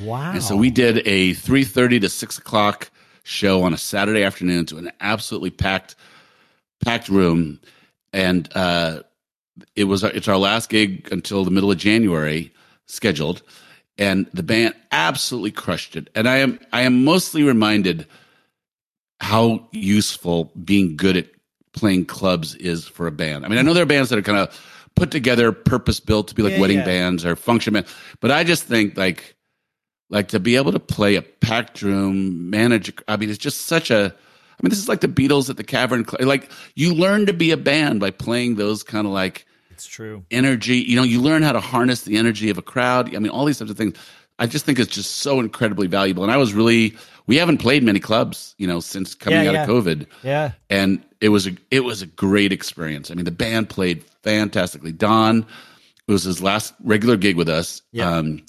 Wow. 0.00 0.32
And 0.32 0.42
so 0.42 0.56
we 0.56 0.70
did 0.70 1.06
a 1.06 1.34
three 1.34 1.64
thirty 1.64 1.98
to 2.00 2.08
six 2.08 2.38
o'clock 2.38 2.90
show 3.22 3.62
on 3.62 3.72
a 3.72 3.78
Saturday 3.78 4.22
afternoon 4.22 4.66
to 4.66 4.78
an 4.78 4.90
absolutely 5.00 5.50
packed 5.50 5.94
packed 6.84 7.08
room, 7.08 7.60
and 8.12 8.48
uh, 8.54 9.02
it 9.74 9.84
was 9.84 10.04
our, 10.04 10.10
it's 10.10 10.28
our 10.28 10.36
last 10.36 10.68
gig 10.68 11.08
until 11.12 11.44
the 11.44 11.50
middle 11.50 11.70
of 11.70 11.78
January 11.78 12.52
scheduled, 12.86 13.42
and 13.96 14.26
the 14.34 14.42
band 14.42 14.74
absolutely 14.92 15.50
crushed 15.50 15.96
it. 15.96 16.10
And 16.14 16.28
I 16.28 16.36
am 16.36 16.58
I 16.72 16.82
am 16.82 17.04
mostly 17.04 17.42
reminded 17.42 18.06
how 19.20 19.66
useful 19.72 20.52
being 20.64 20.96
good 20.96 21.16
at 21.16 21.26
playing 21.72 22.04
clubs 22.04 22.54
is 22.56 22.86
for 22.86 23.06
a 23.06 23.12
band. 23.12 23.44
I 23.44 23.48
mean, 23.48 23.58
I 23.58 23.62
know 23.62 23.72
there 23.72 23.82
are 23.82 23.86
bands 23.86 24.10
that 24.10 24.18
are 24.18 24.22
kind 24.22 24.38
of 24.38 24.60
put 24.94 25.10
together, 25.10 25.52
purpose 25.52 26.00
built 26.00 26.28
to 26.28 26.34
be 26.34 26.42
like 26.42 26.52
Yeah, 26.52 26.60
wedding 26.60 26.78
yeah. 26.78 26.84
bands 26.84 27.24
or 27.24 27.36
function 27.36 27.72
band, 27.74 27.86
but 28.20 28.30
I 28.30 28.44
just 28.44 28.64
think 28.64 28.96
like 28.96 29.35
like 30.08 30.28
to 30.28 30.40
be 30.40 30.56
able 30.56 30.72
to 30.72 30.78
play 30.80 31.16
a 31.16 31.22
packed 31.22 31.82
room, 31.82 32.50
manage. 32.50 32.92
I 33.08 33.16
mean, 33.16 33.28
it's 33.30 33.38
just 33.38 33.62
such 33.62 33.90
a. 33.90 34.14
I 34.14 34.62
mean, 34.62 34.70
this 34.70 34.78
is 34.78 34.88
like 34.88 35.00
the 35.00 35.08
Beatles 35.08 35.50
at 35.50 35.56
the 35.58 35.64
Cavern. 35.64 36.06
Like 36.20 36.50
you 36.74 36.94
learn 36.94 37.26
to 37.26 37.32
be 37.34 37.50
a 37.50 37.56
band 37.58 38.00
by 38.00 38.10
playing 38.10 38.54
those 38.56 38.82
kind 38.82 39.06
of 39.06 39.12
like 39.12 39.46
It's 39.70 39.86
true. 39.86 40.24
energy. 40.30 40.78
You 40.78 40.96
know, 40.96 41.02
you 41.02 41.20
learn 41.20 41.42
how 41.42 41.52
to 41.52 41.60
harness 41.60 42.02
the 42.02 42.16
energy 42.16 42.48
of 42.50 42.56
a 42.56 42.62
crowd. 42.62 43.14
I 43.14 43.18
mean, 43.18 43.28
all 43.30 43.44
these 43.44 43.58
types 43.58 43.70
of 43.70 43.76
things. 43.76 43.96
I 44.38 44.46
just 44.46 44.64
think 44.66 44.78
it's 44.78 44.94
just 44.94 45.16
so 45.18 45.40
incredibly 45.40 45.86
valuable. 45.86 46.22
And 46.22 46.30
I 46.30 46.36
was 46.36 46.52
really, 46.52 46.94
we 47.26 47.36
haven't 47.36 47.56
played 47.56 47.82
many 47.82 47.98
clubs, 48.00 48.54
you 48.58 48.66
know, 48.66 48.80
since 48.80 49.14
coming 49.14 49.42
Yeah, 49.42 49.48
out 49.48 49.54
yeah. 49.54 49.62
of 49.64 49.68
COVID, 49.70 50.06
Yeah. 50.22 50.52
and 50.68 51.02
it 51.22 51.30
was 51.30 51.46
a 51.46 51.52
it 51.70 51.80
was 51.84 52.02
a 52.02 52.06
great 52.06 52.52
experience. 52.52 53.10
I 53.10 53.14
mean, 53.14 53.24
the 53.24 53.30
band 53.30 53.70
played 53.70 54.04
fantastically. 54.22 54.92
Don, 54.92 55.46
it 56.06 56.12
was 56.12 56.24
his 56.24 56.42
last 56.42 56.74
regular 56.84 57.16
gig 57.16 57.36
with 57.36 57.48
us. 57.48 57.80
Yeah. 57.92 58.10
Um, 58.14 58.42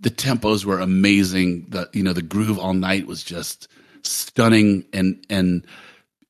the 0.00 0.10
tempos 0.10 0.64
were 0.64 0.80
amazing. 0.80 1.66
The 1.68 1.88
you 1.92 2.02
know 2.02 2.12
the 2.12 2.22
groove 2.22 2.58
all 2.58 2.74
night 2.74 3.06
was 3.06 3.22
just 3.22 3.68
stunning, 4.02 4.84
and 4.92 5.24
and 5.28 5.66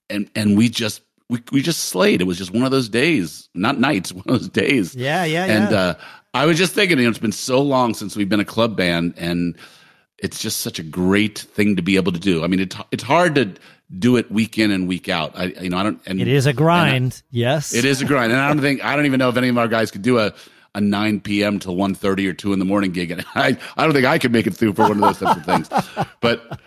and 0.09 0.31
and 0.35 0.59
we 0.59 0.69
just 0.69 1.03
we 1.29 1.43
we 1.53 1.63
just 1.63 1.85
slayed. 1.85 2.21
It 2.21 2.25
was 2.25 2.39
just 2.39 2.53
one 2.53 2.65
of 2.65 2.71
those 2.71 2.89
days, 2.89 3.49
not 3.55 3.79
nights, 3.79 4.13
one 4.13 4.25
of 4.27 4.41
those 4.41 4.49
days. 4.49 4.95
Yeah. 4.95 5.25
Yeah. 5.25 5.45
And 5.47 5.71
yeah. 5.71 5.79
uh, 5.79 5.95
I 6.35 6.47
was 6.47 6.59
just 6.59 6.75
thinking, 6.75 6.99
you 6.99 7.05
know, 7.05 7.11
it's 7.11 7.19
been 7.19 7.33
so 7.33 7.63
long 7.63 7.95
since 7.95 8.17
we've 8.17 8.29
been 8.29 8.41
a 8.41 8.45
club 8.45 8.77
band, 8.77 9.15
and 9.17 9.57
it's 10.19 10.41
just 10.41 10.61
such 10.61 10.79
a 10.79 10.83
great 10.83 11.39
thing 11.39 11.77
to 11.77 11.83
be 11.83 11.97
able 11.97 12.13
to 12.13 12.21
do. 12.21 12.45
I 12.45 12.49
mean, 12.49 12.61
it's 12.61 12.77
it's 12.91 13.05
hard 13.05 13.35
to 13.37 13.55
do 13.99 14.17
it 14.17 14.31
week 14.31 14.59
in 14.59 14.71
and 14.71 14.87
week 14.87 15.09
out. 15.09 15.33
I 15.37 15.45
you 15.47 15.71
know 15.71 15.79
I 15.79 15.83
don't. 15.85 16.01
And 16.07 16.21
it 16.21 16.29
is 16.29 16.47
a 16.47 16.53
grind. 16.53 17.23
yes. 17.31 17.73
It 17.73 17.85
is 17.85 18.03
a 18.03 18.05
grind, 18.05 18.33
and 18.33 18.41
I 18.41 18.49
don't 18.49 18.61
think 18.61 18.85
I 18.85 18.97
don't 18.97 19.07
even 19.07 19.19
know 19.19 19.29
if 19.29 19.37
any 19.37 19.49
of 19.49 19.59
our 19.59 19.69
guys 19.69 19.91
could 19.91 20.03
do 20.03 20.19
a 20.19 20.33
a 20.75 20.81
9 20.81 21.21
p.m. 21.21 21.59
till 21.59 21.77
1.30 21.77 22.29
or 22.29 22.33
two 22.33 22.53
in 22.53 22.59
the 22.59 22.65
morning 22.65 22.93
gig, 22.93 23.11
and 23.11 23.25
I 23.35 23.57
I 23.77 23.85
don't 23.85 23.93
think 23.93 24.07
I 24.07 24.19
could 24.19 24.33
make 24.33 24.47
it 24.47 24.55
through 24.55 24.75
for 24.75 24.83
one 24.83 24.93
of 24.93 24.99
those 25.01 25.19
types 25.19 25.39
of 25.39 25.45
things. 25.45 26.07
But 26.21 26.61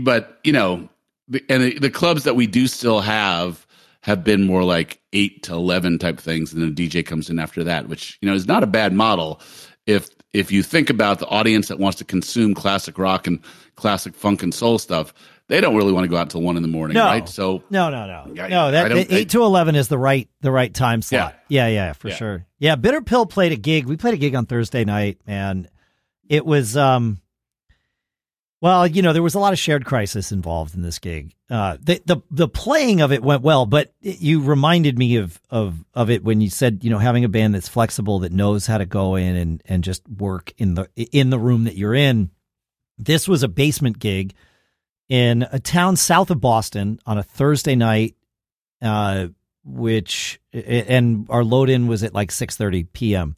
but 0.00 0.38
you 0.44 0.52
know, 0.52 0.88
the, 1.28 1.42
and 1.48 1.62
the, 1.62 1.78
the 1.78 1.90
clubs 1.90 2.24
that 2.24 2.36
we 2.36 2.46
do 2.46 2.66
still 2.66 3.00
have 3.00 3.66
have 4.02 4.24
been 4.24 4.44
more 4.44 4.64
like 4.64 5.00
eight 5.12 5.42
to 5.44 5.54
eleven 5.54 5.98
type 5.98 6.18
things, 6.18 6.52
and 6.52 6.62
then 6.62 6.70
a 6.70 6.72
DJ 6.72 7.04
comes 7.04 7.30
in 7.30 7.38
after 7.38 7.64
that, 7.64 7.88
which 7.88 8.18
you 8.20 8.28
know 8.28 8.34
is 8.34 8.46
not 8.46 8.62
a 8.62 8.66
bad 8.66 8.92
model 8.92 9.40
if 9.86 10.10
if 10.32 10.52
you 10.52 10.62
think 10.62 10.90
about 10.90 11.18
the 11.18 11.26
audience 11.26 11.68
that 11.68 11.78
wants 11.78 11.98
to 11.98 12.04
consume 12.04 12.54
classic 12.54 12.98
rock 12.98 13.26
and 13.26 13.40
classic 13.76 14.14
funk 14.14 14.42
and 14.42 14.54
soul 14.54 14.78
stuff. 14.78 15.12
They 15.48 15.60
don't 15.60 15.74
really 15.74 15.92
want 15.92 16.04
to 16.04 16.08
go 16.08 16.16
out 16.16 16.22
until 16.26 16.42
one 16.42 16.56
in 16.56 16.62
the 16.62 16.68
morning, 16.68 16.94
No. 16.94 17.06
right? 17.06 17.28
So 17.28 17.64
No, 17.70 17.90
no, 17.90 18.06
no, 18.06 18.40
I- 18.44 18.48
no. 18.48 18.70
That 18.70 18.92
I 18.92 19.06
eight 19.10 19.30
to 19.30 19.42
eleven 19.42 19.74
is 19.74 19.88
the 19.88 19.98
right 19.98 20.28
the 20.42 20.52
right 20.52 20.72
time 20.72 21.02
slot. 21.02 21.34
Yeah, 21.48 21.66
yeah, 21.66 21.74
yeah, 21.74 21.92
for 21.94 22.08
Yeah. 22.10 22.14
sure. 22.14 22.46
Yeah, 22.60 22.76
Bitter 22.76 23.00
Pill 23.02 23.26
played 23.26 23.50
a 23.50 23.56
gig. 23.56 23.86
We 23.86 23.96
played 23.96 24.14
a 24.14 24.18
gig 24.18 24.36
on 24.36 24.46
Thursday 24.46 24.84
night, 24.84 25.18
and 25.26 25.68
it 26.28 26.46
was 26.46 26.76
um. 26.76 27.18
Well, 28.62 28.86
you 28.86 29.00
know, 29.00 29.14
there 29.14 29.22
was 29.22 29.34
a 29.34 29.38
lot 29.38 29.54
of 29.54 29.58
shared 29.58 29.86
crisis 29.86 30.32
involved 30.32 30.74
in 30.74 30.82
this 30.82 30.98
gig. 30.98 31.34
Uh, 31.48 31.78
the 31.80 32.02
the 32.04 32.18
the 32.30 32.48
playing 32.48 33.00
of 33.00 33.10
it 33.10 33.22
went 33.22 33.42
well, 33.42 33.64
but 33.64 33.92
you 34.02 34.42
reminded 34.42 34.98
me 34.98 35.16
of 35.16 35.40
of 35.48 35.82
of 35.94 36.10
it 36.10 36.22
when 36.22 36.42
you 36.42 36.50
said, 36.50 36.84
you 36.84 36.90
know, 36.90 36.98
having 36.98 37.24
a 37.24 37.28
band 37.28 37.54
that's 37.54 37.68
flexible 37.68 38.18
that 38.18 38.32
knows 38.32 38.66
how 38.66 38.76
to 38.76 38.84
go 38.84 39.14
in 39.16 39.34
and 39.34 39.62
and 39.64 39.82
just 39.82 40.06
work 40.08 40.52
in 40.58 40.74
the 40.74 40.90
in 40.96 41.30
the 41.30 41.38
room 41.38 41.64
that 41.64 41.76
you're 41.76 41.94
in. 41.94 42.30
This 42.98 43.26
was 43.26 43.42
a 43.42 43.48
basement 43.48 43.98
gig 43.98 44.34
in 45.08 45.46
a 45.50 45.58
town 45.58 45.96
south 45.96 46.30
of 46.30 46.40
Boston 46.42 47.00
on 47.06 47.16
a 47.16 47.22
Thursday 47.22 47.74
night, 47.74 48.14
uh, 48.82 49.28
which 49.64 50.38
and 50.52 51.26
our 51.30 51.44
load 51.44 51.70
in 51.70 51.86
was 51.86 52.02
at 52.02 52.12
like 52.12 52.30
six 52.30 52.56
thirty 52.56 52.84
p.m. 52.84 53.36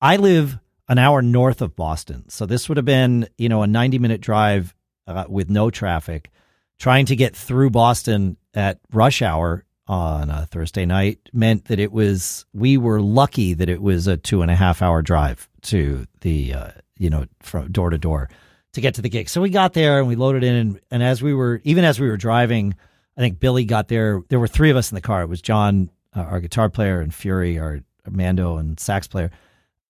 I 0.00 0.16
live 0.16 0.58
an 0.88 0.98
hour 0.98 1.22
north 1.22 1.62
of 1.62 1.76
Boston, 1.76 2.28
so 2.28 2.46
this 2.46 2.68
would 2.68 2.76
have 2.76 2.84
been 2.84 3.28
you 3.38 3.48
know 3.48 3.62
a 3.62 3.66
ninety 3.66 3.98
minute 3.98 4.20
drive 4.20 4.74
uh, 5.06 5.24
with 5.28 5.50
no 5.50 5.70
traffic. 5.70 6.30
trying 6.78 7.06
to 7.06 7.16
get 7.16 7.36
through 7.36 7.70
Boston 7.70 8.36
at 8.54 8.80
rush 8.92 9.22
hour 9.22 9.64
on 9.86 10.30
a 10.30 10.46
Thursday 10.46 10.86
night 10.86 11.28
meant 11.32 11.66
that 11.66 11.78
it 11.78 11.92
was 11.92 12.46
we 12.52 12.76
were 12.76 13.00
lucky 13.00 13.54
that 13.54 13.68
it 13.68 13.82
was 13.82 14.06
a 14.06 14.16
two 14.16 14.42
and 14.42 14.50
a 14.50 14.54
half 14.54 14.80
hour 14.82 15.02
drive 15.02 15.48
to 15.62 16.06
the 16.20 16.54
uh, 16.54 16.70
you 16.98 17.10
know 17.10 17.26
from 17.40 17.70
door 17.70 17.90
to 17.90 17.98
door 17.98 18.28
to 18.72 18.80
get 18.80 18.94
to 18.94 19.02
the 19.02 19.08
gig. 19.08 19.28
So 19.28 19.40
we 19.40 19.50
got 19.50 19.74
there 19.74 19.98
and 19.98 20.08
we 20.08 20.16
loaded 20.16 20.44
in 20.44 20.54
and, 20.54 20.80
and 20.90 21.02
as 21.02 21.22
we 21.22 21.34
were 21.34 21.60
even 21.64 21.84
as 21.84 22.00
we 22.00 22.08
were 22.08 22.16
driving, 22.16 22.74
I 23.16 23.20
think 23.20 23.38
Billy 23.40 23.64
got 23.64 23.88
there. 23.88 24.22
There 24.28 24.40
were 24.40 24.48
three 24.48 24.70
of 24.70 24.76
us 24.76 24.90
in 24.90 24.94
the 24.94 25.00
car. 25.02 25.22
It 25.22 25.28
was 25.28 25.42
John, 25.42 25.90
uh, 26.16 26.20
our 26.20 26.40
guitar 26.40 26.70
player, 26.70 27.00
and 27.00 27.12
Fury, 27.12 27.58
our 27.58 27.80
Mando 28.10 28.56
and 28.56 28.80
sax 28.80 29.06
player, 29.06 29.30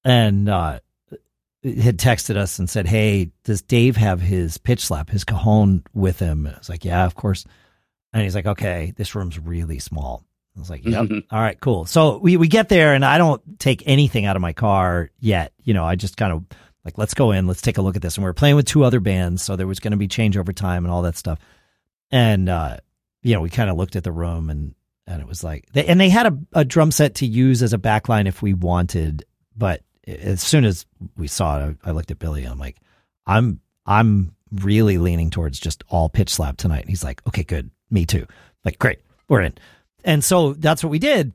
and 0.05 0.49
uh, 0.49 0.81
had 1.65 1.99
texted 1.99 2.37
us 2.37 2.59
and 2.59 2.69
said, 2.69 2.87
"Hey, 2.87 3.31
does 3.45 3.63
Dave 3.63 3.97
have 3.97 4.21
his 4.21 4.59
pitch 4.59 4.85
slap, 4.85 5.11
his 5.11 5.25
cajon 5.25 5.85
with 5.95 6.19
him?" 6.19 6.47
I 6.47 6.59
was 6.59 6.69
like, 6.69 6.85
"Yeah, 6.85 7.05
of 7.05 7.15
course." 7.15 7.45
And 8.13 8.23
he's 8.23 8.35
like, 8.35 8.47
"Okay, 8.47 8.93
this 8.97 9.15
room's 9.15 9.39
really 9.39 9.79
small." 9.79 10.25
I 10.57 10.61
was 10.61 10.71
like, 10.71 10.85
"Yep, 10.85 11.09
all 11.31 11.41
right, 11.41 11.59
cool." 11.61 11.87
So 11.87 12.19
we 12.19 12.37
we 12.37 12.49
get 12.49 12.69
there, 12.69 12.95
and 12.95 13.05
I 13.05 13.19
don't 13.19 13.41
take 13.59 13.83
anything 13.87 14.27
out 14.27 14.37
of 14.37 14.43
my 14.43 14.53
car 14.53 15.11
yet. 15.19 15.53
You 15.63 15.75
know, 15.75 15.85
I 15.85 15.97
just 15.97 16.17
kind 16.17 16.33
of 16.33 16.45
like, 16.85 16.99
let's 16.99 17.15
go 17.15 17.31
in, 17.31 17.47
let's 17.47 17.63
take 17.63 17.79
a 17.79 17.83
look 17.83 17.97
at 17.97 18.03
this. 18.03 18.17
And 18.17 18.25
we 18.25 18.31
are 18.31 18.35
playing 18.35 18.57
with 18.57 18.67
two 18.67 18.85
other 18.85 19.01
bands, 19.01 19.43
so 19.43 19.57
there 19.57 19.67
was 19.67 19.81
going 19.81 19.93
to 19.93 19.97
be 19.97 20.09
changeover 20.09 20.55
time 20.55 20.85
and 20.85 20.93
all 20.93 21.03
that 21.03 21.17
stuff. 21.17 21.39
And 22.11 22.49
uh, 22.49 22.79
you 23.23 23.35
know, 23.35 23.41
we 23.41 23.51
kind 23.51 23.71
of 23.71 23.77
looked 23.77 23.97
at 23.97 24.05
the 24.05 24.13
room 24.13 24.51
and 24.51 24.75
and 25.07 25.21
it 25.21 25.27
was 25.27 25.43
like, 25.43 25.67
they, 25.73 25.85
and 25.87 26.01
they 26.01 26.09
had 26.09 26.27
a, 26.27 26.39
a 26.53 26.65
drum 26.65 26.93
set 26.93 27.17
to 27.17 27.27
use 27.27 27.63
as 27.63 27.73
a 27.73 27.79
backline 27.79 28.27
if 28.27 28.41
we 28.41 28.55
wanted, 28.55 29.25
but 29.57 29.83
as 30.07 30.43
soon 30.43 30.65
as 30.65 30.87
we 31.17 31.29
saw 31.29 31.59
it, 31.59 31.77
I, 31.85 31.91
I 31.91 31.93
looked 31.93 32.11
at 32.11 32.19
Billy. 32.19 32.45
I'm 32.45 32.59
like, 32.59 32.77
I'm 33.27 33.61
I'm 33.87 34.35
really 34.51 34.99
leaning 34.99 35.31
towards 35.31 35.59
just 35.59 35.85
all 35.89 36.09
pitch 36.09 36.31
slap 36.31 36.57
tonight. 36.57 36.81
And 36.81 36.91
he's 36.91 37.05
like, 37.05 37.27
okay, 37.27 37.43
good, 37.43 37.71
me 37.91 38.05
too. 38.05 38.27
Like, 38.65 38.79
great, 38.79 39.01
we're 39.29 39.43
in. 39.43 39.55
And 40.05 40.23
so 40.23 40.53
that's 40.53 40.83
what 40.83 40.91
we 40.91 40.99
did, 40.99 41.33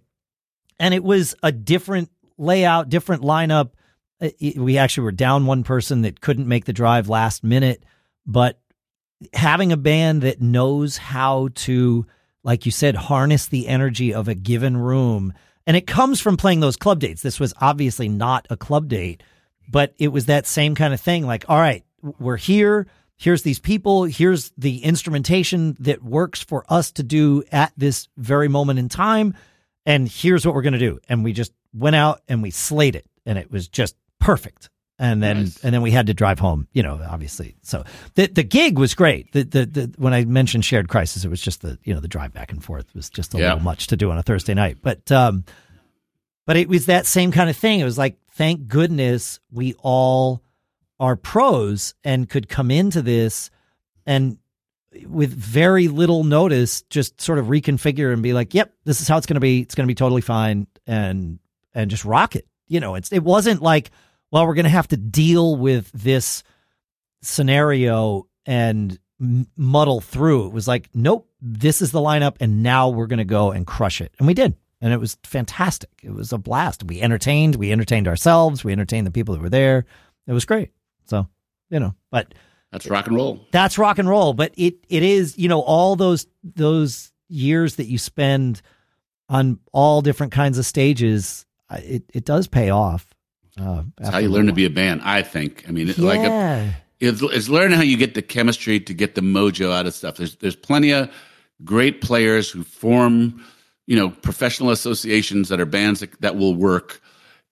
and 0.79 0.93
it 0.93 1.03
was 1.03 1.35
a 1.41 1.51
different 1.51 2.09
layout, 2.37 2.89
different 2.89 3.23
lineup. 3.23 3.71
We 4.57 4.77
actually 4.77 5.03
were 5.03 5.11
down 5.11 5.45
one 5.45 5.63
person 5.63 6.01
that 6.01 6.21
couldn't 6.21 6.47
make 6.47 6.65
the 6.65 6.73
drive 6.73 7.07
last 7.07 7.43
minute, 7.43 7.83
but 8.25 8.59
having 9.33 9.71
a 9.71 9.77
band 9.77 10.23
that 10.23 10.41
knows 10.41 10.97
how 10.97 11.49
to, 11.55 12.05
like 12.43 12.65
you 12.65 12.71
said, 12.71 12.95
harness 12.95 13.47
the 13.47 13.67
energy 13.67 14.13
of 14.13 14.27
a 14.27 14.35
given 14.35 14.75
room. 14.75 15.33
And 15.67 15.75
it 15.75 15.85
comes 15.85 16.21
from 16.21 16.37
playing 16.37 16.61
those 16.61 16.77
club 16.77 16.99
dates. 16.99 17.21
This 17.21 17.39
was 17.39 17.53
obviously 17.59 18.07
not 18.07 18.47
a 18.49 18.57
club 18.57 18.87
date, 18.87 19.21
but 19.69 19.93
it 19.99 20.07
was 20.07 20.25
that 20.25 20.47
same 20.47 20.73
kind 20.73 20.93
of 20.93 21.01
thing. 21.01 21.27
Like, 21.27 21.45
all 21.49 21.59
right, 21.59 21.83
we're 22.01 22.37
here. 22.37 22.87
Here's 23.17 23.43
these 23.43 23.59
people. 23.59 24.05
Here's 24.05 24.51
the 24.57 24.83
instrumentation 24.83 25.75
that 25.81 26.01
works 26.01 26.41
for 26.41 26.63
us 26.69 26.91
to 26.93 27.03
do 27.03 27.43
at 27.51 27.73
this 27.75 28.07
very 28.15 28.47
moment 28.47 28.79
in 28.79 28.87
time. 28.87 29.35
And 29.85 30.07
here's 30.07 30.45
what 30.45 30.55
we're 30.55 30.61
going 30.61 30.73
to 30.73 30.79
do. 30.79 30.99
And 31.09 31.23
we 31.23 31.33
just 31.33 31.51
went 31.73 31.97
out 31.97 32.21
and 32.27 32.41
we 32.41 32.51
slayed 32.51 32.95
it. 32.95 33.05
And 33.25 33.37
it 33.37 33.51
was 33.51 33.67
just 33.67 33.95
perfect 34.19 34.69
and 34.99 35.21
then 35.21 35.43
nice. 35.43 35.63
and 35.63 35.73
then 35.73 35.81
we 35.81 35.91
had 35.91 36.07
to 36.07 36.13
drive 36.13 36.39
home. 36.39 36.67
You 36.73 36.83
know, 36.83 36.99
obviously. 37.09 37.55
So 37.61 37.83
the 38.15 38.27
the 38.27 38.43
gig 38.43 38.77
was 38.77 38.95
great. 38.95 39.31
The, 39.31 39.43
the 39.43 39.65
the 39.65 39.93
when 39.97 40.13
I 40.13 40.25
mentioned 40.25 40.65
shared 40.65 40.89
crisis, 40.89 41.23
it 41.23 41.29
was 41.29 41.41
just 41.41 41.61
the 41.61 41.77
you 41.83 41.93
know 41.93 41.99
the 41.99 42.07
drive 42.07 42.33
back 42.33 42.51
and 42.51 42.63
forth 42.63 42.93
was 42.93 43.09
just 43.09 43.33
a 43.33 43.37
yeah. 43.37 43.53
little 43.53 43.63
much 43.63 43.87
to 43.87 43.97
do 43.97 44.11
on 44.11 44.17
a 44.17 44.23
Thursday 44.23 44.53
night. 44.53 44.77
But 44.81 45.11
um, 45.11 45.45
but 46.45 46.57
it 46.57 46.69
was 46.69 46.87
that 46.87 47.05
same 47.05 47.31
kind 47.31 47.49
of 47.49 47.57
thing. 47.57 47.79
It 47.79 47.83
was 47.85 47.97
like, 47.97 48.17
thank 48.31 48.67
goodness 48.67 49.39
we 49.51 49.75
all 49.79 50.41
are 50.99 51.15
pros 51.15 51.93
and 52.03 52.27
could 52.27 52.49
come 52.49 52.71
into 52.71 53.01
this 53.01 53.51
and 54.05 54.37
with 55.05 55.31
very 55.31 55.87
little 55.89 56.23
notice 56.23 56.81
just 56.83 57.21
sort 57.21 57.37
of 57.37 57.47
reconfigure 57.47 58.11
and 58.11 58.23
be 58.23 58.33
like, 58.33 58.53
yep, 58.53 58.73
this 58.85 59.01
is 59.01 59.07
how 59.07 59.17
it's 59.17 59.27
going 59.27 59.35
to 59.35 59.41
be. 59.41 59.59
It's 59.59 59.75
going 59.75 59.85
to 59.85 59.91
be 59.91 59.95
totally 59.95 60.21
fine 60.21 60.65
and 60.87 61.39
and 61.73 61.91
just 61.91 62.05
rock 62.05 62.35
it. 62.35 62.47
You 62.67 62.79
know, 62.79 62.95
it's 62.95 63.11
it 63.11 63.23
wasn't 63.23 63.61
like 63.61 63.91
well, 64.31 64.45
we're 64.45 64.55
going 64.55 64.65
to 64.65 64.69
have 64.69 64.87
to 64.89 64.97
deal 64.97 65.55
with 65.55 65.91
this 65.91 66.43
scenario 67.21 68.27
and 68.45 68.97
muddle 69.19 70.01
through. 70.01 70.47
It 70.47 70.53
was 70.53 70.67
like, 70.67 70.89
nope, 70.93 71.29
this 71.41 71.81
is 71.81 71.91
the 71.91 71.99
lineup, 71.99 72.35
and 72.39 72.63
now 72.63 72.89
we're 72.89 73.07
going 73.07 73.17
to 73.17 73.25
go 73.25 73.51
and 73.51 73.65
crush 73.65 74.01
it. 74.01 74.13
And 74.19 74.27
we 74.27 74.33
did. 74.33 74.55
And 74.79 74.93
it 74.93 74.99
was 74.99 75.17
fantastic. 75.23 75.89
It 76.03 76.11
was 76.11 76.31
a 76.31 76.37
blast. 76.37 76.83
We 76.83 77.01
entertained. 77.01 77.55
We 77.55 77.71
entertained 77.71 78.07
ourselves. 78.07 78.63
We 78.63 78.71
entertained 78.71 79.07
the 79.07 79.11
people 79.11 79.33
that 79.33 79.41
were 79.41 79.49
there. 79.49 79.85
It 80.27 80.33
was 80.33 80.45
great. 80.45 80.71
So, 81.05 81.27
you 81.69 81.79
know, 81.79 81.95
but 82.11 82.35
that's 82.71 82.85
rock 82.85 83.07
and 83.07 83.15
roll. 83.15 83.45
That's 83.51 83.77
rock 83.77 83.97
and 83.97 84.07
roll. 84.07 84.33
But 84.33 84.53
it 84.55 84.75
it 84.87 85.01
is, 85.01 85.37
you 85.37 85.49
know, 85.49 85.61
all 85.61 85.95
those 85.95 86.27
those 86.43 87.11
years 87.27 87.77
that 87.77 87.87
you 87.87 87.97
spend 87.97 88.61
on 89.29 89.59
all 89.71 90.01
different 90.01 90.31
kinds 90.31 90.59
of 90.59 90.65
stages, 90.65 91.45
it, 91.71 92.03
it 92.13 92.23
does 92.23 92.47
pay 92.47 92.69
off. 92.69 93.07
Uh, 93.59 93.83
That's 93.97 94.09
how 94.09 94.19
you 94.19 94.29
learn 94.29 94.47
to 94.47 94.53
be 94.53 94.65
a 94.65 94.69
band, 94.69 95.01
I 95.03 95.23
think. 95.23 95.65
I 95.67 95.71
mean, 95.71 95.87
yeah. 95.87 95.93
like 95.97 96.19
a, 96.19 96.73
it's, 96.99 97.21
it's 97.21 97.49
learning 97.49 97.77
how 97.77 97.83
you 97.83 97.97
get 97.97 98.13
the 98.13 98.21
chemistry 98.21 98.79
to 98.79 98.93
get 98.93 99.15
the 99.15 99.21
mojo 99.21 99.71
out 99.71 99.85
of 99.85 99.93
stuff. 99.93 100.17
There's 100.17 100.35
there's 100.37 100.55
plenty 100.55 100.91
of 100.91 101.09
great 101.63 102.01
players 102.01 102.49
who 102.49 102.63
form, 102.63 103.43
you 103.87 103.95
know, 103.95 104.09
professional 104.09 104.69
associations 104.69 105.49
that 105.49 105.59
are 105.59 105.65
bands 105.65 106.01
that, 106.01 106.19
that 106.21 106.35
will 106.35 106.55
work 106.55 107.01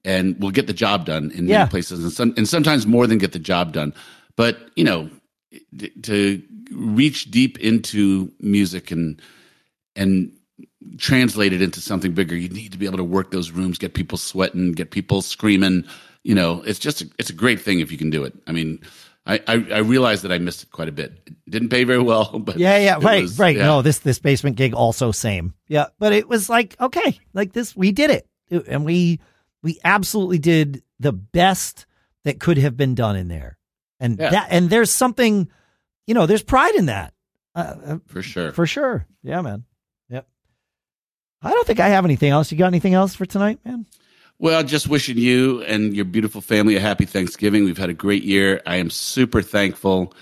and 0.04 0.40
will 0.40 0.52
get 0.52 0.68
the 0.68 0.74
job 0.74 1.06
done 1.06 1.32
in 1.32 1.48
yeah. 1.48 1.60
many 1.60 1.70
places, 1.70 2.04
and 2.04 2.12
some, 2.12 2.34
and 2.38 2.48
sometimes 2.48 2.86
more 2.86 3.08
than 3.08 3.18
get 3.18 3.32
the 3.32 3.40
job 3.40 3.74
done. 3.74 3.94
But 4.36 4.58
you 4.76 4.84
know, 4.84 5.10
to 6.04 6.42
reach 6.72 7.32
deep 7.32 7.60
into 7.60 8.32
music 8.40 8.92
and 8.92 9.22
and 9.96 10.32
translate 10.98 11.54
it 11.54 11.62
into 11.62 11.82
something 11.82 12.14
bigger, 12.14 12.36
you 12.36 12.50
need 12.50 12.72
to 12.72 12.78
be 12.78 12.86
able 12.86 12.98
to 12.98 13.04
work 13.04 13.32
those 13.32 13.52
rooms, 13.52 13.78
get 13.78 13.94
people 13.94 14.18
sweating, 14.18 14.72
get 14.72 14.92
people 14.92 15.22
screaming. 15.22 15.86
You 16.24 16.36
know, 16.36 16.62
it's 16.64 16.80
just 16.80 17.02
a, 17.02 17.10
it's 17.20 17.30
a 17.30 17.34
great 17.34 17.62
thing 17.62 17.80
if 17.80 17.92
you 17.92 17.98
can 17.98 18.10
do 18.10 18.24
it. 18.24 18.34
I 18.48 18.52
mean, 18.52 18.80
I, 19.28 19.42
I, 19.48 19.54
I 19.74 19.78
realized 19.80 20.24
that 20.24 20.32
I 20.32 20.38
missed 20.38 20.64
it 20.64 20.72
quite 20.72 20.88
a 20.88 20.92
bit. 20.92 21.20
It 21.26 21.50
didn't 21.50 21.70
pay 21.70 21.84
very 21.84 22.02
well, 22.02 22.40
but 22.40 22.58
yeah, 22.58 22.78
yeah, 22.78 23.00
right, 23.02 23.24
was, 23.24 23.40
right. 23.40 23.56
Yeah. 23.56 23.66
No, 23.66 23.82
this 23.82 24.00
this 24.00 24.20
basement 24.20 24.56
gig 24.56 24.74
also 24.74 25.12
same. 25.12 25.54
Yeah, 25.68 25.88
but 26.00 26.14
it 26.14 26.28
was 26.28 26.50
like 26.50 26.80
okay, 26.80 27.20
like 27.34 27.54
this, 27.54 27.76
we 27.76 27.92
did 27.92 28.12
it, 28.12 28.28
and 28.68 28.86
we 28.86 29.20
we 29.64 29.80
absolutely 29.84 30.40
did 30.40 30.84
the 31.00 31.12
best 31.14 31.86
that 32.24 32.40
could 32.40 32.58
have 32.58 32.78
been 32.78 32.96
done 32.96 33.16
in 33.16 33.28
there, 33.28 33.58
and 34.00 34.20
yeah. 34.20 34.30
that 34.30 34.48
and 34.52 34.70
there's 34.70 34.92
something, 34.92 35.50
you 36.06 36.14
know, 36.14 36.26
there's 36.26 36.44
pride 36.44 36.76
in 36.76 36.86
that. 36.88 37.14
Uh, 37.56 37.76
uh 37.86 37.98
for 38.06 38.22
sure, 38.22 38.52
for 38.52 38.68
sure. 38.68 39.08
Yeah, 39.24 39.42
man. 39.42 39.64
I 41.46 41.52
don't 41.52 41.68
think 41.68 41.80
I 41.80 41.90
have 41.90 42.06
anything 42.06 42.32
else. 42.32 42.52
You 42.52 42.58
got 42.58 42.68
anything 42.68 42.96
else 42.96 43.14
for 43.14 43.26
tonight, 43.26 43.60
man? 43.64 43.86
Well, 44.40 44.64
just 44.64 44.90
wishing 44.90 45.18
you 45.18 45.62
and 45.64 45.96
your 45.96 46.04
beautiful 46.04 46.42
family 46.42 46.76
a 46.76 46.80
happy 46.80 47.06
Thanksgiving. 47.06 47.64
We've 47.64 47.78
had 47.78 47.90
a 47.90 47.94
great 47.94 48.24
year. 48.24 48.62
I 48.66 48.78
am 48.78 48.90
super 48.90 49.42
thankful 49.42 50.14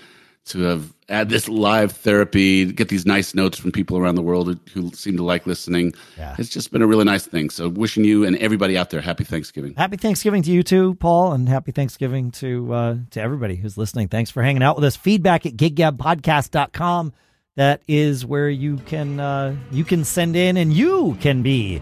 to 0.46 0.60
have 0.60 0.92
had 1.08 1.30
this 1.30 1.48
live 1.48 1.92
therapy, 1.92 2.70
get 2.70 2.90
these 2.90 3.06
nice 3.06 3.34
notes 3.34 3.58
from 3.58 3.72
people 3.72 3.96
around 3.96 4.14
the 4.16 4.22
world 4.22 4.60
who, 4.72 4.90
seem 4.90 5.16
to 5.16 5.22
like 5.24 5.46
listening. 5.46 5.94
Yeah. 6.18 6.36
It's 6.38 6.50
just 6.50 6.70
been 6.70 6.82
a 6.82 6.86
really 6.86 7.04
nice 7.04 7.26
thing. 7.26 7.48
So, 7.48 7.70
wishing 7.70 8.04
you 8.04 8.24
and 8.24 8.36
everybody 8.36 8.76
out 8.76 8.90
there 8.90 9.00
happy 9.00 9.24
Thanksgiving. 9.24 9.74
Happy 9.74 9.96
Thanksgiving 9.96 10.42
to 10.42 10.52
you 10.52 10.62
too, 10.62 10.94
Paul, 10.96 11.32
and 11.32 11.48
happy 11.48 11.72
Thanksgiving 11.72 12.30
to 12.32 12.72
uh, 12.72 12.96
to 13.12 13.20
everybody 13.20 13.56
who's 13.56 13.78
listening. 13.78 14.08
Thanks 14.08 14.30
for 14.30 14.42
hanging 14.42 14.62
out 14.62 14.76
with 14.76 14.84
us. 14.84 14.96
Feedback 14.96 15.46
at 15.46 15.54
giggabpodcast.com 15.54 17.14
that 17.56 17.82
is 17.86 18.26
where 18.26 18.48
you 18.48 18.78
can 18.78 19.20
uh, 19.20 19.56
you 19.70 19.84
can 19.84 20.04
send 20.04 20.36
in 20.36 20.56
and 20.56 20.72
you 20.72 21.16
can 21.20 21.42
be 21.42 21.80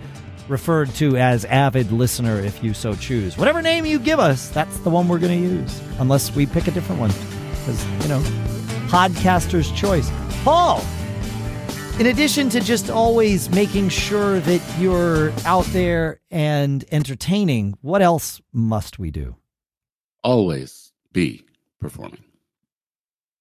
referred 0.48 0.90
to 0.96 1.16
as 1.16 1.44
avid 1.46 1.90
listener 1.92 2.38
if 2.38 2.62
you 2.62 2.74
so 2.74 2.94
choose. 2.94 3.38
Whatever 3.38 3.62
name 3.62 3.86
you 3.86 3.98
give 3.98 4.18
us, 4.18 4.48
that's 4.50 4.78
the 4.80 4.90
one 4.90 5.08
we're 5.08 5.18
going 5.18 5.42
to 5.42 5.48
use, 5.48 5.80
unless 5.98 6.34
we 6.34 6.46
pick 6.46 6.66
a 6.66 6.70
different 6.70 7.00
one, 7.00 7.10
because 7.50 7.84
you 8.02 8.08
know, 8.08 8.20
podcaster's 8.88 9.70
choice. 9.72 10.10
Paul. 10.44 10.82
In 11.98 12.06
addition 12.06 12.48
to 12.48 12.60
just 12.60 12.88
always 12.88 13.50
making 13.50 13.90
sure 13.90 14.40
that 14.40 14.62
you're 14.78 15.30
out 15.44 15.66
there 15.66 16.20
and 16.30 16.84
entertaining, 16.90 17.76
what 17.82 18.00
else 18.00 18.40
must 18.50 18.98
we 18.98 19.10
do? 19.10 19.36
Always 20.24 20.90
be 21.12 21.44
performing. 21.80 22.24